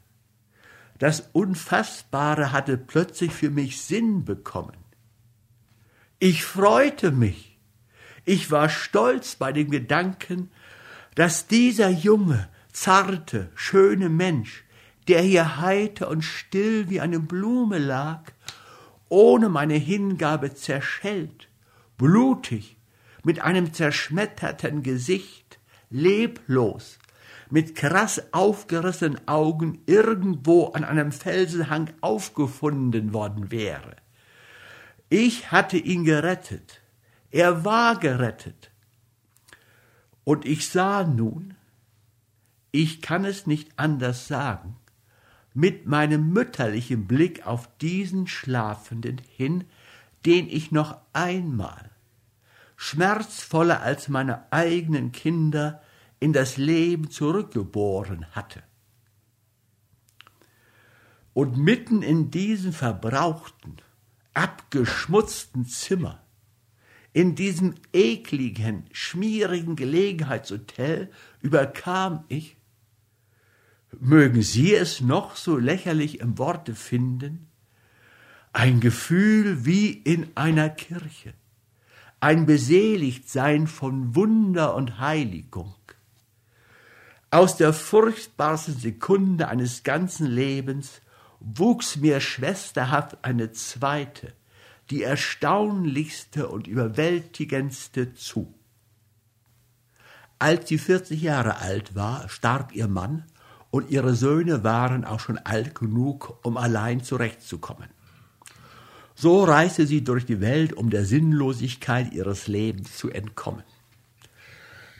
das 1.01 1.29
Unfassbare 1.33 2.53
hatte 2.53 2.79
plötzlich 2.79 3.33
für 3.33 3.51
mich 3.51 3.83
Sinn 3.83 4.25
bekommen. 4.25 4.77
Ich 6.21 6.45
freute 6.45 7.11
mich. 7.11 7.59
Ich 8.25 8.53
war 8.53 8.69
stolz 8.69 9.35
bei 9.35 9.51
dem 9.51 9.73
Gedanken, 9.73 10.53
dass 11.17 11.49
dieser 11.49 11.89
junge, 11.89 12.49
zarte, 12.73 13.51
schöne 13.57 14.09
Mensch, 14.09 14.64
der 15.09 15.23
hier 15.23 15.61
heiter 15.61 16.09
und 16.09 16.23
still 16.23 16.89
wie 16.89 17.01
eine 17.01 17.21
Blume 17.21 17.79
lag, 17.79 18.23
ohne 19.09 19.49
meine 19.49 19.75
Hingabe 19.75 20.55
zerschellt, 20.55 21.49
blutig, 21.97 22.77
mit 23.23 23.41
einem 23.41 23.73
zerschmetterten 23.73 24.83
Gesicht, 24.83 25.59
leblos, 25.91 26.99
mit 27.51 27.75
krass 27.75 28.23
aufgerissenen 28.33 29.29
Augen 29.29 29.81
irgendwo 29.87 30.67
an 30.69 30.85
einem 30.85 31.13
Felsenhang 31.13 31.91
aufgefunden 32.01 33.13
worden 33.13 33.51
wäre. 33.51 33.97
Ich 35.09 35.53
hatte 35.53 35.77
ihn 35.77 36.05
gerettet, 36.05 36.81
er 37.31 37.65
war 37.65 37.99
gerettet. 37.99 38.71
Und 40.25 40.47
ich 40.47 40.69
sah 40.69 41.05
nun, 41.05 41.55
ich 42.73 43.03
kann 43.03 43.25
es 43.25 43.47
nicht 43.47 43.79
anders 43.79 44.27
sagen, 44.27 44.77
mit 45.55 45.87
meinem 45.87 46.33
mütterlichen 46.33 47.07
Blick 47.07 47.47
auf 47.47 47.69
diesen 47.79 48.27
Schlafenden 48.27 49.23
hin, 49.29 49.65
den 50.27 50.49
ich 50.49 50.73
noch 50.73 50.99
einmal, 51.13 51.91
schmerzvoller 52.77 53.81
als 53.81 54.09
meine 54.09 54.53
eigenen 54.53 55.13
Kinder, 55.13 55.81
in 56.19 56.33
das 56.33 56.57
Leben 56.57 57.11
zurückgeboren 57.11 58.27
hatte. 58.33 58.63
Und 61.35 61.57
mitten 61.57 62.03
in 62.03 62.31
diesem 62.31 62.73
verbrauchten, 62.73 63.77
abgeschmutzten 64.33 65.67
Zimmer, 65.67 66.25
in 67.13 67.37
diesem 67.37 67.75
ekligen, 67.93 68.87
schmierigen 68.91 69.77
Gelegenheitshotel 69.77 71.13
überkam 71.41 72.25
ich, 72.29 72.54
mögen 74.01 74.42
Sie 74.42 74.74
es 74.74 75.01
noch 75.01 75.36
so 75.36 75.57
lächerlich 75.57 76.20
im 76.20 76.38
Worte 76.38 76.74
finden, 76.74 77.49
ein 78.53 78.80
Gefühl 78.80 79.64
wie 79.64 79.90
in 79.90 80.28
einer 80.36 80.70
Kirche, 80.70 81.34
ein 82.20 82.47
Beseligtsein 82.47 83.66
von 83.66 84.14
Wunder 84.14 84.74
und 84.74 84.99
Heiligung. 85.01 85.74
Aus 87.30 87.57
der 87.57 87.72
furchtbarsten 87.72 88.78
Sekunde 88.78 89.49
eines 89.49 89.82
ganzen 89.82 90.26
Lebens 90.26 91.01
wuchs 91.40 91.97
mir 91.97 92.20
schwesterhaft 92.20 93.24
eine 93.24 93.51
zweite, 93.51 94.32
die 94.90 95.03
erstaunlichste 95.03 96.49
und 96.49 96.68
überwältigendste 96.68 98.14
zu. 98.14 98.55
Als 100.38 100.68
sie 100.68 100.78
vierzig 100.78 101.22
Jahre 101.22 101.57
alt 101.57 101.95
war, 101.95 102.28
starb 102.28 102.74
ihr 102.74 102.86
Mann 102.86 103.24
und 103.75 103.91
ihre 103.91 104.14
Söhne 104.14 104.62
waren 104.62 105.05
auch 105.05 105.18
schon 105.18 105.37
alt 105.37 105.75
genug, 105.75 106.39
um 106.45 106.57
allein 106.57 107.03
zurechtzukommen. 107.03 107.89
So 109.16 109.43
reiste 109.43 109.85
sie 109.89 110.05
durch 110.05 110.25
die 110.25 110.41
Welt, 110.41 110.75
um 110.75 110.91
der 110.91 111.05
Sinnlosigkeit 111.05 112.12
ihres 112.12 112.47
Lebens 112.47 112.97
zu 112.97 113.11
entkommen. 113.11 113.64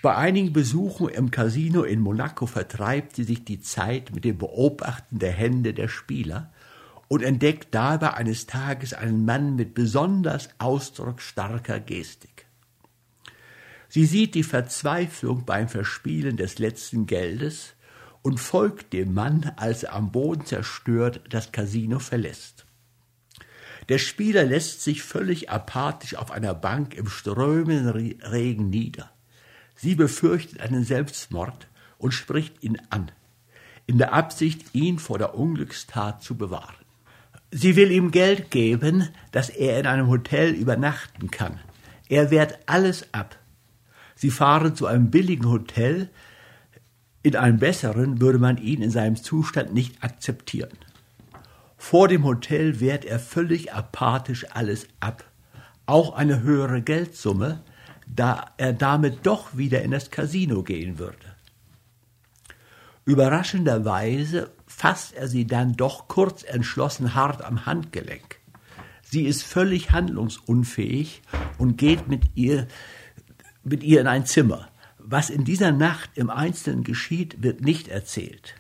Bei 0.03 0.17
einigen 0.17 0.53
Besuchen 0.53 1.09
im 1.09 1.31
Casino 1.31 1.85
in 1.85 2.01
Monaco 2.01 2.47
vertreibt 2.47 3.15
sie 3.15 3.23
sich 3.23 3.45
die 3.45 3.61
Zeit 3.61 4.13
mit 4.13 4.25
dem 4.25 4.39
Beobachten 4.39 5.21
der 5.21 5.31
Hände 5.31 5.73
der 5.73 5.87
Spieler 5.87 6.53
und 7.07 7.23
entdeckt 7.23 7.69
dabei 7.77 8.15
eines 8.15 8.47
Tages 8.47 8.93
einen 8.93 9.25
Mann 9.25 9.55
mit 9.55 9.75
besonders 9.75 10.49
ausdrucksstarker 10.59 11.79
Gestik. 11.79 12.47
Sie 13.89 14.05
sieht 14.05 14.35
die 14.35 14.43
Verzweiflung 14.43 15.45
beim 15.45 15.69
Verspielen 15.69 16.37
des 16.37 16.59
letzten 16.59 17.07
Geldes 17.07 17.74
und 18.25 18.41
folgt 18.41 18.95
dem 18.95 19.13
Mann, 19.13 19.53
als 19.57 19.83
er 19.83 19.93
am 19.93 20.11
Boden 20.11 20.47
zerstört 20.47 21.21
das 21.29 21.53
Casino 21.53 21.99
verlässt. 21.99 22.65
Der 23.91 23.99
Spieler 23.99 24.45
lässt 24.45 24.81
sich 24.81 25.03
völlig 25.03 25.51
apathisch 25.51 26.15
auf 26.15 26.31
einer 26.31 26.55
Bank 26.55 26.95
im 26.95 27.07
strömenden 27.07 28.17
Regen 28.23 28.71
nieder. 28.71 29.11
Sie 29.77 29.95
befürchtet 29.95 30.61
einen 30.61 30.85
Selbstmord 30.85 31.69
und 31.99 32.13
spricht 32.13 32.63
ihn 32.63 32.81
an, 32.89 33.13
in 33.87 33.99
der 33.99 34.15
Absicht, 34.15 34.75
ihn 34.75 34.99
vor 34.99 35.19
der 35.19 35.35
Unglückstat 35.35 36.23
zu 36.23 36.39
bewahren. 36.39 36.77
Sie 37.51 37.77
will 37.77 37.91
ihm 37.91 38.11
Geld 38.11 38.51
geben, 38.51 39.07
dass 39.33 39.51
er 39.51 39.79
in 39.79 39.87
einem 39.87 40.09
Hotel 40.09 40.55
übernachten 40.55 41.31
kann. 41.31 41.61
Er 42.09 42.31
wehrt 42.31 42.59
alles 42.65 43.13
ab. 43.13 43.39
Sie 44.15 44.31
fahren 44.31 44.75
zu 44.75 44.87
einem 44.87 45.11
billigen 45.11 45.51
Hotel. 45.51 46.09
In 47.25 47.37
einem 47.37 47.59
besseren 47.59 48.21
würde 48.21 48.39
man 48.39 48.59
ihn 48.59 48.83
in 48.83 48.91
seinem 48.91 49.17
Zustand 49.17 49.73
nicht 49.73 50.05
akzeptieren. 50.05 50.77
Vor 51.79 52.07
dem 52.07 52.23
Hotel 52.23 52.81
wehrt 52.81 53.07
er 53.07 53.19
völlig 53.19 53.73
apathisch 53.73 54.45
alles 54.51 54.89
ab. 55.01 55.25
Auch 55.87 56.15
eine 56.15 56.43
höhere 56.43 56.83
Geldsumme, 56.83 57.63
da 58.07 58.53
er 58.59 58.75
damit 58.75 59.25
doch 59.25 59.57
wieder 59.57 59.81
in 59.81 59.91
das 59.91 60.11
Casino 60.11 60.63
gehen 60.63 60.99
würde. 60.99 61.17
Überraschenderweise 63.07 64.51
fasst 64.67 65.15
er 65.15 65.27
sie 65.27 65.47
dann 65.47 65.77
doch 65.77 66.09
kurz 66.09 66.43
entschlossen 66.43 67.15
hart 67.15 67.43
am 67.43 67.65
Handgelenk. 67.65 68.39
Sie 69.03 69.25
ist 69.25 69.45
völlig 69.45 69.93
handlungsunfähig 69.93 71.23
und 71.57 71.79
geht 71.79 72.07
mit 72.07 72.25
ihr, 72.35 72.69
mit 73.63 73.83
ihr 73.83 74.03
in 74.03 74.09
ein 74.09 74.27
Zimmer. 74.27 74.69
Was 75.07 75.29
in 75.29 75.45
dieser 75.45 75.71
Nacht 75.71 76.13
im 76.15 76.31
Einzelnen 76.31 76.83
geschieht, 76.83 77.43
wird 77.43 77.61
nicht 77.61 77.89
erzählt. 77.89 78.55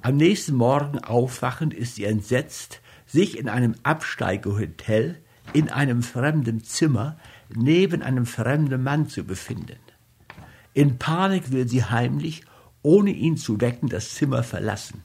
Am 0.00 0.16
nächsten 0.16 0.54
Morgen 0.54 0.98
aufwachend 0.98 1.74
ist 1.74 1.96
sie 1.96 2.04
entsetzt, 2.04 2.80
sich 3.06 3.36
in 3.36 3.46
einem 3.46 3.74
Absteigehotel 3.82 5.18
in 5.52 5.68
einem 5.68 6.02
fremden 6.02 6.64
Zimmer 6.64 7.18
neben 7.54 8.00
einem 8.00 8.24
fremden 8.24 8.82
Mann 8.82 9.10
zu 9.10 9.24
befinden. 9.24 9.76
In 10.72 10.96
Panik 10.96 11.52
will 11.52 11.68
sie 11.68 11.84
heimlich, 11.84 12.42
ohne 12.80 13.10
ihn 13.10 13.36
zu 13.36 13.60
wecken, 13.60 13.90
das 13.90 14.14
Zimmer 14.14 14.42
verlassen. 14.42 15.04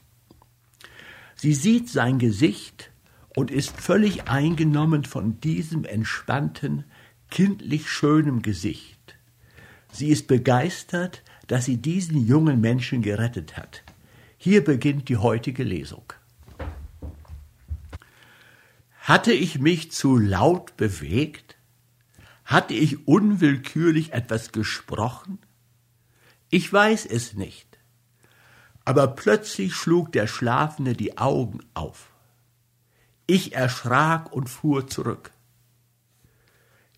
Sie 1.35 1.53
sieht 1.53 1.89
sein 1.89 2.17
Gesicht 2.17 2.91
und 3.35 3.51
ist 3.51 3.75
völlig 3.75 4.29
eingenommen 4.29 5.03
von 5.03 5.41
diesem 5.41 5.83
entspannten, 5.83 6.85
kindlich 7.29 7.89
schönem 7.89 8.41
Gesicht. 8.41 8.96
Sie 9.91 10.09
ist 10.09 10.27
begeistert, 10.27 11.23
dass 11.47 11.65
sie 11.65 11.77
diesen 11.77 12.25
jungen 12.25 12.61
Menschen 12.61 13.01
gerettet 13.01 13.57
hat. 13.57 13.83
Hier 14.37 14.63
beginnt 14.63 15.09
die 15.09 15.17
heutige 15.17 15.63
Lesung. 15.63 16.13
Hatte 18.99 19.31
ich 19.31 19.59
mich 19.59 19.91
zu 19.91 20.17
laut 20.17 20.75
bewegt? 20.75 21.55
Hatte 22.43 22.73
ich 22.73 23.07
unwillkürlich 23.07 24.13
etwas 24.13 24.51
gesprochen? 24.51 25.39
Ich 26.49 26.71
weiß 26.71 27.05
es 27.05 27.33
nicht. 27.33 27.79
Aber 28.85 29.07
plötzlich 29.07 29.75
schlug 29.75 30.11
der 30.11 30.27
Schlafende 30.27 30.93
die 30.93 31.17
Augen 31.17 31.59
auf. 31.73 32.11
Ich 33.25 33.53
erschrak 33.53 34.31
und 34.31 34.49
fuhr 34.49 34.87
zurück. 34.87 35.31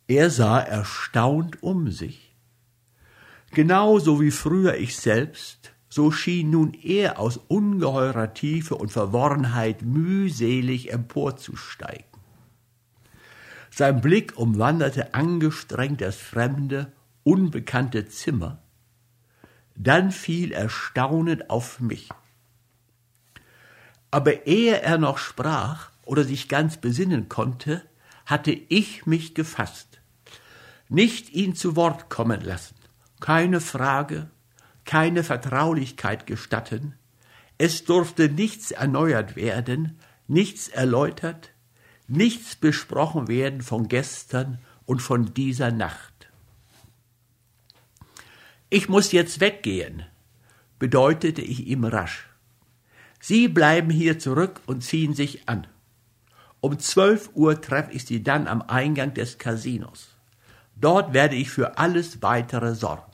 Er 0.08 0.30
sah 0.30 0.60
erstaunt 0.60 1.64
um 1.64 1.92
sich. 1.92 2.29
Genauso 3.52 4.22
wie 4.22 4.32
früher 4.32 4.76
ich 4.76 4.98
selbst, 4.98 5.74
so 5.90 6.12
schien 6.12 6.52
nun 6.52 6.74
er 6.74 7.20
aus 7.20 7.38
ungeheurer 7.38 8.34
Tiefe 8.34 8.76
und 8.76 8.92
Verworrenheit 8.92 9.82
mühselig 9.82 10.94
emporzusteigen. 10.94 12.06
Sein 13.72 14.02
Blick 14.02 14.38
umwanderte 14.38 15.14
angestrengt 15.14 16.02
das 16.02 16.16
fremde, 16.18 16.92
unbekannte 17.24 18.08
Zimmer. 18.08 18.62
Dann 19.76 20.12
fiel 20.12 20.52
er 20.52 20.70
staunend 20.70 21.50
auf 21.50 21.80
mich. 21.80 22.10
Aber 24.12 24.48
ehe 24.48 24.82
er 24.82 24.98
noch 24.98 25.18
sprach 25.18 25.92
oder 26.04 26.24
sich 26.24 26.50
ganz 26.50 26.78
besinnen 26.78 27.30
konnte, 27.30 27.84
hatte 28.26 28.52
ich 28.52 29.06
mich 29.06 29.34
gefasst. 29.34 30.02
Nicht 30.88 31.32
ihn 31.32 31.56
zu 31.56 31.76
Wort 31.76 32.10
kommen 32.10 32.42
lassen, 32.42 32.76
keine 33.20 33.62
Frage, 33.62 34.30
keine 34.86 35.24
Vertraulichkeit 35.24 36.26
gestatten, 36.26 36.96
es 37.58 37.84
durfte 37.84 38.30
nichts 38.30 38.72
erneuert 38.72 39.36
werden, 39.36 40.00
nichts 40.28 40.70
erläutert, 40.70 41.52
nichts 42.08 42.56
besprochen 42.56 43.28
werden 43.28 43.62
von 43.62 43.88
gestern 43.88 44.60
und 44.86 45.02
von 45.02 45.34
dieser 45.34 45.72
Nacht. 45.72 46.30
Ich 48.70 48.88
muss 48.88 49.12
jetzt 49.12 49.40
weggehen, 49.40 50.04
bedeutete 50.80 51.42
ich 51.42 51.68
ihm 51.68 51.84
rasch. 51.84 52.30
Sie 53.20 53.48
bleiben 53.48 53.90
hier 53.90 54.20
zurück 54.20 54.62
und 54.66 54.84
ziehen 54.84 55.14
sich 55.14 55.50
an. 55.50 55.68
Um 56.62 56.80
zwölf 56.80 57.30
Uhr 57.34 57.62
treffe 57.62 57.92
ich 57.92 58.06
Sie 58.06 58.24
dann 58.24 58.48
am 58.48 58.62
Eingang 58.62 59.14
des 59.14 59.38
Casinos. 59.38 60.10
Dort 60.76 61.14
werde 61.14 61.36
ich 61.36 61.50
für 61.50 61.78
alles 61.78 62.22
weitere 62.22 62.76
sorgen. 62.76 63.09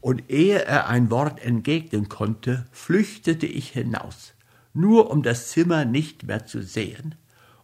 Und 0.00 0.30
ehe 0.30 0.64
er 0.64 0.88
ein 0.88 1.10
Wort 1.10 1.44
entgegnen 1.44 2.08
konnte, 2.08 2.66
flüchtete 2.72 3.46
ich 3.46 3.70
hinaus, 3.70 4.34
nur 4.72 5.10
um 5.10 5.22
das 5.22 5.48
Zimmer 5.48 5.84
nicht 5.84 6.24
mehr 6.24 6.46
zu 6.46 6.62
sehen, 6.62 7.14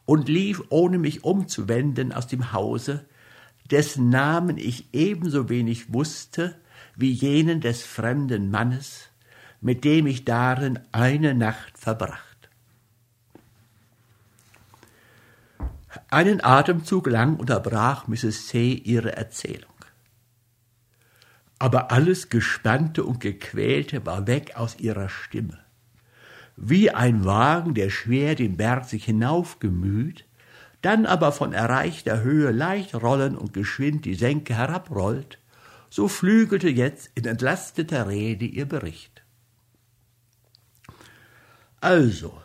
und 0.05 0.29
lief, 0.29 0.63
ohne 0.69 0.99
mich 0.99 1.25
umzuwenden, 1.25 2.13
aus 2.13 2.27
dem 2.27 2.53
Hause, 2.53 3.05
dessen 3.71 4.09
Namen 4.09 4.59
ich 4.59 4.95
ebenso 4.95 5.49
wenig 5.49 5.93
wusste 5.93 6.57
wie 6.95 7.11
jenen 7.11 7.61
des 7.61 7.83
fremden 7.83 8.51
Mannes, 8.51 9.09
mit 9.61 9.85
dem 9.85 10.07
ich 10.07 10.25
darin 10.25 10.79
eine 10.93 11.35
Nacht 11.35 11.77
verbracht. 11.77 12.23
Einen 16.09 16.43
Atemzug 16.45 17.07
lang 17.09 17.37
unterbrach 17.37 18.07
Mrs. 18.07 18.47
C. 18.47 18.75
ihre 18.75 19.17
Erzählung. 19.17 19.76
Aber 21.59 21.91
alles 21.91 22.29
Gespannte 22.29 23.05
und 23.05 23.21
Gequälte 23.21 24.05
war 24.05 24.27
weg 24.27 24.57
aus 24.57 24.79
ihrer 24.79 25.09
Stimme. 25.09 25.59
Wie 26.57 26.91
ein 26.91 27.25
Wagen, 27.25 27.75
der 27.75 27.91
schwer 27.91 28.35
den 28.35 28.57
Berg 28.57 28.87
sich 28.87 29.05
hinaufgemüht, 29.05 30.27
dann 30.83 31.07
aber 31.07 31.33
von 31.33 31.53
erreichter 31.53 32.23
Höhe 32.23 32.51
leicht 32.51 32.95
rollen 32.95 33.37
und 33.37 33.53
geschwind 33.53 34.05
die 34.05 34.15
Senke 34.15 34.55
herabrollt, 34.55 35.39
so 35.91 36.09
flügelte 36.09 36.69
jetzt 36.69 37.11
in 37.15 37.25
entlasteter 37.25 38.09
Rede 38.09 38.45
ihr 38.45 38.67
Bericht. 38.67 39.23
Also, 41.81 42.41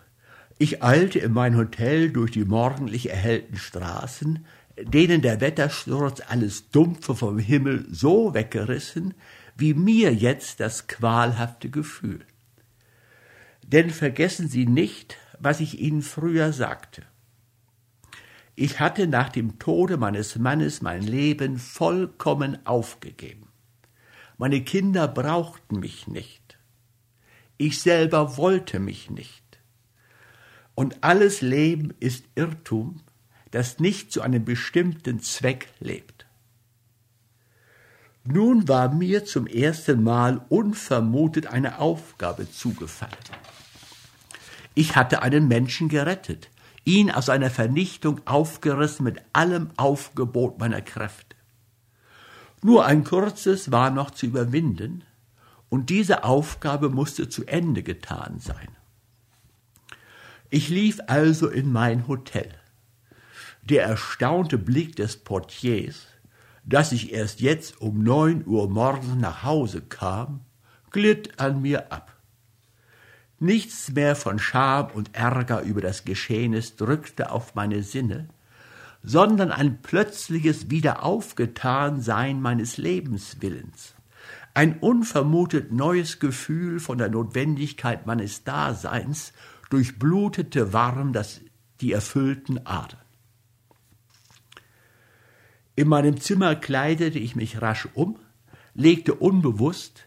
ich 0.58 0.84
eilte 0.84 1.20
in 1.20 1.34
mein 1.34 1.58
Hotel 1.58 2.12
durch 2.12 2.32
die 2.32 2.46
morgendlich 2.46 3.10
erhellten 3.10 3.58
Straßen, 3.58 4.46
denen 4.84 5.22
der 5.22 5.42
Wettersturz 5.42 6.22
alles 6.28 6.70
Dumpfe 6.72 7.16
vom 7.16 7.40
Himmel 7.40 7.86
so 7.90 8.34
weggerissen, 8.34 9.14
wie 9.56 9.74
mir 9.74 10.14
jetzt 10.14 10.60
das 10.60 10.88
qualhafte 10.88 11.70
Gefühl. 11.70 12.26
Denn 13.64 13.90
vergessen 13.90 14.48
Sie 14.48 14.66
nicht, 14.66 15.18
was 15.40 15.60
ich 15.60 15.80
Ihnen 15.80 16.02
früher 16.02 16.54
sagte. 16.54 17.04
Ich 18.56 18.80
hatte 18.80 19.08
nach 19.08 19.30
dem 19.30 19.60
Tode 19.60 19.98
meines 19.98 20.38
Mannes 20.38 20.82
mein 20.82 21.02
Leben 21.02 21.58
vollkommen 21.58 22.66
aufgegeben. 22.66 23.48
Meine 24.38 24.62
Kinder 24.62 25.08
brauchten 25.08 25.80
mich 25.80 26.08
nicht. 26.08 26.58
Ich 27.58 27.80
selber 27.82 28.38
wollte 28.38 28.80
mich 28.80 29.10
nicht. 29.10 29.60
Und 30.76 31.04
alles 31.04 31.42
Leben 31.42 31.94
ist 32.00 32.26
Irrtum, 32.36 33.02
das 33.52 33.80
nicht 33.80 34.12
zu 34.12 34.22
einem 34.22 34.44
bestimmten 34.46 35.22
Zweck 35.22 35.68
lebt. 35.80 36.26
Nun 38.24 38.68
war 38.68 38.94
mir 38.94 39.26
zum 39.26 39.48
ersten 39.48 40.04
Mal 40.04 40.46
unvermutet 40.50 41.48
eine 41.48 41.80
Aufgabe 41.80 42.50
zugefallen. 42.50 43.14
Ich 44.74 44.96
hatte 44.96 45.22
einen 45.22 45.48
Menschen 45.48 45.90
gerettet, 45.90 46.50
ihn 46.86 47.12
aus 47.12 47.26
seiner 47.26 47.50
Vernichtung 47.50 48.22
aufgerissen 48.26 49.04
mit 49.04 49.22
allem 49.34 49.70
Aufgebot 49.76 50.60
meiner 50.60 50.82
Kräfte. 50.82 51.36
Nur 52.64 52.86
ein 52.86 53.04
kurzes 53.04 53.72
war 53.72 53.90
noch 53.90 54.12
zu 54.12 54.28
überwinden, 54.28 55.04
und 55.70 55.90
diese 55.90 56.26
Aufgabe 56.26 56.90
musste 56.90 57.30
zu 57.30 57.46
Ende 57.46 57.82
getan 57.82 58.40
sein. 58.40 58.68
Ich 60.50 60.68
lief 60.68 61.00
also 61.08 61.48
in 61.48 61.72
mein 61.72 62.08
Hotel. 62.10 62.61
Der 63.64 63.84
erstaunte 63.84 64.58
Blick 64.58 64.96
des 64.96 65.18
Portiers, 65.18 66.08
dass 66.66 66.92
ich 66.92 67.14
erst 67.14 67.42
jetzt 67.42 67.80
um 67.80 68.04
neun 68.04 68.46
Uhr 68.46 68.70
morgens 68.70 69.16
nach 69.16 69.44
Hause 69.44 69.82
kam, 69.82 70.42
glitt 70.90 71.40
an 71.40 71.62
mir 71.62 71.92
ab. 71.92 72.16
Nichts 73.40 73.92
mehr 73.92 74.16
von 74.16 74.40
Scham 74.40 74.92
und 74.92 75.16
Ärger 75.16 75.62
über 75.62 75.82
das 75.82 76.06
Geschehnis 76.06 76.76
drückte 76.76 77.32
auf 77.32 77.56
meine 77.56 77.82
Sinne, 77.82 78.30
sondern 79.04 79.52
ein 79.52 79.82
plötzliches 79.82 80.70
Wiederaufgetansein 80.70 82.42
meines 82.42 82.78
Lebenswillens, 82.78 83.96
ein 84.54 84.78
unvermutet 84.80 85.72
neues 85.72 86.20
Gefühl 86.20 86.80
von 86.80 86.98
der 86.98 87.10
Notwendigkeit 87.10 88.06
meines 88.06 88.44
Daseins 88.44 89.34
durchblutete 89.70 90.74
warm 90.74 91.14
das, 91.14 91.42
die 91.80 91.94
erfüllten 91.94 92.66
Adern. 92.66 93.01
In 95.76 95.88
meinem 95.88 96.20
Zimmer 96.20 96.56
kleidete 96.56 97.20
ich 97.20 97.36
mich 97.36 97.62
rasch 97.62 97.88
um, 97.94 98.18
legte 98.74 99.14
unbewusst, 99.14 100.06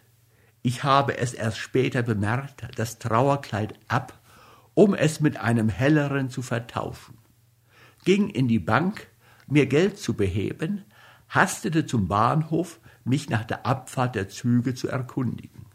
ich 0.62 0.82
habe 0.82 1.18
es 1.18 1.34
erst 1.34 1.58
später 1.58 2.02
bemerkt, 2.02 2.66
das 2.76 2.98
Trauerkleid 2.98 3.74
ab, 3.88 4.18
um 4.74 4.94
es 4.94 5.20
mit 5.20 5.36
einem 5.36 5.68
helleren 5.68 6.30
zu 6.30 6.42
vertauschen, 6.42 7.18
ging 8.04 8.28
in 8.28 8.48
die 8.48 8.58
Bank, 8.58 9.08
mir 9.46 9.66
Geld 9.66 9.98
zu 9.98 10.14
beheben, 10.14 10.84
hastete 11.28 11.86
zum 11.86 12.08
Bahnhof, 12.08 12.80
mich 13.04 13.28
nach 13.28 13.44
der 13.44 13.66
Abfahrt 13.66 14.14
der 14.14 14.28
Züge 14.28 14.74
zu 14.74 14.88
erkundigen. 14.88 15.66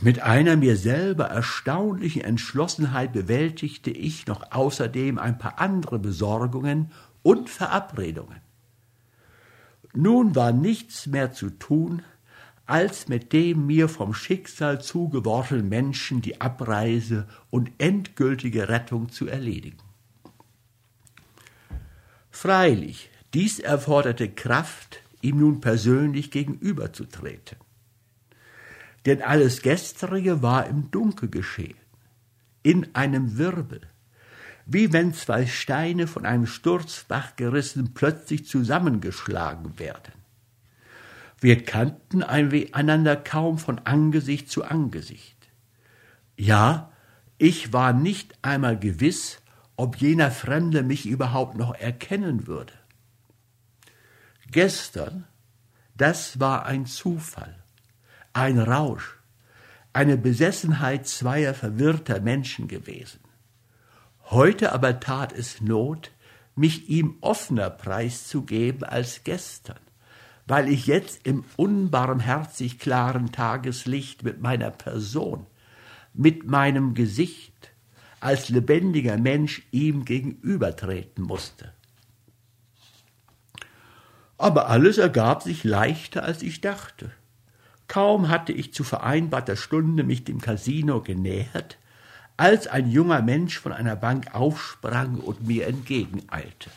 Mit 0.00 0.20
einer 0.20 0.56
mir 0.56 0.76
selber 0.76 1.26
erstaunlichen 1.26 2.22
Entschlossenheit 2.22 3.12
bewältigte 3.12 3.90
ich 3.90 4.26
noch 4.26 4.50
außerdem 4.50 5.18
ein 5.18 5.38
paar 5.38 5.60
andere 5.60 6.00
Besorgungen 6.00 6.90
und 7.24 7.50
Verabredungen. 7.50 8.40
Nun 9.94 10.36
war 10.36 10.52
nichts 10.52 11.06
mehr 11.06 11.32
zu 11.32 11.50
tun, 11.50 12.02
als 12.66 13.08
mit 13.08 13.32
dem 13.32 13.66
mir 13.66 13.88
vom 13.88 14.14
Schicksal 14.14 14.80
zugeworfenen 14.80 15.68
Menschen 15.68 16.20
die 16.20 16.40
Abreise 16.40 17.26
und 17.50 17.72
endgültige 17.78 18.68
Rettung 18.68 19.10
zu 19.10 19.26
erledigen. 19.26 19.78
Freilich, 22.30 23.10
dies 23.32 23.58
erforderte 23.58 24.30
Kraft, 24.30 25.00
ihm 25.20 25.38
nun 25.38 25.60
persönlich 25.60 26.30
gegenüberzutreten. 26.30 27.58
Denn 29.06 29.22
alles 29.22 29.62
Gestrige 29.62 30.42
war 30.42 30.66
im 30.66 30.90
Dunkel 30.90 31.28
geschehen, 31.28 31.76
in 32.62 32.94
einem 32.94 33.38
Wirbel, 33.38 33.82
wie 34.66 34.92
wenn 34.92 35.12
zwei 35.12 35.46
Steine 35.46 36.06
von 36.06 36.24
einem 36.24 36.46
Sturzbach 36.46 37.36
gerissen 37.36 37.94
plötzlich 37.94 38.46
zusammengeschlagen 38.46 39.78
werden. 39.78 40.12
Wir 41.40 41.62
kannten 41.62 42.22
einander 42.22 43.16
kaum 43.16 43.58
von 43.58 43.80
Angesicht 43.80 44.50
zu 44.50 44.64
Angesicht. 44.64 45.36
Ja, 46.36 46.90
ich 47.36 47.72
war 47.72 47.92
nicht 47.92 48.32
einmal 48.42 48.78
gewiss, 48.78 49.42
ob 49.76 49.96
jener 49.96 50.30
Fremde 50.30 50.82
mich 50.82 51.04
überhaupt 51.06 51.56
noch 51.56 51.74
erkennen 51.74 52.46
würde. 52.46 52.72
Gestern, 54.50 55.24
das 55.96 56.40
war 56.40 56.64
ein 56.64 56.86
Zufall, 56.86 57.56
ein 58.32 58.58
Rausch, 58.58 59.18
eine 59.92 60.16
Besessenheit 60.16 61.06
zweier 61.06 61.54
verwirrter 61.54 62.20
Menschen 62.20 62.68
gewesen. 62.68 63.20
Heute 64.30 64.72
aber 64.72 65.00
tat 65.00 65.32
es 65.32 65.60
Not, 65.60 66.10
mich 66.56 66.88
ihm 66.88 67.16
offener 67.20 67.70
preiszugeben 67.70 68.84
als 68.84 69.22
gestern 69.24 69.78
weil 70.46 70.68
ich 70.68 70.86
jetzt 70.86 71.26
im 71.26 71.44
unbarmherzig 71.56 72.78
klaren 72.78 73.32
Tageslicht 73.32 74.22
mit 74.22 74.40
meiner 74.40 74.70
Person, 74.70 75.46
mit 76.12 76.46
meinem 76.46 76.94
Gesicht 76.94 77.52
als 78.20 78.48
lebendiger 78.48 79.16
Mensch 79.18 79.62
ihm 79.70 80.04
gegenübertreten 80.04 81.24
musste. 81.24 81.72
Aber 84.36 84.68
alles 84.68 84.98
ergab 84.98 85.42
sich 85.42 85.64
leichter, 85.64 86.24
als 86.24 86.42
ich 86.42 86.60
dachte. 86.60 87.10
Kaum 87.86 88.28
hatte 88.28 88.52
ich 88.52 88.74
zu 88.74 88.82
vereinbarter 88.82 89.56
Stunde 89.56 90.04
mich 90.04 90.24
dem 90.24 90.40
Casino 90.40 91.02
genähert, 91.02 91.78
als 92.36 92.66
ein 92.66 92.90
junger 92.90 93.22
Mensch 93.22 93.58
von 93.58 93.72
einer 93.72 93.96
Bank 93.96 94.34
aufsprang 94.34 95.18
und 95.18 95.46
mir 95.46 95.66
entgegeneilte. 95.66 96.70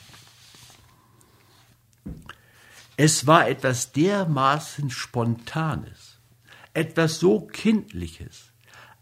Es 2.96 3.28
war 3.28 3.48
etwas 3.48 3.92
dermaßen 3.92 4.90
Spontanes, 4.90 6.18
etwas 6.74 7.20
so 7.20 7.42
Kindliches, 7.42 8.52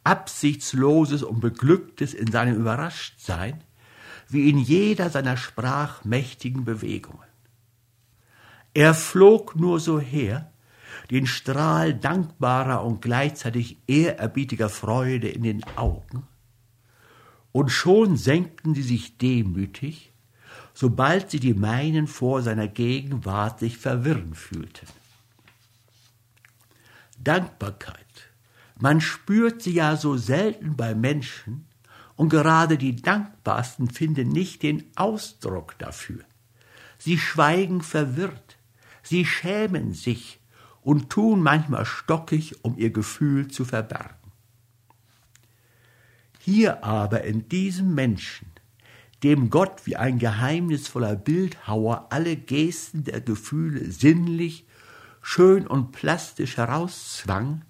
Absichtsloses 0.03 1.23
und 1.23 1.39
Beglücktes 1.39 2.13
in 2.13 2.31
seinem 2.31 2.55
Überraschtsein, 2.55 3.63
wie 4.29 4.49
in 4.49 4.57
jeder 4.57 5.09
seiner 5.09 5.37
sprachmächtigen 5.37 6.65
Bewegungen. 6.65 7.27
Er 8.73 8.93
flog 8.93 9.55
nur 9.55 9.79
so 9.79 9.99
her, 9.99 10.51
den 11.09 11.27
Strahl 11.27 11.93
dankbarer 11.93 12.83
und 12.83 13.01
gleichzeitig 13.01 13.77
ehrerbietiger 13.87 14.69
Freude 14.69 15.29
in 15.29 15.43
den 15.43 15.63
Augen, 15.77 16.27
und 17.55 17.69
schon 17.69 18.17
senkten 18.17 18.75
sie 18.75 18.83
sich 18.83 19.17
demütig, 19.17 20.11
sobald 20.73 21.31
sie 21.31 21.39
die 21.39 21.53
meinen 21.53 22.05
vor 22.05 22.41
seiner 22.41 22.67
Gegenwart 22.67 23.61
sich 23.61 23.77
verwirren 23.77 24.33
fühlten. 24.33 24.85
Dankbarkeit. 27.17 28.29
Man 28.77 28.99
spürt 28.99 29.61
sie 29.61 29.71
ja 29.71 29.95
so 29.95 30.17
selten 30.17 30.75
bei 30.75 30.93
Menschen, 30.95 31.65
und 32.17 32.27
gerade 32.27 32.77
die 32.77 32.97
Dankbarsten 32.97 33.89
finden 33.89 34.27
nicht 34.27 34.61
den 34.61 34.83
Ausdruck 34.97 35.79
dafür. 35.79 36.25
Sie 36.97 37.17
schweigen 37.17 37.81
verwirrt, 37.81 38.57
sie 39.01 39.23
schämen 39.25 39.93
sich 39.93 40.41
und 40.81 41.09
tun 41.09 41.41
manchmal 41.41 41.85
stockig, 41.85 42.65
um 42.65 42.77
ihr 42.77 42.89
Gefühl 42.89 43.47
zu 43.47 43.63
verbergen. 43.63 44.24
Hier 46.45 46.83
aber 46.83 47.23
in 47.23 47.49
diesem 47.49 47.95
Menschen, 47.95 48.45
dem 49.23 49.49
Gott 49.49 49.87
wie 49.87 49.95
ein 49.95 50.19
geheimnisvoller 50.19 51.15
Bildhauer 51.15 52.05
alle 52.11 52.35
Gesten 52.35 53.03
der 53.03 53.19
Gefühle 53.19 53.89
sinnlich, 53.89 54.67
schön 55.23 55.65
und 55.65 55.91
plastisch 55.91 56.57
herauszwang, 56.57 57.65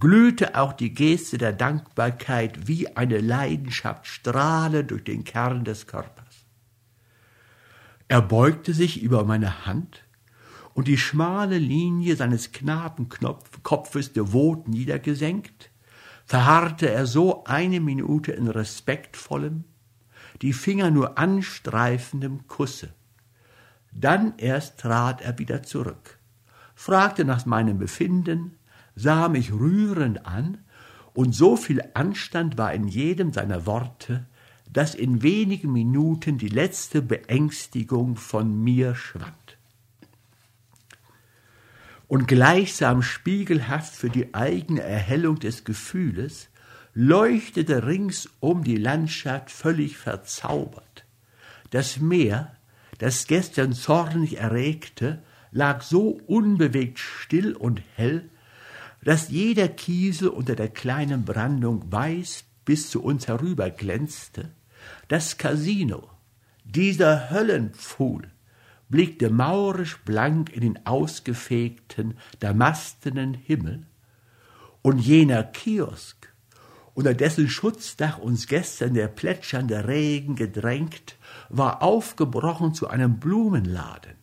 glühte 0.00 0.58
auch 0.58 0.72
die 0.72 0.94
Geste 0.94 1.36
der 1.36 1.52
Dankbarkeit 1.52 2.66
wie 2.66 2.96
eine 2.96 3.18
Leidenschaftsstrahle 3.18 4.84
durch 4.84 5.04
den 5.04 5.24
Kern 5.24 5.66
des 5.66 5.86
Körpers. 5.86 6.46
Er 8.08 8.22
beugte 8.22 8.72
sich 8.72 9.02
über 9.02 9.24
meine 9.24 9.66
Hand, 9.66 10.04
und 10.72 10.88
die 10.88 10.96
schmale 10.96 11.58
Linie 11.58 12.16
seines 12.16 12.52
Knabenkopfes 12.52 14.14
devot 14.14 14.68
niedergesenkt, 14.68 15.70
verharrte 16.26 16.90
er 16.90 17.06
so 17.06 17.44
eine 17.44 17.80
Minute 17.80 18.32
in 18.32 18.48
respektvollem, 18.48 19.64
die 20.42 20.52
Finger 20.52 20.90
nur 20.90 21.18
anstreifendem 21.18 22.46
Kusse. 22.48 22.90
Dann 23.92 24.34
erst 24.36 24.78
trat 24.78 25.22
er 25.22 25.38
wieder 25.38 25.62
zurück, 25.62 26.18
fragte 26.74 27.24
nach 27.24 27.46
meinem 27.46 27.78
Befinden, 27.78 28.58
sah 28.94 29.28
mich 29.28 29.52
rührend 29.52 30.26
an, 30.26 30.58
und 31.14 31.34
so 31.34 31.56
viel 31.56 31.80
Anstand 31.94 32.58
war 32.58 32.74
in 32.74 32.88
jedem 32.88 33.32
seiner 33.32 33.64
Worte, 33.64 34.26
dass 34.70 34.94
in 34.94 35.22
wenigen 35.22 35.72
Minuten 35.72 36.36
die 36.36 36.48
letzte 36.48 37.00
Beängstigung 37.00 38.16
von 38.16 38.62
mir 38.62 38.94
schwand. 38.94 39.45
Und 42.08 42.28
gleichsam 42.28 43.02
spiegelhaft 43.02 43.94
für 43.94 44.10
die 44.10 44.34
eigene 44.34 44.82
Erhellung 44.82 45.38
des 45.38 45.64
Gefühles 45.64 46.48
leuchtete 46.94 47.86
ringsum 47.86 48.64
die 48.64 48.76
Landschaft 48.76 49.50
völlig 49.50 49.98
verzaubert. 49.98 51.04
Das 51.70 51.98
Meer, 51.98 52.56
das 52.98 53.26
gestern 53.26 53.72
zornig 53.72 54.38
erregte, 54.38 55.22
lag 55.50 55.82
so 55.82 56.20
unbewegt 56.26 56.98
still 56.98 57.54
und 57.54 57.82
hell, 57.96 58.30
dass 59.02 59.28
jeder 59.28 59.68
Kiesel 59.68 60.28
unter 60.28 60.54
der 60.54 60.68
kleinen 60.68 61.24
Brandung 61.24 61.92
weiß 61.92 62.44
bis 62.64 62.90
zu 62.90 63.02
uns 63.02 63.28
herüber 63.28 63.70
glänzte, 63.70 64.50
das 65.08 65.38
Casino, 65.38 66.08
dieser 66.64 67.30
Höllenpfuhl, 67.30 68.30
blickte 68.88 69.30
maurisch 69.30 69.98
blank 70.04 70.52
in 70.52 70.60
den 70.60 70.86
ausgefegten, 70.86 72.14
damastenen 72.40 73.34
Himmel, 73.34 73.86
und 74.82 74.98
jener 74.98 75.42
Kiosk, 75.42 76.32
unter 76.94 77.12
dessen 77.12 77.48
Schutzdach 77.48 78.18
uns 78.18 78.46
gestern 78.46 78.94
der 78.94 79.08
plätschernde 79.08 79.86
Regen 79.86 80.36
gedrängt, 80.36 81.16
war 81.48 81.82
aufgebrochen 81.82 82.72
zu 82.72 82.88
einem 82.88 83.18
Blumenladen. 83.18 84.16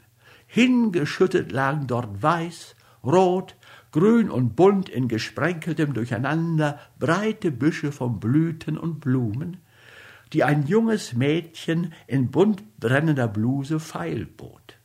Hingeschüttet 0.48 1.52
lagen 1.52 1.88
dort 1.88 2.24
weiß, 2.24 2.76
rot, 3.04 3.56
grün 3.92 4.30
und 4.30 4.56
bunt 4.56 4.90
in 4.90 5.08
gesprenkeltem 5.08 5.94
Durcheinander 5.94 6.80
breite 6.98 7.52
Büsche 7.52 7.92
von 7.92 8.20
Blüten 8.20 8.78
und 8.78 9.00
Blumen, 9.00 9.58
die 10.34 10.44
ein 10.44 10.66
junges 10.68 11.14
Mädchen 11.14 11.94
in 12.08 12.32
bunt 12.32 12.80
brennender 12.80 13.28
Bluse 13.28 13.80
feilbot. 13.80 14.78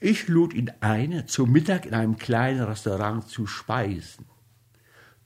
Ich 0.00 0.28
lud 0.28 0.52
ihn 0.52 0.70
ein, 0.80 1.26
zu 1.26 1.46
Mittag 1.46 1.86
in 1.86 1.94
einem 1.94 2.18
kleinen 2.18 2.62
Restaurant 2.62 3.28
zu 3.28 3.46
speisen. 3.46 4.26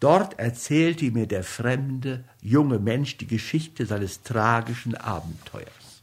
Dort 0.01 0.39
erzählte 0.39 1.11
mir 1.11 1.27
der 1.27 1.43
fremde, 1.43 2.25
junge 2.41 2.79
Mensch 2.79 3.17
die 3.17 3.27
Geschichte 3.27 3.87
seines 3.87 4.23
tragischen 4.23 4.95
Abenteuers. 4.95 6.03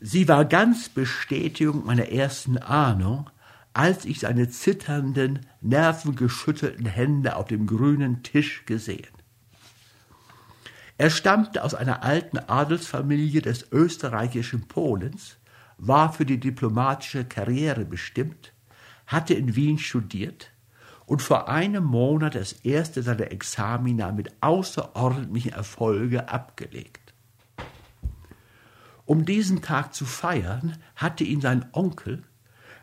Sie 0.00 0.26
war 0.26 0.44
ganz 0.46 0.88
Bestätigung 0.88 1.84
meiner 1.84 2.08
ersten 2.08 2.58
Ahnung, 2.58 3.28
als 3.74 4.04
ich 4.04 4.20
seine 4.20 4.48
zitternden, 4.48 5.40
nervengeschüttelten 5.60 6.86
Hände 6.86 7.36
auf 7.36 7.46
dem 7.46 7.66
grünen 7.66 8.22
Tisch 8.22 8.64
gesehen. 8.66 9.21
Er 11.02 11.10
stammte 11.10 11.64
aus 11.64 11.74
einer 11.74 12.04
alten 12.04 12.38
Adelsfamilie 12.38 13.42
des 13.42 13.72
österreichischen 13.72 14.68
Polens, 14.68 15.36
war 15.76 16.12
für 16.12 16.24
die 16.24 16.38
diplomatische 16.38 17.24
Karriere 17.24 17.84
bestimmt, 17.84 18.52
hatte 19.08 19.34
in 19.34 19.56
Wien 19.56 19.78
studiert 19.78 20.52
und 21.04 21.20
vor 21.20 21.48
einem 21.48 21.82
Monat 21.82 22.36
das 22.36 22.52
erste 22.52 23.02
seiner 23.02 23.32
Examina 23.32 24.12
mit 24.12 24.32
außerordentlichen 24.42 25.52
Erfolge 25.52 26.28
abgelegt. 26.28 27.12
Um 29.04 29.24
diesen 29.24 29.60
Tag 29.60 29.94
zu 29.94 30.04
feiern, 30.04 30.76
hatte 30.94 31.24
ihn 31.24 31.40
sein 31.40 31.66
Onkel, 31.72 32.22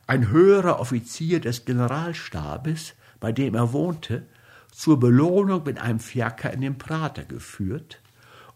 ein 0.07 0.27
höherer 0.27 0.81
Offizier 0.81 1.39
des 1.39 1.63
Generalstabes, 1.63 2.95
bei 3.21 3.31
dem 3.31 3.55
er 3.55 3.71
wohnte, 3.71 4.27
zur 4.73 4.99
Belohnung 4.99 5.63
mit 5.63 5.79
einem 5.79 6.01
Fiaker 6.01 6.51
in 6.51 6.59
den 6.59 6.77
Prater 6.77 7.23
geführt, 7.23 8.01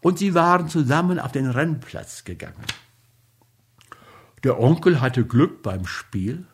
und 0.03 0.19
sie 0.19 0.35
waren 0.35 0.67
zusammen 0.67 1.17
auf 1.17 1.31
den 1.31 1.49
Rennplatz 1.49 2.25
gegangen. 2.25 2.65
Der 4.43 4.59
Onkel 4.59 4.99
hatte 4.99 5.25
Glück 5.25 5.63
beim 5.63 5.87
Spiel, 5.87 6.45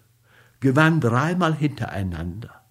gewann 0.59 1.01
dreimal 1.01 1.55
hintereinander. 1.55 2.61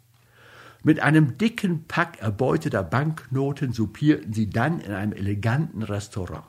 Mit 0.85 1.01
einem 1.01 1.37
dicken 1.37 1.87
Pack 1.89 2.23
erbeuteter 2.23 2.85
Banknoten 2.85 3.73
soupierten 3.73 4.33
sie 4.33 4.49
dann 4.49 4.79
in 4.79 4.93
einem 4.93 5.13
eleganten 5.13 5.83
Restaurant. 5.83 6.45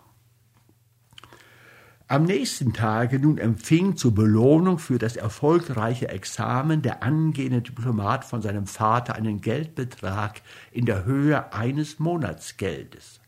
Am 2.07 2.23
nächsten 2.23 2.73
Tage 2.73 3.19
nun 3.19 3.39
empfing 3.39 3.95
zur 3.97 4.13
Belohnung 4.13 4.77
für 4.77 4.99
das 4.99 5.15
erfolgreiche 5.15 6.09
Examen 6.09 6.83
der 6.83 7.01
angehende 7.01 7.61
Diplomat 7.61 8.25
von 8.25 8.41
seinem 8.41 8.67
Vater 8.67 9.15
einen 9.15 9.41
Geldbetrag 9.41 10.41
in 10.71 10.85
der 10.85 11.05
Höhe 11.05 11.53
eines 11.53 11.99
Monatsgeldes. 11.99 13.19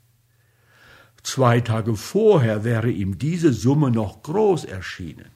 Zwei 1.24 1.62
Tage 1.62 1.96
vorher 1.96 2.64
wäre 2.64 2.90
ihm 2.90 3.18
diese 3.18 3.54
Summe 3.54 3.92
noch 3.92 4.24
groß 4.24 4.66
erschienen. 4.66 5.32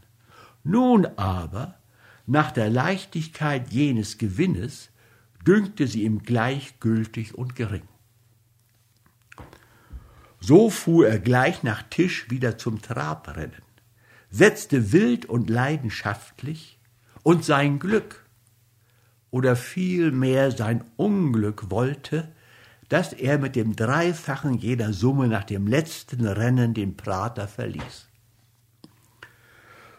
Nun 0.64 1.06
aber, 1.16 1.76
nach 2.26 2.52
der 2.52 2.70
Leichtigkeit 2.70 3.72
jenes 3.72 4.18
Gewinnes, 4.18 4.90
dünkte 5.46 5.88
sie 5.88 6.04
ihm 6.04 6.24
gleichgültig 6.24 7.36
und 7.36 7.56
gering. 7.56 7.88
So 10.40 10.70
fuhr 10.70 11.08
er 11.08 11.20
gleich 11.20 11.64
nach 11.64 11.84
Tisch 11.84 12.30
wieder 12.30 12.58
zum 12.58 12.82
Trabrennen, 12.82 13.62
setzte 14.30 14.92
wild 14.92 15.26
und 15.26 15.50
leidenschaftlich, 15.50 16.80
und 17.24 17.44
sein 17.44 17.80
Glück 17.80 18.24
oder 19.32 19.56
vielmehr 19.56 20.52
sein 20.52 20.84
Unglück 20.96 21.72
wollte, 21.72 22.32
dass 22.90 23.14
er 23.14 23.38
mit 23.40 23.56
dem 23.56 23.76
Dreifachen 23.76 24.56
jeder 24.56 24.94
Summe 24.94 25.28
nach 25.28 25.44
dem 25.44 25.68
letzten 25.68 26.26
Rennen 26.26 26.74
den 26.74 26.96
Prater 26.96 27.48
verließ. 27.48 28.08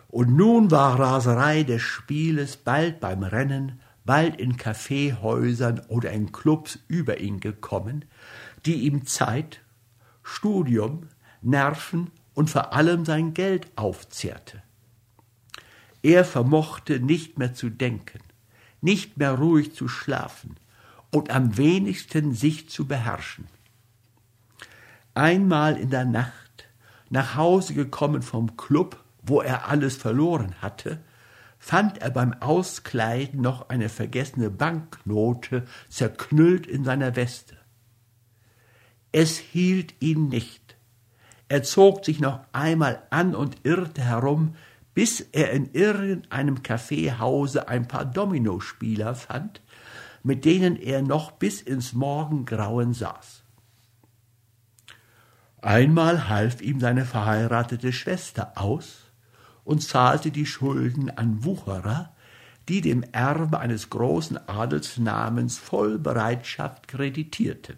Und 0.09 0.37
nun 0.37 0.71
war 0.71 0.99
Raserei 0.99 1.63
des 1.65 1.83
Spieles 1.83 2.57
bald 2.57 3.01
beim 3.01 3.23
Rennen, 3.23 3.81
bald 4.05 4.37
in 4.41 4.57
Kaffeehäusern 4.57 5.81
oder 5.89 6.13
in 6.13 6.31
Clubs 6.31 6.79
über 6.87 7.19
ihn 7.19 7.41
gekommen, 7.41 8.05
die 8.65 8.87
ihm 8.87 9.05
Zeit 9.05 9.61
Studium, 10.23 11.09
Nerven 11.43 12.11
und 12.35 12.51
vor 12.51 12.73
allem 12.73 13.05
sein 13.05 13.35
Geld 13.35 13.69
aufzehrte. 13.77 14.63
Er 16.03 16.25
vermochte 16.25 17.01
nicht 17.01 17.39
mehr 17.39 17.53
zu 17.53 17.69
denken, 17.69 18.21
nicht 18.81 19.17
mehr 19.17 19.33
ruhig 19.33 19.75
zu 19.75 19.89
schlafen 19.89 20.57
und 21.17 21.31
am 21.31 21.57
wenigsten 21.57 22.35
sich 22.35 22.69
zu 22.69 22.87
beherrschen. 22.87 23.47
Einmal 25.15 25.79
in 25.79 25.89
der 25.89 26.05
Nacht, 26.05 26.69
nach 27.09 27.37
Hause 27.37 27.73
gekommen 27.73 28.21
vom 28.21 28.59
Club, 28.59 29.03
wo 29.23 29.41
er 29.41 29.69
alles 29.69 29.97
verloren 29.97 30.55
hatte, 30.61 31.03
fand 31.59 32.03
er 32.03 32.11
beim 32.11 32.35
Auskleiden 32.35 33.41
noch 33.41 33.71
eine 33.71 33.89
vergessene 33.89 34.51
Banknote 34.51 35.65
zerknüllt 35.89 36.67
in 36.67 36.85
seiner 36.85 37.17
Weste. 37.17 37.57
Es 39.11 39.39
hielt 39.39 39.95
ihn 40.01 40.29
nicht. 40.29 40.77
Er 41.49 41.63
zog 41.63 42.05
sich 42.05 42.21
noch 42.21 42.41
einmal 42.53 43.05
an 43.09 43.35
und 43.35 43.57
irrte 43.63 44.03
herum, 44.03 44.55
bis 44.93 45.21
er 45.21 45.51
in 45.53 45.73
irgendeinem 45.73 46.63
Kaffeehause 46.63 47.69
ein 47.69 47.89
paar 47.89 48.05
Dominospieler 48.05 49.15
fand, 49.15 49.63
mit 50.27 50.45
denen 50.45 50.75
er 50.75 51.03
noch 51.03 51.31
bis 51.31 51.63
ins 51.63 51.93
Morgengrauen 51.93 52.95
saß. 52.95 53.45
Einmal 55.63 56.29
half 56.29 56.61
ihm 56.61 56.81
seine 56.81 57.05
verheiratete 57.05 57.93
Schwester 57.93 58.53
aus 58.57 59.13
und 59.63 59.85
zahlte 59.85 60.33
die 60.33 60.45
Schulden 60.45 61.11
an 61.11 61.45
Wucherer, 61.45 62.13
die 62.69 62.81
dem 62.81 63.05
Erbe 63.05 63.61
eines 63.61 63.89
großen 63.89 64.49
Adelsnamens 64.49 65.59
voll 65.59 65.97
Bereitschaft 66.01 66.89
kreditierten. 66.89 67.77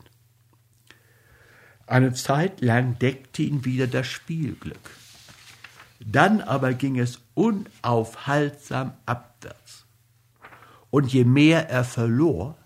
Eine 1.87 2.15
Zeit 2.15 2.63
lang 2.63 2.99
deckte 2.99 3.43
ihn 3.43 3.67
wieder 3.67 3.87
das 3.87 4.07
Spielglück. 4.07 4.91
Dann 6.01 6.41
aber 6.41 6.73
ging 6.73 6.99
es 6.99 7.21
unaufhaltsam 7.35 8.95
abwärts. 9.05 9.88
Und 10.91 11.12
je 11.12 11.24
mehr 11.24 11.68
er 11.68 11.84
verlor, 11.84 12.57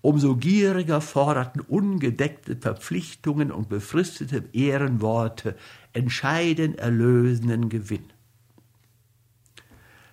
umso 0.00 0.36
gieriger 0.36 1.00
forderten 1.00 1.60
ungedeckte 1.60 2.56
Verpflichtungen 2.56 3.50
und 3.52 3.68
befristete 3.68 4.44
Ehrenworte 4.52 5.56
entscheidend 5.92 6.78
erlösenden 6.78 7.68
Gewinn. 7.68 8.12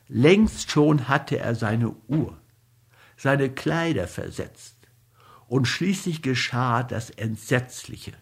Längst 0.08 0.72
schon 0.72 1.08
hatte 1.08 1.40
er 1.40 1.56
seine 1.56 1.96
Uhr, 2.08 2.38
seine 3.18 3.50
Kleider 3.50 4.08
versetzt, 4.08 4.76
und 5.48 5.68
schließlich 5.68 6.22
geschah 6.22 6.84
das 6.84 7.10
Entsetzliche. 7.10 8.14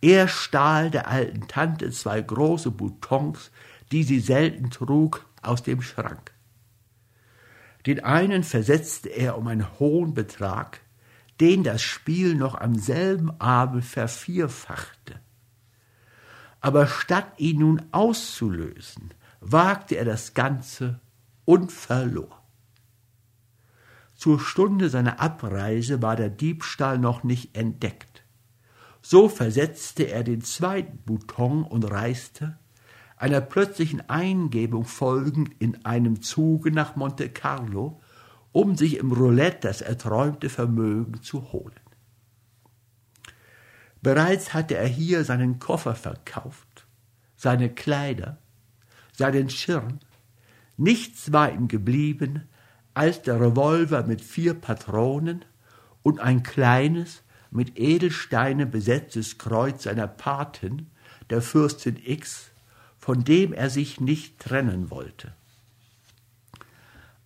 Er 0.00 0.26
stahl 0.26 0.90
der 0.90 1.08
alten 1.08 1.46
Tante 1.46 1.90
zwei 1.92 2.20
große 2.20 2.72
Boutons, 2.72 3.52
die 3.92 4.02
sie 4.02 4.18
selten 4.18 4.70
trug, 4.70 5.26
aus 5.42 5.62
dem 5.62 5.80
Schrank. 5.80 6.31
Den 7.86 8.04
einen 8.04 8.44
versetzte 8.44 9.08
er 9.08 9.36
um 9.36 9.46
einen 9.48 9.78
hohen 9.78 10.14
Betrag, 10.14 10.80
den 11.40 11.64
das 11.64 11.82
Spiel 11.82 12.34
noch 12.34 12.54
am 12.54 12.76
selben 12.76 13.30
Abend 13.40 13.84
vervierfachte. 13.84 15.20
Aber 16.60 16.86
statt 16.86 17.32
ihn 17.38 17.58
nun 17.58 17.82
auszulösen, 17.90 19.12
wagte 19.40 19.96
er 19.96 20.04
das 20.04 20.34
Ganze 20.34 21.00
und 21.44 21.72
verlor. 21.72 22.42
Zur 24.14 24.38
Stunde 24.38 24.88
seiner 24.88 25.18
Abreise 25.18 26.00
war 26.00 26.14
der 26.14 26.30
Diebstahl 26.30 26.98
noch 26.98 27.24
nicht 27.24 27.56
entdeckt. 27.56 28.22
So 29.00 29.28
versetzte 29.28 30.04
er 30.04 30.22
den 30.22 30.42
zweiten 30.42 30.98
Bouton 30.98 31.64
und 31.64 31.90
reiste, 31.90 32.56
einer 33.22 33.40
plötzlichen 33.40 34.08
Eingebung 34.10 34.84
folgend, 34.84 35.52
in 35.60 35.84
einem 35.84 36.22
Zuge 36.22 36.72
nach 36.72 36.96
Monte 36.96 37.28
Carlo, 37.28 38.00
um 38.50 38.76
sich 38.76 38.96
im 38.96 39.12
Roulette 39.12 39.68
das 39.68 39.80
erträumte 39.80 40.48
Vermögen 40.48 41.22
zu 41.22 41.52
holen. 41.52 41.78
Bereits 44.02 44.54
hatte 44.54 44.76
er 44.76 44.88
hier 44.88 45.22
seinen 45.22 45.60
Koffer 45.60 45.94
verkauft, 45.94 46.84
seine 47.36 47.70
Kleider, 47.72 48.38
seinen 49.12 49.48
Schirm. 49.50 50.00
Nichts 50.76 51.32
war 51.32 51.52
ihm 51.52 51.68
geblieben 51.68 52.48
als 52.92 53.22
der 53.22 53.40
Revolver 53.40 54.02
mit 54.02 54.20
vier 54.20 54.54
Patronen 54.54 55.44
und 56.02 56.18
ein 56.18 56.42
kleines, 56.42 57.22
mit 57.52 57.78
Edelsteinen 57.78 58.68
besetztes 58.68 59.38
Kreuz 59.38 59.84
seiner 59.84 60.08
Patin, 60.08 60.90
der 61.30 61.40
Fürstin 61.40 61.96
X, 62.04 62.51
von 63.02 63.24
dem 63.24 63.52
er 63.52 63.68
sich 63.68 64.00
nicht 64.00 64.38
trennen 64.38 64.88
wollte. 64.88 65.32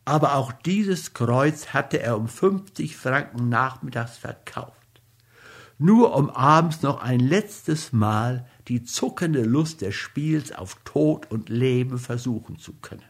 Aber 0.06 0.36
auch 0.36 0.50
dieses 0.50 1.12
Kreuz 1.12 1.74
hatte 1.74 2.00
er 2.00 2.16
um 2.16 2.28
fünfzig 2.28 2.96
Franken 2.96 3.50
nachmittags 3.50 4.16
verkauft, 4.16 5.02
nur 5.76 6.16
um 6.16 6.30
abends 6.30 6.80
noch 6.80 7.02
ein 7.02 7.20
letztes 7.20 7.92
Mal 7.92 8.46
die 8.68 8.84
zuckende 8.84 9.42
Lust 9.42 9.82
des 9.82 9.94
Spiels 9.94 10.50
auf 10.50 10.76
Tod 10.86 11.30
und 11.30 11.50
Leben 11.50 11.98
versuchen 11.98 12.58
zu 12.58 12.72
können. 12.72 13.04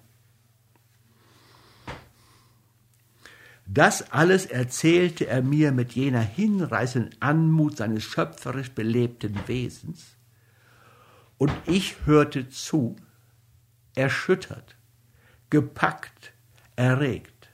Das 3.64 4.10
alles 4.10 4.44
erzählte 4.44 5.28
er 5.28 5.42
mir 5.42 5.70
mit 5.70 5.92
jener 5.92 6.20
hinreißenden 6.20 7.14
Anmut 7.20 7.76
seines 7.76 8.02
schöpferisch 8.02 8.72
belebten 8.72 9.38
Wesens, 9.46 10.15
und 11.38 11.52
ich 11.66 12.06
hörte 12.06 12.48
zu, 12.48 12.96
erschüttert, 13.94 14.76
gepackt, 15.50 16.32
erregt. 16.76 17.50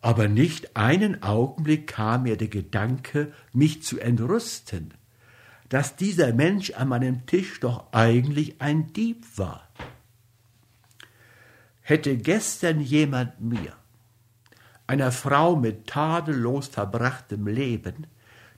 Aber 0.00 0.28
nicht 0.28 0.76
einen 0.76 1.22
Augenblick 1.22 1.88
kam 1.88 2.22
mir 2.24 2.36
der 2.36 2.48
Gedanke, 2.48 3.32
mich 3.52 3.82
zu 3.82 3.98
entrüsten, 3.98 4.94
dass 5.68 5.96
dieser 5.96 6.32
Mensch 6.32 6.70
an 6.70 6.88
meinem 6.88 7.26
Tisch 7.26 7.60
doch 7.60 7.92
eigentlich 7.92 8.60
ein 8.60 8.92
Dieb 8.92 9.24
war. 9.36 9.68
Hätte 11.82 12.16
gestern 12.16 12.80
jemand 12.80 13.40
mir, 13.40 13.74
einer 14.86 15.12
Frau 15.12 15.56
mit 15.56 15.86
tadellos 15.86 16.68
verbrachtem 16.68 17.46
Leben, 17.46 18.06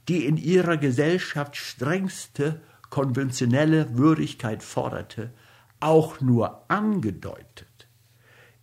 die 0.09 0.27
in 0.27 0.37
ihrer 0.37 0.77
Gesellschaft 0.77 1.57
strengste 1.57 2.61
konventionelle 2.91 3.97
Würdigkeit 3.97 4.63
forderte, 4.63 5.33
auch 5.81 6.21
nur 6.21 6.71
angedeutet, 6.71 7.67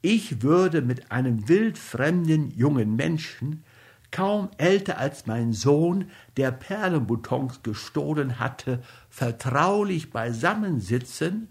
ich 0.02 0.42
würde 0.42 0.82
mit 0.82 1.12
einem 1.12 1.50
wildfremden 1.50 2.52
jungen 2.52 2.96
Menschen 2.96 3.64
kaum 4.12 4.50
älter 4.58 5.00
als 5.00 5.26
mein 5.26 5.54
Sohn, 5.54 6.12
der 6.38 6.52
Perlenboutons 6.52 7.62
gestohlen 7.64 8.40
hatte, 8.40 8.82
vertraulich 9.10 10.12
beisammensitzen, 10.12 11.50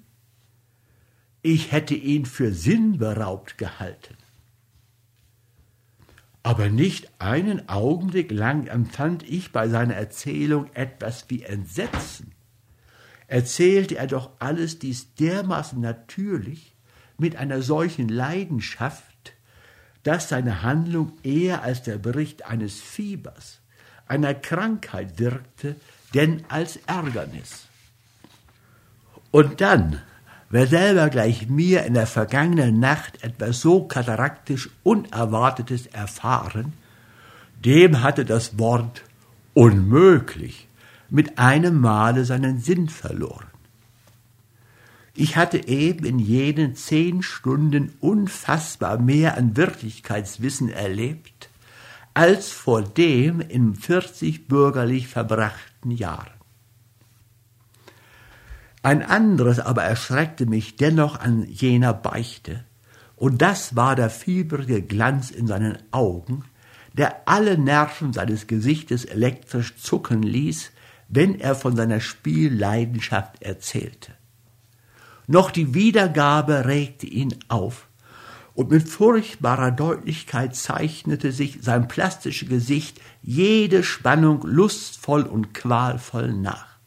ich 1.42 1.70
hätte 1.70 1.94
ihn 1.94 2.24
für 2.24 2.52
sinnberaubt 2.52 3.58
gehalten. 3.58 4.16
Aber 6.42 6.70
nicht 6.70 7.10
einen 7.20 7.68
Augenblick 7.68 8.30
lang 8.30 8.68
empfand 8.68 9.22
ich 9.28 9.52
bei 9.52 9.68
seiner 9.68 9.94
Erzählung 9.94 10.70
etwas 10.74 11.26
wie 11.28 11.42
Entsetzen. 11.42 12.35
Erzählte 13.28 13.96
er 13.96 14.06
doch 14.06 14.30
alles 14.38 14.78
dies 14.78 15.14
dermaßen 15.14 15.80
natürlich, 15.80 16.74
mit 17.18 17.36
einer 17.36 17.62
solchen 17.62 18.08
Leidenschaft, 18.08 19.32
dass 20.02 20.28
seine 20.28 20.62
Handlung 20.62 21.12
eher 21.22 21.62
als 21.62 21.82
der 21.82 21.98
Bericht 21.98 22.46
eines 22.46 22.80
Fiebers, 22.80 23.60
einer 24.06 24.34
Krankheit 24.34 25.18
wirkte, 25.18 25.76
denn 26.14 26.44
als 26.48 26.78
Ärgernis. 26.86 27.66
Und 29.32 29.60
dann, 29.60 30.00
wer 30.48 30.66
selber 30.66 31.10
gleich 31.10 31.48
mir 31.48 31.84
in 31.84 31.94
der 31.94 32.06
vergangenen 32.06 32.78
Nacht 32.78 33.24
etwas 33.24 33.60
so 33.60 33.84
kataraktisch 33.84 34.70
Unerwartetes 34.84 35.86
erfahren, 35.88 36.72
dem 37.64 38.02
hatte 38.02 38.24
das 38.24 38.58
Wort 38.58 39.02
unmöglich 39.54 40.68
mit 41.08 41.38
einem 41.38 41.80
Male 41.80 42.24
seinen 42.24 42.58
Sinn 42.58 42.88
verloren. 42.88 43.46
Ich 45.14 45.36
hatte 45.36 45.66
eben 45.66 46.04
in 46.04 46.18
jenen 46.18 46.74
zehn 46.74 47.22
Stunden 47.22 47.94
unfassbar 48.00 48.98
mehr 48.98 49.36
an 49.36 49.56
Wirklichkeitswissen 49.56 50.68
erlebt, 50.68 51.48
als 52.12 52.50
vor 52.50 52.82
dem 52.82 53.40
in 53.40 53.74
vierzig 53.74 54.46
bürgerlich 54.46 55.08
verbrachten 55.08 55.90
Jahren. 55.90 56.30
Ein 58.82 59.02
anderes 59.02 59.58
aber 59.58 59.82
erschreckte 59.84 60.46
mich 60.46 60.76
dennoch 60.76 61.18
an 61.18 61.46
jener 61.46 61.92
Beichte, 61.92 62.64
und 63.16 63.40
das 63.40 63.74
war 63.74 63.96
der 63.96 64.10
fieberige 64.10 64.82
Glanz 64.82 65.30
in 65.30 65.46
seinen 65.46 65.78
Augen, 65.90 66.44
der 66.92 67.26
alle 67.26 67.58
Nerven 67.58 68.12
seines 68.12 68.46
Gesichtes 68.46 69.04
elektrisch 69.06 69.76
zucken 69.76 70.22
ließ, 70.22 70.70
wenn 71.08 71.40
er 71.40 71.54
von 71.54 71.76
seiner 71.76 72.00
Spielleidenschaft 72.00 73.42
erzählte 73.42 74.12
noch 75.26 75.50
die 75.50 75.74
Wiedergabe 75.74 76.66
regte 76.66 77.06
ihn 77.06 77.34
auf, 77.48 77.88
und 78.54 78.70
mit 78.70 78.88
furchtbarer 78.88 79.70
Deutlichkeit 79.70 80.56
zeichnete 80.56 81.30
sich 81.30 81.58
sein 81.60 81.88
plastisches 81.88 82.48
Gesicht 82.48 83.00
jede 83.20 83.82
Spannung 83.82 84.42
lustvoll 84.46 85.22
und 85.24 85.52
qualvoll 85.52 86.32
nach. 86.32 86.78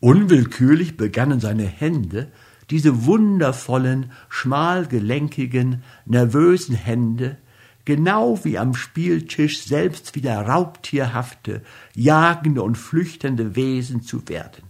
Unwillkürlich 0.00 0.96
begannen 0.96 1.38
seine 1.38 1.66
Hände, 1.66 2.32
diese 2.70 3.04
wundervollen, 3.04 4.10
schmalgelenkigen, 4.30 5.82
nervösen 6.06 6.76
Hände, 6.76 7.36
genau 7.84 8.44
wie 8.44 8.58
am 8.58 8.74
Spieltisch 8.74 9.64
selbst 9.64 10.14
wieder 10.14 10.40
raubtierhafte, 10.40 11.62
jagende 11.94 12.62
und 12.62 12.76
flüchtende 12.76 13.56
Wesen 13.56 14.02
zu 14.02 14.28
werden. 14.28 14.64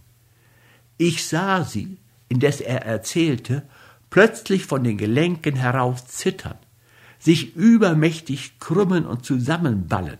Ich 0.97 1.25
sah 1.25 1.63
sie, 1.63 1.97
indes 2.29 2.61
er 2.61 2.85
erzählte, 2.85 3.63
plötzlich 4.09 4.65
von 4.65 4.83
den 4.83 4.97
Gelenken 4.97 5.55
herauf 5.55 6.05
zittern, 6.05 6.57
sich 7.19 7.55
übermächtig 7.55 8.59
krümmen 8.59 9.05
und 9.05 9.25
zusammenballen, 9.25 10.19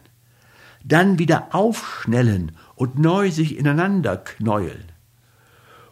dann 0.83 1.19
wieder 1.19 1.53
aufschnellen 1.53 2.53
und 2.75 2.97
neu 2.97 3.31
sich 3.31 3.57
ineinander 3.57 4.17
knäueln. 4.17 4.91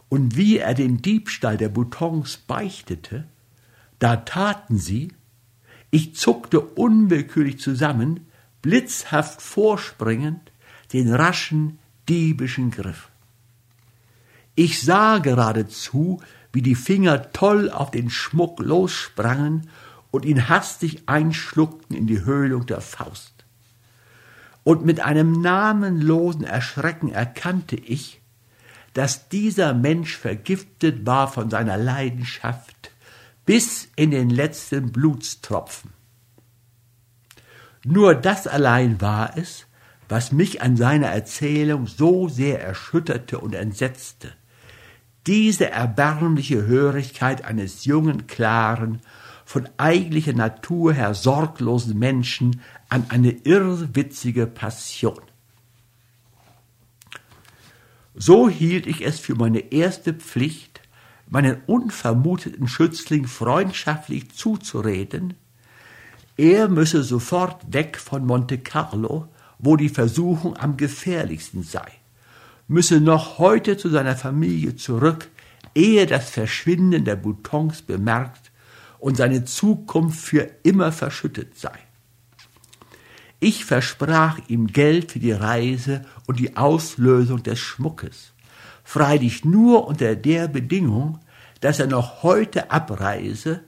Und 0.08 0.36
wie 0.36 0.58
er 0.58 0.74
den 0.74 1.00
Diebstahl 1.00 1.56
der 1.56 1.70
Boutons 1.70 2.36
beichtete, 2.36 3.26
da 3.98 4.16
taten 4.16 4.76
sie, 4.76 5.12
ich 5.92 6.16
zuckte 6.16 6.58
unwillkürlich 6.58 7.60
zusammen, 7.60 8.26
blitzhaft 8.62 9.42
vorspringend, 9.42 10.40
den 10.94 11.12
raschen, 11.14 11.78
diebischen 12.08 12.70
Griff. 12.70 13.10
Ich 14.54 14.82
sah 14.82 15.18
geradezu, 15.18 16.22
wie 16.50 16.62
die 16.62 16.74
Finger 16.74 17.30
toll 17.32 17.70
auf 17.70 17.90
den 17.90 18.08
Schmuck 18.08 18.60
lossprangen 18.60 19.68
und 20.10 20.24
ihn 20.24 20.48
hastig 20.48 21.02
einschluckten 21.06 21.94
in 21.94 22.06
die 22.06 22.24
Höhlung 22.24 22.64
der 22.64 22.80
Faust. 22.80 23.44
Und 24.64 24.86
mit 24.86 25.00
einem 25.00 25.42
namenlosen 25.42 26.44
Erschrecken 26.44 27.10
erkannte 27.12 27.76
ich, 27.76 28.22
dass 28.94 29.28
dieser 29.28 29.74
Mensch 29.74 30.16
vergiftet 30.16 31.04
war 31.04 31.30
von 31.30 31.50
seiner 31.50 31.76
Leidenschaft 31.76 32.81
bis 33.44 33.88
in 33.96 34.10
den 34.10 34.30
letzten 34.30 34.92
Blutstropfen. 34.92 35.90
Nur 37.84 38.14
das 38.14 38.46
allein 38.46 39.00
war 39.00 39.36
es, 39.36 39.66
was 40.08 40.30
mich 40.32 40.62
an 40.62 40.76
seiner 40.76 41.08
Erzählung 41.08 41.86
so 41.86 42.28
sehr 42.28 42.62
erschütterte 42.62 43.38
und 43.38 43.54
entsetzte 43.54 44.32
diese 45.26 45.70
erbärmliche 45.70 46.66
Hörigkeit 46.66 47.44
eines 47.44 47.84
jungen, 47.84 48.26
klaren, 48.26 49.00
von 49.44 49.68
eigentlicher 49.76 50.32
Natur 50.32 50.94
her 50.94 51.14
sorglosen 51.14 51.98
Menschen 51.98 52.60
an 52.88 53.06
eine 53.08 53.30
irrwitzige 53.30 54.46
Passion. 54.46 55.20
So 58.14 58.48
hielt 58.48 58.86
ich 58.86 59.04
es 59.04 59.20
für 59.20 59.34
meine 59.34 59.72
erste 59.72 60.14
Pflicht, 60.14 60.71
meinen 61.32 61.56
unvermuteten 61.66 62.68
Schützling 62.68 63.26
freundschaftlich 63.26 64.30
zuzureden, 64.32 65.34
er 66.36 66.68
müsse 66.68 67.02
sofort 67.02 67.72
weg 67.72 67.98
von 67.98 68.24
Monte 68.24 68.58
Carlo, 68.58 69.28
wo 69.58 69.76
die 69.76 69.88
Versuchung 69.88 70.56
am 70.56 70.76
gefährlichsten 70.76 71.62
sei 71.62 72.02
müsse 72.72 73.00
noch 73.00 73.38
heute 73.38 73.76
zu 73.76 73.90
seiner 73.90 74.16
Familie 74.16 74.76
zurück, 74.76 75.28
ehe 75.74 76.06
das 76.06 76.30
Verschwinden 76.30 77.04
der 77.04 77.16
Boutons 77.16 77.82
bemerkt 77.82 78.50
und 78.98 79.16
seine 79.16 79.44
Zukunft 79.44 80.20
für 80.20 80.48
immer 80.62 80.90
verschüttet 80.90 81.58
sei. 81.58 81.78
Ich 83.40 83.64
versprach 83.64 84.38
ihm 84.48 84.68
Geld 84.68 85.12
für 85.12 85.18
die 85.18 85.32
Reise 85.32 86.04
und 86.26 86.38
die 86.38 86.56
Auslösung 86.56 87.42
des 87.42 87.58
Schmuckes, 87.58 88.31
freilich 88.84 89.44
nur 89.44 89.86
unter 89.86 90.16
der 90.16 90.48
Bedingung, 90.48 91.18
dass 91.60 91.78
er 91.78 91.86
noch 91.86 92.22
heute 92.22 92.70
abreise 92.70 93.60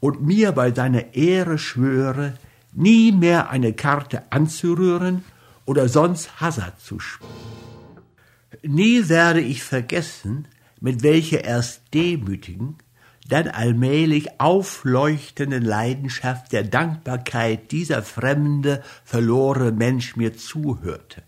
und 0.00 0.22
mir 0.22 0.52
bei 0.52 0.72
seiner 0.72 1.14
Ehre 1.14 1.58
schwöre, 1.58 2.34
nie 2.72 3.12
mehr 3.12 3.50
eine 3.50 3.72
Karte 3.72 4.24
anzurühren 4.30 5.24
oder 5.64 5.88
sonst 5.88 6.40
Hazard 6.40 6.80
zu 6.80 6.98
spielen. 6.98 7.30
Nie 8.62 9.08
werde 9.08 9.40
ich 9.40 9.62
vergessen, 9.62 10.48
mit 10.80 11.02
welcher 11.02 11.44
erst 11.44 11.82
demütigen, 11.94 12.76
dann 13.28 13.48
allmählich 13.48 14.40
aufleuchtenden 14.40 15.64
Leidenschaft 15.64 16.52
der 16.52 16.62
Dankbarkeit 16.62 17.72
dieser 17.72 18.02
fremde, 18.02 18.82
verlorene 19.04 19.72
Mensch 19.72 20.16
mir 20.16 20.36
zuhörte, 20.36 21.22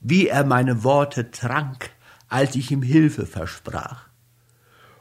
wie 0.00 0.26
er 0.26 0.44
meine 0.44 0.82
Worte 0.82 1.30
trank, 1.30 1.90
als 2.30 2.56
ich 2.56 2.70
ihm 2.70 2.82
Hilfe 2.82 3.26
versprach. 3.26 4.08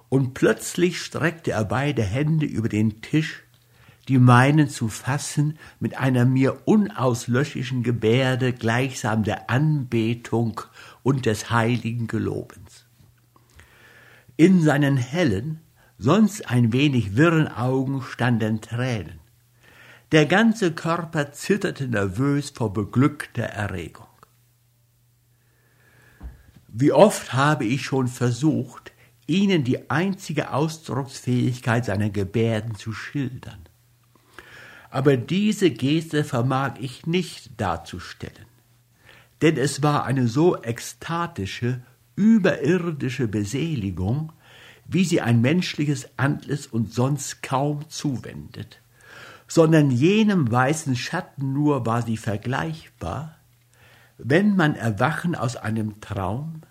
Und 0.09 0.33
plötzlich 0.33 1.01
streckte 1.01 1.51
er 1.51 1.65
beide 1.65 2.03
Hände 2.03 2.45
über 2.45 2.67
den 2.67 3.01
Tisch, 3.01 3.43
die 4.07 4.17
meinen 4.17 4.67
zu 4.67 4.87
fassen 4.87 5.57
mit 5.79 5.97
einer 5.97 6.25
mir 6.25 6.67
unauslöschlichen 6.67 7.83
Gebärde 7.83 8.53
gleichsam 8.53 9.23
der 9.23 9.51
Anbetung 9.51 10.61
und 11.03 11.27
des 11.27 11.51
heiligen 11.51 12.07
Gelobens. 12.07 12.85
In 14.35 14.63
seinen 14.63 14.97
hellen, 14.97 15.61
sonst 15.99 16.49
ein 16.49 16.73
wenig 16.73 17.15
wirren 17.15 17.47
Augen 17.47 18.01
standen 18.01 18.61
Tränen. 18.61 19.19
Der 20.11 20.25
ganze 20.25 20.71
Körper 20.71 21.31
zitterte 21.33 21.87
nervös 21.87 22.49
vor 22.49 22.73
beglückter 22.73 23.43
Erregung. 23.43 24.08
Wie 26.71 26.91
oft 26.91 27.33
habe 27.33 27.65
ich 27.65 27.83
schon 27.83 28.07
versucht, 28.07 28.91
Ihnen 29.27 29.63
die 29.63 29.89
einzige 29.89 30.51
Ausdrucksfähigkeit 30.53 31.85
seiner 31.85 32.09
Gebärden 32.09 32.75
zu 32.75 32.93
schildern. 32.93 33.59
Aber 34.89 35.17
diese 35.17 35.69
Geste 35.69 36.23
vermag 36.23 36.75
ich 36.79 37.05
nicht 37.05 37.61
darzustellen 37.61 38.49
denn 39.41 39.57
es 39.57 39.81
war 39.83 40.05
eine 40.05 40.27
so 40.27 40.61
ekstatische, 40.61 41.81
überirdische 42.15 43.27
Beseligung, 43.27 44.33
wie 44.85 45.05
sie 45.05 45.21
ein 45.21 45.41
menschliches 45.41 46.09
Antlitz 46.17 46.65
und 46.65 46.93
sonst 46.93 47.43
kaum 47.43 47.87
zuwendet, 47.89 48.81
sondern 49.47 49.91
jenem 49.91 50.51
weißen 50.51 50.95
Schatten 50.95 51.53
nur 51.53 51.85
war 51.85 52.01
sie 52.01 52.17
vergleichbar, 52.17 53.35
wenn 54.21 54.55
man 54.55 54.75
Erwachen 54.75 55.33
aus 55.33 55.55
einem 55.55 56.01
Traum, 56.01 56.61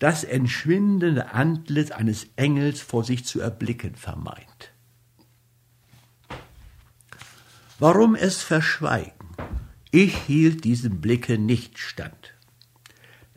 das 0.00 0.24
entschwindende 0.24 1.32
Antlitz 1.32 1.92
eines 1.92 2.26
Engels 2.36 2.80
vor 2.80 3.04
sich 3.04 3.24
zu 3.24 3.40
erblicken 3.40 3.94
vermeint. 3.94 4.72
Warum 7.78 8.14
es 8.16 8.42
verschweigen? 8.42 9.12
Ich 9.92 10.16
hielt 10.16 10.64
diesem 10.64 11.00
Blicke 11.00 11.38
nicht 11.38 11.78
stand. 11.78 12.34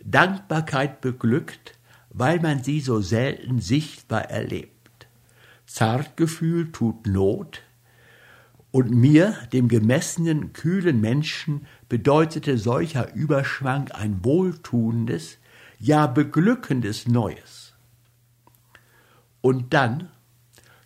Dankbarkeit 0.03 1.01
beglückt, 1.01 1.77
weil 2.09 2.39
man 2.39 2.63
sie 2.63 2.81
so 2.81 3.01
selten 3.01 3.59
sichtbar 3.59 4.29
erlebt. 4.31 5.07
Zartgefühl 5.67 6.71
tut 6.71 7.05
Not, 7.05 7.61
und 8.77 8.91
mir, 8.91 9.33
dem 9.53 9.69
gemessenen, 9.69 10.53
kühlen 10.53 11.01
Menschen, 11.01 11.65
bedeutete 11.89 12.59
solcher 12.59 13.11
Überschwang 13.15 13.89
ein 13.89 14.23
wohltuendes, 14.23 15.39
ja 15.79 16.05
beglückendes 16.05 17.07
Neues. 17.07 17.73
Und 19.41 19.73
dann, 19.73 20.09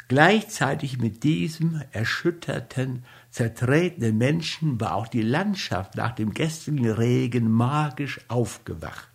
gleichzeitig 0.08 1.00
mit 1.00 1.24
diesem 1.26 1.82
erschütterten, 1.92 3.04
zertretenen 3.30 4.18
Menschen 4.18 4.80
war 4.80 4.96
auch 4.96 5.10
die 5.10 5.22
Landschaft 5.22 5.96
nach 5.96 6.14
dem 6.14 6.34
gestrigen 6.34 6.90
Regen 6.90 7.52
magisch 7.52 8.22
aufgewacht. 8.30 9.10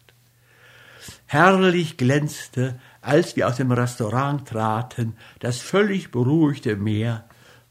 Herrlich 1.24 1.96
glänzte, 1.96 2.78
als 3.00 3.36
wir 3.36 3.48
aus 3.48 3.56
dem 3.56 3.72
Restaurant 3.72 4.46
traten, 4.46 5.16
das 5.38 5.62
völlig 5.62 6.10
beruhigte 6.10 6.76
Meer, 6.76 7.26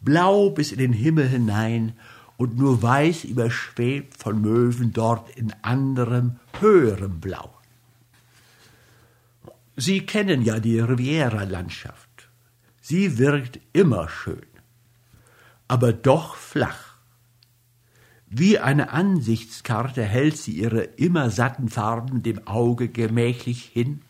blau 0.06 0.52
bis 0.52 0.72
in 0.72 0.80
den 0.80 0.94
Himmel 0.94 1.28
hinein 1.28 1.94
und 2.38 2.58
nur 2.58 2.82
weiß 2.82 3.26
überschwebt 3.26 4.16
von 4.16 4.42
Möwen 4.42 4.94
dort 4.94 5.30
in 5.36 5.54
anderem, 5.62 6.40
höherem 6.60 7.20
Blau. 7.20 7.52
Sie 9.76 10.06
kennen 10.06 10.42
ja 10.42 10.60
die 10.60 10.80
Riviera-Landschaft. 10.80 12.30
Sie 12.82 13.18
wirkt 13.18 13.60
immer 13.74 14.08
schön 14.08 14.46
aber 15.68 15.94
doch 15.94 16.36
flach. 16.36 16.96
Wie 18.28 18.60
eine 18.60 18.92
Ansichtskarte 18.92 20.04
hält 20.04 20.38
sie 20.38 20.52
ihre 20.52 20.82
immer 20.82 21.30
satten 21.30 21.70
Farben 21.70 22.24
dem 22.24 22.48
Auge 22.48 22.90
gemächlich 22.90 23.64
hin, 23.64 24.02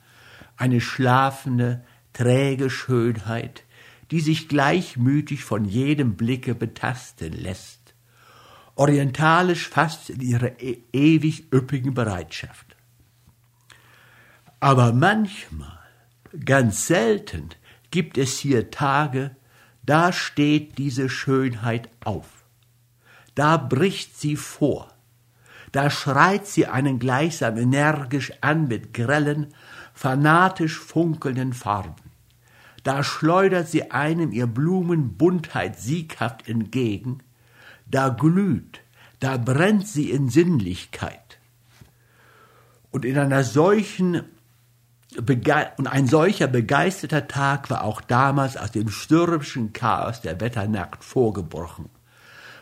eine 0.57 0.81
schlafende, 0.81 1.84
träge 2.13 2.69
Schönheit, 2.69 3.63
die 4.11 4.19
sich 4.19 4.48
gleichmütig 4.48 5.44
von 5.44 5.65
jedem 5.65 6.15
Blicke 6.15 6.56
betasten 6.56 7.34
lässt, 7.34 7.94
orientalisch 8.76 9.68
fast 9.68 10.10
in 10.10 10.22
ihrer 10.22 10.60
e 10.60 10.77
ewig 10.91 11.52
üppigen 11.53 11.94
Bereitschaft. 11.94 12.76
Aber 14.60 14.94
manchmal, 14.94 15.80
ganz 16.44 16.88
selten, 16.88 17.49
gibt 17.91 18.18
es 18.18 18.40
hier 18.40 18.72
Tage, 18.72 19.36
da 19.84 20.11
steht 20.11 20.77
diese 20.77 21.10
Schönheit 21.10 21.90
auf. 22.03 22.27
Da 23.36 23.57
bricht 23.57 24.18
sie 24.18 24.36
vor. 24.36 24.91
Da 25.72 25.90
schreit 25.90 26.48
sie 26.48 26.68
einen 26.68 26.99
gleichsam 26.99 27.57
energisch 27.57 28.32
an 28.41 28.68
mit 28.68 28.94
grellen, 28.94 29.53
fanatisch 29.94 30.80
funkelnden 30.80 31.53
Farben. 31.53 32.05
Da 32.85 33.03
schleudert 33.03 33.67
sie 33.67 33.89
einem 33.89 34.31
ihr 34.31 34.45
Blumenbuntheit 34.45 35.79
sieghaft 35.79 36.47
entgegen, 36.47 37.17
da 37.89 38.09
glüht, 38.09 38.81
da 39.19 39.37
brennt 39.37 39.87
sie 39.87 40.11
in 40.11 40.29
Sinnlichkeit. 40.29 41.39
Und 42.91 43.03
in 43.03 43.17
einer 43.17 43.43
solchen 43.43 44.21
und 45.17 45.87
ein 45.87 46.05
solcher 46.05 46.45
begeisterter 46.45 47.27
Tag 47.27 47.71
war 47.71 47.83
auch 47.83 48.01
damals 48.01 48.55
aus 48.55 48.71
dem 48.71 48.89
stürmischen 48.89 49.73
Chaos 49.73 50.21
der 50.21 50.39
Wetternacht 50.39 51.03
vorgebrochen. 51.03 51.89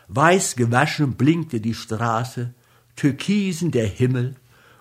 Weiß 0.08 0.56
gewaschen 0.56 1.16
blinkte 1.16 1.60
die 1.60 1.74
Straße, 1.74 2.54
türkisen 2.96 3.72
der 3.72 3.86
Himmel, 3.86 4.36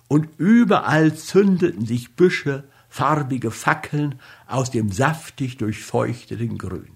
und 0.08 0.30
überall 0.38 1.16
zündeten 1.16 1.86
sich 1.86 2.16
Büsche, 2.16 2.64
farbige 2.94 3.50
Fackeln 3.50 4.20
aus 4.46 4.70
dem 4.70 4.92
saftig 4.92 5.58
durchfeuchteten 5.58 6.60
Grün. 6.60 6.96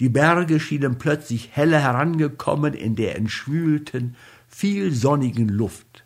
Die 0.00 0.10
Berge 0.10 0.60
schienen 0.60 0.98
plötzlich 0.98 1.56
heller 1.56 1.80
herangekommen 1.80 2.74
in 2.74 2.94
der 2.94 3.16
entschwülten, 3.16 4.16
viel 4.46 4.92
sonnigen 4.92 5.48
Luft. 5.48 6.04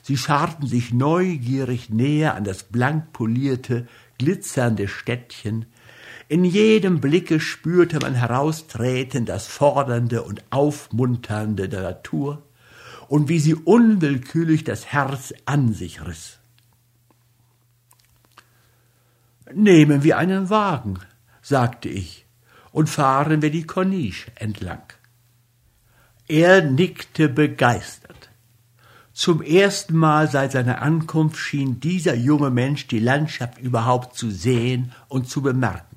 Sie 0.00 0.16
scharten 0.16 0.68
sich 0.68 0.94
neugierig 0.94 1.90
näher 1.90 2.36
an 2.36 2.44
das 2.44 2.62
blank 2.62 3.12
polierte, 3.12 3.88
glitzernde 4.16 4.86
Städtchen. 4.86 5.66
In 6.28 6.44
jedem 6.44 7.00
Blicke 7.00 7.40
spürte 7.40 7.98
man 7.98 8.14
heraustreten 8.14 9.26
das 9.26 9.48
Fordernde 9.48 10.22
und 10.22 10.44
Aufmunternde 10.50 11.68
der 11.68 11.82
Natur 11.82 12.44
und 13.08 13.28
wie 13.28 13.40
sie 13.40 13.56
unwillkürlich 13.56 14.62
das 14.62 14.86
Herz 14.86 15.34
an 15.46 15.72
sich 15.72 16.06
riss. 16.06 16.35
Nehmen 19.54 20.02
wir 20.02 20.18
einen 20.18 20.50
Wagen, 20.50 20.98
sagte 21.40 21.88
ich, 21.88 22.26
und 22.72 22.88
fahren 22.88 23.42
wir 23.42 23.50
die 23.50 23.64
Corniche 23.64 24.32
entlang. 24.34 24.82
Er 26.26 26.62
nickte 26.62 27.28
begeistert. 27.28 28.30
Zum 29.12 29.40
ersten 29.40 29.96
Mal 29.96 30.28
seit 30.28 30.52
seiner 30.52 30.82
Ankunft 30.82 31.38
schien 31.38 31.78
dieser 31.80 32.14
junge 32.14 32.50
Mensch 32.50 32.88
die 32.88 32.98
Landschaft 32.98 33.58
überhaupt 33.58 34.16
zu 34.16 34.30
sehen 34.30 34.92
und 35.08 35.28
zu 35.28 35.42
bemerken. 35.42 35.96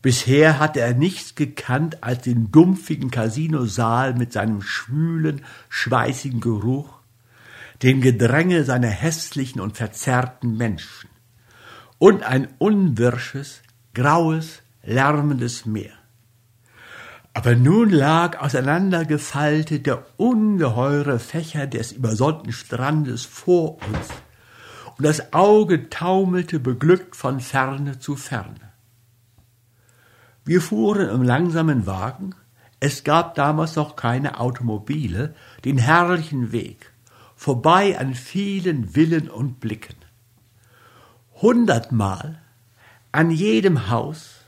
Bisher 0.00 0.60
hatte 0.60 0.80
er 0.80 0.94
nichts 0.94 1.34
gekannt 1.34 2.02
als 2.04 2.22
den 2.22 2.52
dumpfigen 2.52 3.10
Casinosaal 3.10 4.14
mit 4.14 4.32
seinem 4.32 4.62
schwülen, 4.62 5.42
schweißigen 5.68 6.40
Geruch, 6.40 7.00
den 7.82 8.00
Gedränge 8.00 8.64
seiner 8.64 8.88
hässlichen 8.88 9.60
und 9.60 9.76
verzerrten 9.76 10.56
Menschen 10.56 11.10
und 11.98 12.22
ein 12.22 12.48
unwirsches, 12.58 13.62
graues, 13.94 14.62
lärmendes 14.82 15.66
Meer. 15.66 15.92
Aber 17.32 17.56
nun 17.56 17.90
lag 17.90 18.38
auseinandergefaltet 18.40 19.86
der 19.86 20.06
ungeheure 20.16 21.18
Fächer 21.18 21.66
des 21.66 21.90
übersonnten 21.92 22.52
Strandes 22.52 23.24
vor 23.24 23.78
uns, 23.86 24.08
und 24.96 25.04
das 25.04 25.32
Auge 25.32 25.90
taumelte 25.90 26.60
beglückt 26.60 27.16
von 27.16 27.40
Ferne 27.40 27.98
zu 27.98 28.14
Ferne. 28.14 28.72
Wir 30.44 30.60
fuhren 30.60 31.08
im 31.08 31.22
langsamen 31.22 31.86
Wagen, 31.86 32.36
es 32.78 33.02
gab 33.02 33.34
damals 33.34 33.76
noch 33.76 33.96
keine 33.96 34.38
Automobile, 34.38 35.34
den 35.64 35.78
herrlichen 35.78 36.52
Weg, 36.52 36.92
vorbei 37.34 37.98
an 37.98 38.14
vielen 38.14 38.90
Villen 38.90 39.28
und 39.28 39.58
Blicken. 39.58 40.03
Hundertmal, 41.42 42.40
an 43.10 43.30
jedem 43.30 43.90
Haus, 43.90 44.44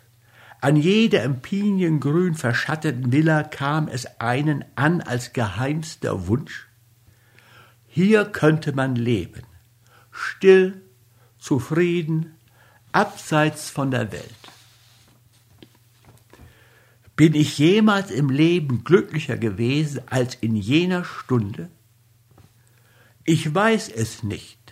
an 0.61 0.77
jeder 0.77 1.25
im 1.25 1.41
piniengrün 1.41 2.35
verschatteten 2.35 3.11
Villa 3.11 3.43
kam 3.43 3.89
es 3.89 4.21
einen 4.21 4.65
an 4.77 5.01
als 5.01 5.33
geheimster 5.33 6.29
Wunsch. 6.29 6.69
Hier 7.89 8.25
könnte 8.25 8.73
man 8.73 8.95
leben, 8.95 9.43
still, 10.13 10.81
zufrieden, 11.39 12.37
abseits 12.93 13.69
von 13.69 13.91
der 13.91 14.13
Welt. 14.13 14.35
Bin 17.17 17.35
ich 17.35 17.59
jemals 17.59 18.11
im 18.11 18.31
Leben 18.31 18.85
glücklicher 18.85 19.39
gewesen 19.39 20.03
als 20.07 20.35
in 20.35 20.55
jener 20.55 21.05
Stunde? 21.05 21.69
Ich 23.25 23.55
weiß 23.55 23.89
es 23.89 24.23
nicht. 24.23 24.66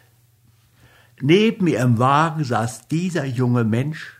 Neben 1.20 1.64
mir 1.64 1.80
im 1.80 1.98
Wagen 1.98 2.44
saß 2.44 2.88
dieser 2.88 3.24
junge 3.24 3.64
Mensch, 3.64 4.14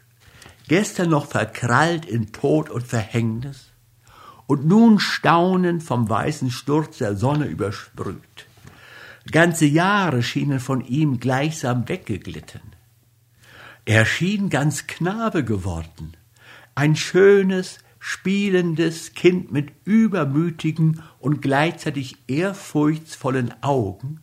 gestern 0.68 1.10
noch 1.10 1.26
verkrallt 1.26 2.04
in 2.06 2.32
Tod 2.32 2.70
und 2.70 2.86
Verhängnis 2.86 3.70
und 4.46 4.66
nun 4.66 4.98
staunend 5.00 5.82
vom 5.82 6.08
weißen 6.08 6.50
Sturz 6.50 6.98
der 6.98 7.16
Sonne 7.16 7.46
übersprüht. 7.46 8.46
Ganze 9.30 9.64
Jahre 9.64 10.22
schienen 10.22 10.60
von 10.60 10.84
ihm 10.84 11.18
gleichsam 11.18 11.88
weggeglitten. 11.88 12.60
Er 13.86 14.04
schien 14.04 14.50
ganz 14.50 14.86
Knabe 14.86 15.44
geworden, 15.44 16.16
ein 16.74 16.96
schönes, 16.96 17.78
spielendes 17.98 19.14
Kind 19.14 19.50
mit 19.50 19.72
übermütigen 19.84 21.02
und 21.18 21.40
gleichzeitig 21.40 22.16
ehrfurchtsvollen 22.28 23.54
Augen, 23.62 24.20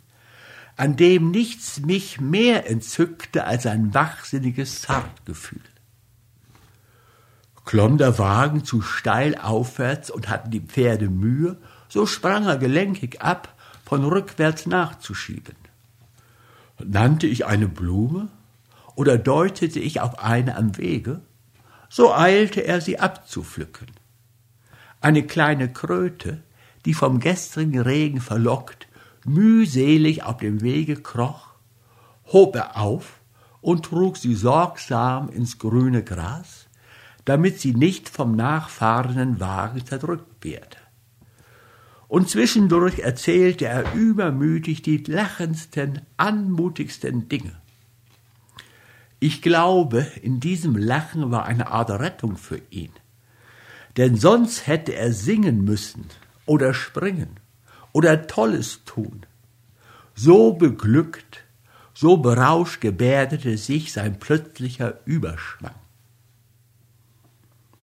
an 0.82 0.96
dem 0.96 1.32
nichts 1.32 1.80
mich 1.82 2.20
mehr 2.20 2.70
entzückte 2.70 3.46
als 3.46 3.66
ein 3.66 3.94
wachsinniges 3.94 4.82
Zartgefühl 4.82 5.62
klomm 7.66 7.98
der 7.98 8.18
Wagen 8.18 8.66
zu 8.66 8.82
steil 8.82 9.38
aufwärts 9.38 10.12
und 10.12 10.30
hatten 10.30 10.52
die 10.52 10.60
Pferde 10.60 11.10
Mühe, 11.10 11.58
so 11.88 12.06
sprang 12.06 12.46
er 12.46 12.58
gelenkig 12.58 13.22
ab, 13.22 13.56
von 13.86 14.04
rückwärts 14.04 14.66
nachzuschieben. 14.66 15.56
Nannte 16.84 17.28
ich 17.28 17.46
eine 17.46 17.68
Blume 17.68 18.30
oder 18.96 19.18
deutete 19.18 19.80
ich 19.80 20.02
auf 20.02 20.20
eine 20.20 20.56
am 20.58 20.78
Wege, 20.78 21.22
so 21.90 22.14
eilte 22.14 22.62
er 22.62 22.82
sie 22.82 23.00
abzupflücken. 23.00 23.88
Eine 25.00 25.24
kleine 25.24 25.72
Kröte, 25.72 26.42
die 26.86 26.94
vom 26.94 27.20
gestrigen 27.20 27.80
Regen 27.80 28.22
verlockt, 28.22 28.88
mühselig 29.26 30.24
auf 30.24 30.38
dem 30.38 30.62
Wege 30.62 30.96
kroch, 30.96 31.50
hob 32.28 32.56
er 32.56 32.78
auf 32.78 33.22
und 33.62 33.86
trug 33.86 34.18
sie 34.18 34.36
sorgsam 34.36 35.30
ins 35.30 35.60
grüne 35.60 36.04
Gras, 36.04 36.68
damit 37.26 37.60
sie 37.60 37.74
nicht 37.74 38.10
vom 38.10 38.36
nachfahrenden 38.36 39.40
Wagen 39.40 39.86
zerdrückt 39.86 40.44
werde. 40.44 40.78
Und 42.08 42.30
zwischendurch 42.30 43.00
erzählte 43.00 43.68
er 43.68 43.94
übermütig 43.94 44.82
die 44.82 44.98
lachendsten, 44.98 46.02
anmutigsten 46.18 47.30
Dinge. 47.30 47.56
Ich 49.20 49.42
glaube, 49.42 50.08
in 50.22 50.40
diesem 50.40 50.76
Lachen 50.76 51.32
war 51.32 51.46
eine 51.46 51.68
Art 51.68 51.92
Rettung 51.92 52.38
für 52.38 52.60
ihn. 52.72 52.92
Denn 53.98 54.18
sonst 54.18 54.68
hätte 54.68 54.96
er 54.96 55.14
singen 55.14 55.64
müssen 55.64 56.06
oder 56.46 56.74
springen 56.74 57.41
oder 57.94 58.28
Tolles 58.28 58.84
tun. 58.86 59.26
So 60.16 60.54
beglückt, 60.54 61.44
so 61.94 62.18
berauscht 62.18 62.82
gebärdete 62.82 63.58
sich 63.58 63.94
sein 63.94 64.20
plötzlicher 64.20 65.00
Überschwang. 65.06 65.81